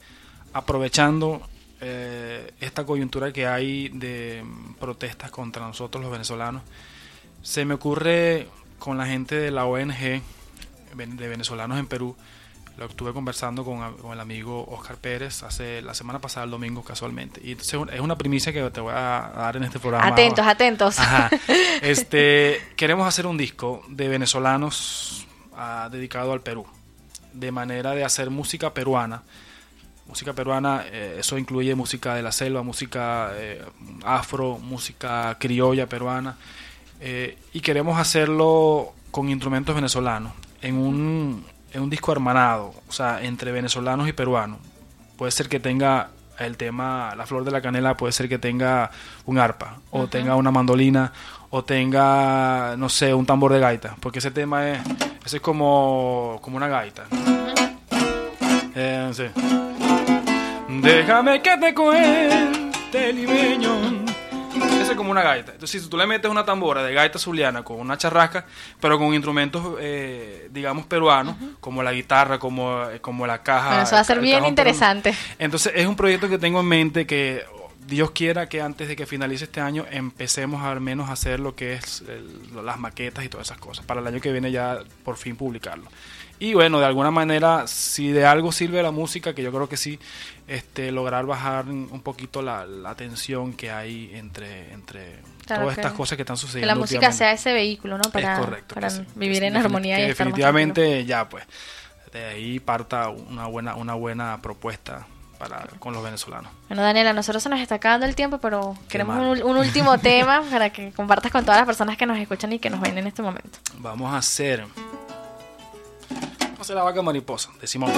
aprovechando 0.54 1.42
eh, 1.82 2.52
esta 2.60 2.86
coyuntura 2.86 3.32
que 3.32 3.46
hay 3.48 3.90
de 3.90 4.44
protestas 4.80 5.30
contra 5.30 5.66
nosotros 5.66 6.02
los 6.02 6.12
venezolanos, 6.12 6.64
se 7.44 7.66
me 7.66 7.76
ocurre 7.76 8.48
con 8.80 8.98
la 8.98 9.06
gente 9.06 9.36
de 9.36 9.52
la 9.52 9.66
ONG 9.66 10.22
de 10.96 11.28
venezolanos 11.28 11.80
en 11.80 11.88
Perú, 11.88 12.16
lo 12.82 12.88
estuve 12.90 13.14
conversando 13.14 13.64
con, 13.64 14.12
el 14.12 14.20
amigo 14.20 14.66
Oscar 14.70 14.98
Pérez 14.98 15.44
hace 15.44 15.82
la 15.82 15.94
semana 15.94 16.20
pasada, 16.20 16.46
el 16.46 16.52
domingo 16.52 16.84
casualmente. 16.84 17.40
Y 17.44 17.52
entonces 17.52 17.80
es 17.94 18.00
una 18.00 18.18
primicia 18.18 18.52
que 18.52 18.70
te 18.72 18.82
voy 18.82 18.94
a 18.96 19.32
dar 19.36 19.58
en 19.58 19.64
este 19.64 19.80
programa. 19.80 20.08
Atentos, 20.08 20.46
atentos. 20.46 21.00
Ajá. 21.00 21.30
Este, 21.82 22.62
queremos 22.76 23.08
hacer 23.08 23.26
un 23.26 23.38
disco 23.38 23.84
de 23.88 24.08
venezolanos 24.08 25.28
ah, 25.56 25.90
dedicado 25.92 26.32
al 26.34 26.42
Perú, 26.42 26.66
de 27.34 27.52
manera 27.52 27.92
de 27.92 28.04
hacer 28.04 28.30
música 28.30 28.74
peruana. 28.74 29.24
Música 30.08 30.34
peruana, 30.34 30.84
eh, 30.92 31.18
eso 31.20 31.38
incluye 31.38 31.74
música 31.76 32.16
de 32.16 32.22
la 32.22 32.32
selva, 32.32 32.64
música 32.64 33.32
eh, 33.36 33.64
afro, 34.04 34.58
música 34.58 35.38
criolla 35.40 35.88
peruana. 35.88 36.38
eh, 37.00 37.38
y 37.54 37.62
queremos 37.62 38.00
hacerlo 38.00 38.94
con 39.12 39.30
instrumentos 39.30 39.76
venezolanos, 39.76 40.34
en 40.62 40.76
un, 40.78 41.46
en 41.74 41.82
un 41.82 41.90
disco 41.90 42.12
hermanado, 42.12 42.74
o 42.88 42.92
sea, 42.92 43.22
entre 43.24 43.52
venezolanos 43.52 44.08
y 44.08 44.14
peruanos. 44.14 44.60
Puede 45.18 45.32
ser 45.32 45.50
que 45.50 45.60
tenga 45.60 46.10
el 46.40 46.58
tema 46.58 47.14
La 47.16 47.26
Flor 47.26 47.44
de 47.44 47.52
la 47.52 47.62
Canela, 47.62 47.96
puede 47.96 48.14
ser 48.14 48.28
que 48.28 48.40
tenga 48.40 48.92
un 49.26 49.38
arpa, 49.38 49.78
o 49.92 50.08
tenga 50.08 50.36
una 50.36 50.52
mandolina, 50.52 51.12
o 51.50 51.64
tenga, 51.64 52.76
no 52.78 52.90
sé, 52.90 53.14
un 53.14 53.26
tambor 53.26 53.54
de 53.54 53.60
gaita, 53.60 53.96
porque 54.00 54.20
ese 54.20 54.32
tema 54.32 54.70
es, 54.70 54.80
ese 55.26 55.38
es 55.38 55.42
como, 55.42 56.40
como 56.42 56.58
una 56.58 56.68
gaita. 56.68 57.04
Eh, 58.74 59.12
sí. 59.14 59.26
Déjame 60.82 61.42
que 61.42 61.58
te 61.58 61.74
cuente, 61.74 63.14
limeño. 63.14 64.11
Es 64.90 64.98
como 64.98 65.12
una 65.12 65.22
gaita. 65.22 65.52
Entonces, 65.54 65.84
si 65.84 65.90
tú 65.90 65.98
le 65.98 66.06
metes 66.08 66.30
una 66.30 66.44
tambora 66.46 66.84
de 66.84 66.94
gaita 66.94 67.20
zuliana 67.20 67.64
con 67.64 67.80
una 67.80 67.98
charrasca, 67.98 68.46
pero 68.80 68.98
con 68.98 69.14
instrumentos, 69.14 69.78
eh, 69.80 70.50
digamos, 70.52 70.86
peruanos, 70.86 71.36
como 71.60 71.84
la 71.84 71.92
guitarra, 71.94 72.40
como, 72.40 72.84
como 73.02 73.26
la 73.28 73.42
caja. 73.44 73.68
Bueno, 73.70 73.84
eso 73.84 73.96
va 73.96 74.02
a 74.02 74.04
ser 74.04 74.20
bien 74.20 74.36
peruano. 74.36 74.48
interesante. 74.50 75.14
Entonces, 75.40 75.74
es 75.76 75.86
un 75.88 75.96
proyecto 75.96 76.28
que 76.30 76.38
tengo 76.38 76.60
en 76.62 76.66
mente 76.68 77.06
que 77.06 77.44
Dios 77.88 78.12
quiera 78.12 78.48
que 78.48 78.62
antes 78.62 78.88
de 78.88 78.96
que 78.96 79.06
finalice 79.06 79.44
este 79.46 79.60
año 79.60 79.86
empecemos 79.92 80.64
al 80.64 80.80
menos 80.80 81.10
a 81.10 81.14
hacer 81.14 81.40
lo 81.40 81.56
que 81.56 81.74
es 81.74 82.02
el- 82.08 82.66
las 82.66 82.80
maquetas 82.80 83.26
y 83.26 83.30
todas 83.30 83.48
esas 83.48 83.58
cosas. 83.58 83.86
Para 83.86 84.00
el 84.02 84.08
año 84.08 84.22
que 84.22 84.32
viene 84.32 84.52
ya 84.52 84.80
por 85.04 85.18
fin 85.18 85.36
publicarlo. 85.36 85.88
Y 86.42 86.56
bueno, 86.56 86.80
de 86.80 86.86
alguna 86.88 87.12
manera, 87.12 87.68
si 87.68 88.12
de 88.12 88.26
algo 88.26 88.52
sirve 88.52 88.82
la 88.82 88.90
música, 88.90 89.36
que 89.36 89.44
yo 89.44 89.52
creo 89.52 89.70
que 89.70 89.78
sí, 89.78 90.00
este, 90.48 90.92
lograr 90.92 91.26
bajar 91.28 91.66
un 91.68 92.02
poquito 92.02 92.42
la, 92.42 92.66
la 92.66 92.96
tensión 92.96 93.54
que 93.54 93.70
hay 93.72 94.10
entre, 94.16 94.74
entre 94.74 95.20
Claro, 95.46 95.62
todas 95.64 95.76
que- 95.76 95.82
estas 95.82 95.94
cosas 95.94 96.16
que 96.16 96.24
están 96.24 96.36
Que 96.38 96.42
sucediendo. 96.42 96.74
la 96.74 96.80
música 96.80 97.12
sea 97.12 97.32
ese 97.32 97.54
vehículo, 97.54 97.98
¿no? 98.00 98.10
Para, 98.12 98.34
es 98.34 98.40
correcto. 98.40 98.74
para 98.76 98.88
que 98.88 98.96
sí, 98.96 99.06
vivir 99.16 99.42
que 99.42 99.48
en 99.48 99.58
armonía 99.58 99.98
que 99.98 100.02
y 100.02 100.10
estar 100.10 100.26
más 100.26 100.34
definitivamente 100.34 101.06
ya 101.06 101.30
pues 101.30 101.44
de 102.12 102.26
ahí 102.26 102.60
parta 102.60 103.10
una 103.10 103.46
buena 103.48 103.76
una 103.76 103.94
buena 103.94 104.42
propuesta 104.42 105.06
para 105.38 105.68
con 105.80 105.94
los 105.94 106.04
venezolanos. 106.04 106.52
Bueno, 106.70 106.82
Daniela, 106.84 107.14
nosotros 107.14 107.42
se 107.44 107.50
nos 107.50 107.60
está 107.60 107.76
acabando 107.76 108.06
el 108.06 108.16
tiempo, 108.16 108.40
pero 108.40 108.76
queremos 108.90 109.18
un, 109.18 109.44
un 109.44 109.58
último 109.58 109.98
tema 110.00 110.42
para 110.50 110.72
que 110.72 110.92
compartas 110.92 111.32
con 111.32 111.44
todas 111.46 111.60
las 111.60 111.66
personas 111.68 111.98
que 111.98 112.06
nos 112.08 112.18
escuchan 112.18 112.52
y 112.54 112.60
que 112.60 112.70
nos 112.72 112.82
ven 112.82 112.98
en 112.98 113.08
este 113.08 113.22
momento. 113.22 113.60
Vamos 113.78 114.12
a 114.14 114.18
hacer 114.18 114.66
a 116.62 116.64
hacer 116.64 116.76
la 116.76 116.84
vaca 116.84 117.02
mariposa 117.02 117.50
de 117.60 117.66
Simón, 117.66 117.92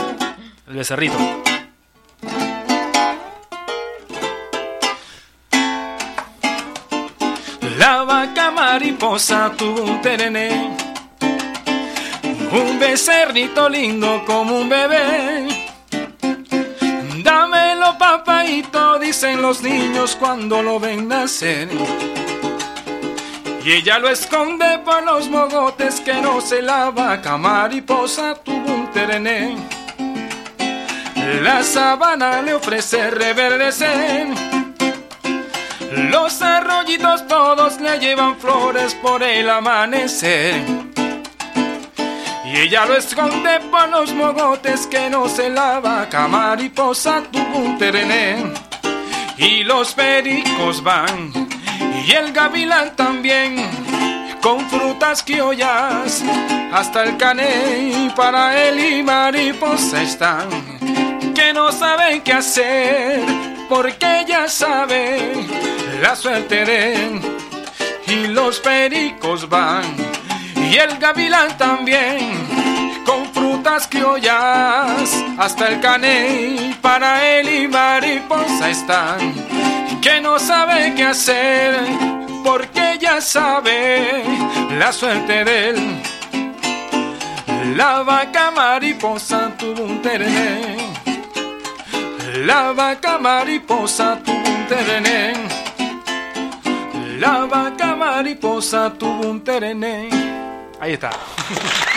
el 0.67 0.75
becerrito. 0.75 1.17
La 7.77 8.03
vaca 8.05 8.51
mariposa 8.51 9.51
tuvo 9.57 9.83
un 9.83 10.01
terené, 10.01 10.77
un 12.53 12.79
becerrito 12.79 13.67
lindo 13.67 14.23
como 14.25 14.59
un 14.59 14.69
bebé. 14.69 15.47
Dámelo 17.21 17.97
papaito, 17.97 18.97
dicen 18.99 19.41
los 19.41 19.61
niños 19.61 20.15
cuando 20.15 20.63
lo 20.63 20.79
ven 20.79 21.09
nacer. 21.09 21.67
Y 23.65 23.71
ella 23.71 23.97
lo 23.97 24.09
esconde 24.09 24.79
por 24.79 25.03
los 25.03 25.29
mogotes 25.29 26.01
que 26.01 26.15
no 26.15 26.41
se 26.41 26.61
la 26.61 26.91
vaca 26.91 27.37
mariposa 27.37 28.35
tuvo 28.35 28.73
un. 28.73 29.67
La 31.41 31.63
sabana 31.63 32.41
le 32.41 32.53
ofrece 32.53 33.09
reverdecer. 33.09 34.27
Los 36.11 36.41
arroyitos 36.41 37.25
todos 37.27 37.79
le 37.79 37.99
llevan 37.99 38.37
flores 38.37 38.95
por 38.95 39.23
el 39.23 39.49
amanecer. 39.49 40.61
Y 42.45 42.57
ella 42.57 42.85
lo 42.85 42.97
esconde 42.97 43.61
por 43.71 43.87
los 43.89 44.13
mogotes 44.13 44.87
que 44.87 45.09
no 45.09 45.29
se 45.29 45.49
la 45.49 45.79
vaca 45.79 46.27
mariposa 46.27 47.23
tuvo 47.31 47.59
un. 47.59 48.53
Y 49.37 49.63
los 49.63 49.93
pericos 49.93 50.83
van, 50.83 51.42
y 52.05 52.11
el 52.11 52.31
gavilán 52.33 52.95
también, 52.95 53.55
con 54.41 54.59
frutas 54.69 55.23
criollas, 55.23 56.23
hasta 56.73 57.03
el 57.03 57.17
caney 57.17 58.11
para 58.15 58.61
él 58.61 58.79
y 58.79 59.03
mariposa 59.03 60.01
están, 60.01 60.49
que 61.33 61.53
no 61.53 61.71
saben 61.71 62.21
qué 62.21 62.33
hacer, 62.33 63.21
porque 63.69 64.21
ella 64.21 64.47
sabe 64.47 65.33
la 66.01 66.15
suerte 66.15 66.65
de 66.65 66.93
él. 66.93 67.21
Y 68.07 68.27
los 68.27 68.59
pericos 68.59 69.47
van, 69.47 69.83
y 70.55 70.75
el 70.75 70.97
gavilán 70.97 71.57
también, 71.57 72.33
con 73.05 73.25
frutas 73.33 73.87
criollas, 73.87 75.23
hasta 75.37 75.67
el 75.67 75.79
caney 75.79 76.77
para 76.81 77.25
él 77.37 77.63
y 77.63 77.67
mariposa 77.67 78.69
están, 78.69 79.33
que 80.03 80.19
no 80.19 80.37
sabe 80.37 80.93
qué 80.95 81.05
hacer, 81.05 81.75
porque 82.43 82.97
ya 82.99 83.21
sabe 83.21 84.23
la 84.77 84.91
suerte 84.91 85.45
de 85.45 85.69
él. 85.69 86.01
La 87.77 88.03
vaca 88.03 88.51
mariposa 88.51 89.53
tuvo 89.57 89.85
un 89.85 90.01
terené, 90.01 90.75
la 92.45 92.73
vaca 92.73 93.17
mariposa 93.17 94.19
tuvo 94.25 94.49
un 94.49 94.67
terené, 94.67 95.33
la 97.17 97.45
vaca 97.45 97.95
mariposa 97.95 98.93
tuvo 98.99 99.29
un 99.29 99.41
terené. 99.41 100.09
Ahí 100.81 100.93
está. 100.93 101.11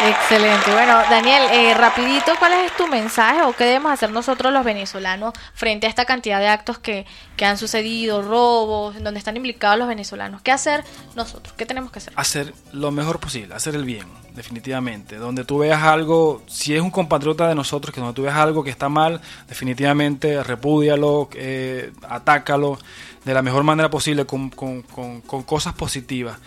Excelente. 0.00 0.70
Bueno, 0.72 0.96
Daniel, 1.10 1.42
eh, 1.50 1.74
rapidito, 1.74 2.32
¿cuál 2.38 2.52
es 2.52 2.76
tu 2.76 2.86
mensaje 2.86 3.42
o 3.42 3.52
qué 3.52 3.64
debemos 3.64 3.90
hacer 3.90 4.12
nosotros 4.12 4.52
los 4.52 4.64
venezolanos 4.64 5.34
frente 5.54 5.86
a 5.86 5.90
esta 5.90 6.04
cantidad 6.04 6.38
de 6.38 6.46
actos 6.46 6.78
que, 6.78 7.04
que 7.36 7.44
han 7.44 7.58
sucedido, 7.58 8.22
robos, 8.22 8.94
en 8.94 9.02
donde 9.02 9.18
están 9.18 9.36
implicados 9.36 9.76
los 9.76 9.88
venezolanos? 9.88 10.40
¿Qué 10.42 10.52
hacer 10.52 10.84
nosotros? 11.16 11.52
¿Qué 11.58 11.66
tenemos 11.66 11.90
que 11.90 11.98
hacer? 11.98 12.12
hacer 12.14 12.54
lo 12.72 12.92
mejor 12.92 13.18
posible, 13.18 13.54
hacer 13.56 13.74
el 13.74 13.84
bien, 13.84 14.06
definitivamente. 14.34 15.16
Donde 15.16 15.44
tú 15.44 15.58
veas 15.58 15.82
algo, 15.82 16.42
si 16.46 16.76
es 16.76 16.80
un 16.80 16.92
compatriota 16.92 17.48
de 17.48 17.56
nosotros, 17.56 17.92
que 17.92 18.00
donde 18.00 18.14
tú 18.14 18.22
veas 18.22 18.36
algo 18.36 18.62
que 18.62 18.70
está 18.70 18.88
mal, 18.88 19.20
definitivamente 19.48 20.44
repúdialo, 20.44 21.28
eh, 21.34 21.92
atácalo 22.08 22.78
de 23.24 23.34
la 23.34 23.42
mejor 23.42 23.64
manera 23.64 23.90
posible, 23.90 24.24
con, 24.26 24.48
con- 24.50 24.82
con- 24.82 25.22
con 25.22 25.42
cosas 25.42 25.74
positivas. 25.74 26.38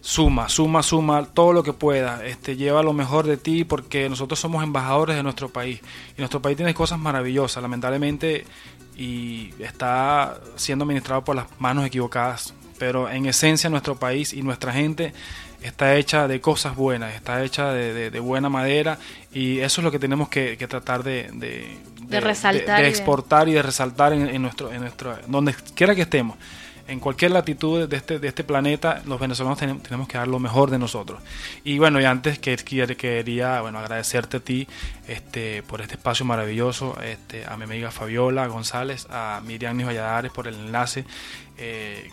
Suma, 0.00 0.48
suma, 0.48 0.82
suma 0.82 1.26
todo 1.26 1.52
lo 1.52 1.62
que 1.62 1.72
pueda, 1.72 2.24
este, 2.24 2.56
lleva 2.56 2.82
lo 2.82 2.92
mejor 2.92 3.26
de 3.26 3.36
ti 3.36 3.64
porque 3.64 4.08
nosotros 4.08 4.38
somos 4.38 4.64
embajadores 4.64 5.16
de 5.16 5.22
nuestro 5.22 5.48
país. 5.48 5.80
Y 6.16 6.20
nuestro 6.20 6.40
país 6.40 6.56
tiene 6.56 6.74
cosas 6.74 6.98
maravillosas, 6.98 7.62
lamentablemente 7.62 8.44
y 8.96 9.54
está 9.58 10.38
siendo 10.56 10.84
administrado 10.84 11.24
por 11.24 11.34
las 11.34 11.46
manos 11.58 11.86
equivocadas, 11.86 12.52
pero 12.78 13.08
en 13.08 13.24
esencia 13.24 13.70
nuestro 13.70 13.96
país 13.96 14.34
y 14.34 14.42
nuestra 14.42 14.72
gente 14.72 15.14
está 15.62 15.96
hecha 15.96 16.28
de 16.28 16.40
cosas 16.42 16.76
buenas, 16.76 17.14
está 17.14 17.42
hecha 17.42 17.72
de, 17.72 18.20
buena 18.20 18.50
madera 18.50 18.98
y 19.32 19.60
eso 19.60 19.80
es 19.80 19.84
lo 19.84 19.90
que 19.90 19.98
tenemos 19.98 20.28
que, 20.28 20.56
tratar 20.68 21.02
de, 21.02 21.30
de, 21.32 22.20
resaltar, 22.20 22.82
de, 22.82 22.88
exportar 22.88 23.48
y 23.48 23.52
de 23.52 23.62
resaltar 23.62 24.12
en, 24.12 24.28
en, 24.28 24.42
nuestro, 24.42 24.70
en 24.70 24.82
nuestro, 24.82 25.16
donde 25.28 25.54
quiera 25.74 25.94
que 25.94 26.02
estemos 26.02 26.36
en 26.90 26.98
cualquier 26.98 27.30
latitud 27.30 27.88
de 27.88 27.96
este, 27.96 28.18
de 28.18 28.26
este 28.26 28.42
planeta, 28.42 29.00
los 29.06 29.20
venezolanos 29.20 29.58
tenemos, 29.58 30.08
que 30.08 30.18
dar 30.18 30.26
lo 30.26 30.40
mejor 30.40 30.70
de 30.70 30.78
nosotros. 30.78 31.22
Y 31.62 31.78
bueno, 31.78 32.00
y 32.00 32.04
antes 32.04 32.40
que 32.40 32.56
quería 32.56 33.60
bueno, 33.60 33.78
agradecerte 33.78 34.38
a 34.38 34.40
ti 34.40 34.66
este, 35.06 35.62
por 35.62 35.82
este 35.82 35.94
espacio 35.94 36.26
maravilloso, 36.26 37.00
este, 37.00 37.46
a 37.46 37.56
mi 37.56 37.62
amiga 37.62 37.92
Fabiola 37.92 38.48
González, 38.48 39.06
a 39.08 39.40
Miriam 39.46 39.78
Valladares 39.78 40.32
por 40.32 40.48
el 40.48 40.54
enlace. 40.54 41.04
Eh, 41.58 42.10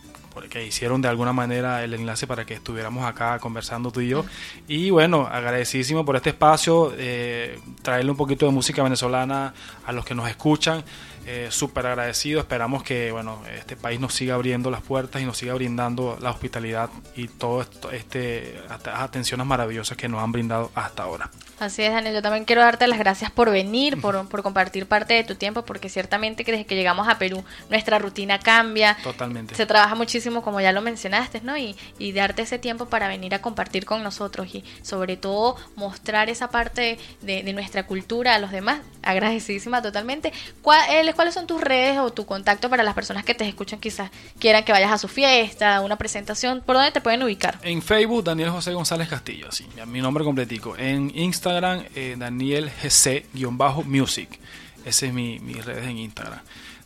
que 0.51 0.63
hicieron 0.63 1.01
de 1.01 1.07
alguna 1.07 1.33
manera 1.33 1.83
el 1.83 1.95
enlace 1.95 2.27
para 2.27 2.45
que 2.45 2.53
estuviéramos 2.53 3.03
acá 3.05 3.39
conversando 3.39 3.89
tú 3.91 4.01
y 4.01 4.09
yo. 4.09 4.23
Y 4.67 4.91
bueno, 4.91 5.25
agradecidísimo 5.25 6.05
por 6.05 6.15
este 6.15 6.29
espacio, 6.29 6.93
eh, 6.95 7.59
traerle 7.81 8.11
un 8.11 8.17
poquito 8.17 8.45
de 8.45 8.51
música 8.51 8.83
venezolana 8.83 9.55
a 9.83 9.91
los 9.91 10.05
que 10.05 10.13
nos 10.13 10.29
escuchan 10.29 10.83
eh, 11.27 11.47
súper 11.51 11.85
agradecido. 11.85 12.39
Esperamos 12.39 12.83
que 12.83 13.11
bueno, 13.11 13.41
este 13.53 13.75
país 13.75 13.99
nos 13.99 14.13
siga 14.13 14.35
abriendo 14.35 14.71
las 14.71 14.81
puertas 14.81 15.21
y 15.21 15.25
nos 15.25 15.37
siga 15.37 15.53
brindando 15.53 16.17
la 16.21 16.31
hospitalidad 16.31 16.89
y 17.15 17.27
todas 17.27 17.69
este, 17.91 18.55
atenciones 18.69 19.45
maravillosas 19.45 19.97
que 19.97 20.07
nos 20.07 20.23
han 20.23 20.31
brindado 20.31 20.71
hasta 20.73 21.03
ahora. 21.03 21.29
Así 21.59 21.83
es, 21.83 21.91
Daniel. 21.91 22.13
Yo 22.13 22.21
también 22.21 22.45
quiero 22.45 22.61
darte 22.61 22.87
las 22.87 22.99
gracias 22.99 23.31
por 23.31 23.49
venir, 23.49 23.99
por, 23.99 24.27
por 24.29 24.43
compartir 24.43 24.85
parte 24.85 25.15
de 25.15 25.23
tu 25.23 25.35
tiempo, 25.35 25.63
porque 25.63 25.89
ciertamente 25.89 26.45
que 26.45 26.51
desde 26.51 26.65
que 26.65 26.75
llegamos 26.75 27.07
a 27.07 27.17
Perú 27.17 27.43
nuestra 27.69 27.97
rutina 27.99 28.39
cambia. 28.39 28.95
Totalmente. 29.03 29.55
Se 29.55 29.65
trabaja 29.65 29.95
muchísimo, 29.95 30.41
como 30.43 30.61
ya 30.61 30.71
lo 30.71 30.81
mencionaste, 30.81 31.41
¿no? 31.41 31.57
Y, 31.57 31.75
y 31.97 32.11
darte 32.11 32.43
ese 32.43 32.59
tiempo 32.59 32.85
para 32.85 33.07
venir 33.07 33.33
a 33.33 33.41
compartir 33.41 33.85
con 33.85 34.03
nosotros 34.03 34.53
y 34.53 34.63
sobre 34.83 35.17
todo 35.17 35.55
mostrar 35.75 36.29
esa 36.29 36.49
parte 36.49 36.99
de, 37.21 37.41
de 37.41 37.53
nuestra 37.53 37.87
cultura 37.87 38.35
a 38.35 38.39
los 38.39 38.51
demás. 38.51 38.81
Agradecidísima 39.01 39.81
totalmente. 39.81 40.33
¿Cuál, 40.61 40.81
¿Cuáles 41.15 41.33
son 41.33 41.47
tus 41.47 41.61
redes 41.61 41.97
o 41.97 42.11
tu 42.11 42.25
contacto 42.25 42.69
para 42.69 42.83
las 42.83 42.93
personas 42.93 43.23
que 43.23 43.33
te 43.33 43.47
escuchan 43.47 43.79
quizás 43.79 44.11
quieran 44.39 44.63
que 44.63 44.71
vayas 44.71 44.91
a 44.91 44.97
su 44.97 45.07
fiesta, 45.07 45.81
una 45.81 45.95
presentación? 45.95 46.61
¿Por 46.61 46.75
dónde 46.75 46.91
te 46.91 47.01
pueden 47.01 47.23
ubicar? 47.23 47.57
En 47.63 47.81
Facebook, 47.81 48.23
Daniel 48.23 48.51
José 48.51 48.73
González 48.73 49.07
Castillo, 49.07 49.51
sí, 49.51 49.65
mi 49.87 50.01
nombre 50.01 50.23
completico. 50.23 50.75
En 50.77 51.11
Instagram, 51.15 51.46
Instagram, 51.47 51.85
eh, 51.95 52.15
Daniel 52.17 52.69
GC-music. 52.69 54.37
Ese 54.83 55.07
es 55.07 55.13
mi, 55.13 55.39
mis 55.39 55.63
redes 55.63 55.85
en 55.85 55.97
Instagram. 55.97 56.39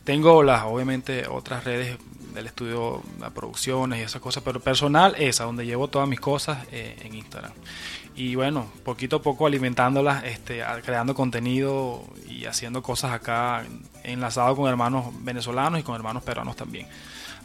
Tengo 0.04 0.44
las, 0.44 0.62
obviamente, 0.62 1.26
otras 1.26 1.64
redes 1.64 1.98
del 2.32 2.46
estudio, 2.46 3.02
de 3.18 3.28
producciones 3.32 3.98
y 3.98 4.02
esas 4.02 4.22
cosas, 4.22 4.44
pero 4.44 4.60
personal 4.60 5.16
esa, 5.18 5.44
donde 5.44 5.66
llevo 5.66 5.88
todas 5.88 6.08
mis 6.08 6.20
cosas 6.20 6.64
eh, 6.70 6.96
en 7.02 7.14
Instagram. 7.14 7.50
Y 8.14 8.36
bueno, 8.36 8.66
poquito 8.84 9.16
a 9.16 9.22
poco 9.22 9.48
alimentándolas, 9.48 10.22
este, 10.24 10.62
creando 10.84 11.12
contenido 11.12 12.04
y 12.28 12.44
haciendo 12.44 12.80
cosas 12.82 13.10
acá, 13.10 13.64
enlazado 14.04 14.54
con 14.54 14.68
hermanos 14.68 15.06
venezolanos 15.24 15.80
y 15.80 15.82
con 15.82 15.96
hermanos 15.96 16.22
peruanos 16.22 16.54
también. 16.54 16.86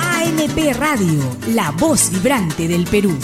ANP 0.00 0.74
Radio, 0.76 1.36
la 1.48 1.70
voz 1.72 2.10
vibrante 2.10 2.66
del 2.66 2.84
Perú. 2.84 3.16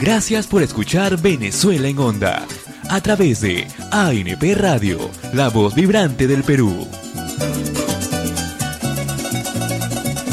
Gracias 0.00 0.46
por 0.46 0.62
escuchar 0.62 1.20
Venezuela 1.20 1.88
en 1.88 1.98
Onda, 1.98 2.46
a 2.88 3.00
través 3.02 3.42
de 3.42 3.66
ANP 3.90 4.56
Radio, 4.56 5.10
la 5.34 5.50
voz 5.50 5.74
vibrante 5.74 6.26
del 6.26 6.44
Perú. 6.44 6.88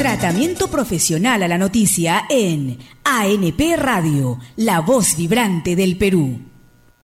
Tratamiento 0.06 0.68
profesional 0.68 1.42
a 1.42 1.48
la 1.48 1.58
noticia 1.58 2.26
en 2.30 2.78
ANP 3.04 3.60
Radio, 3.76 4.38
la 4.56 4.80
voz 4.80 5.18
vibrante 5.18 5.76
del 5.76 5.98
Perú. 5.98 6.55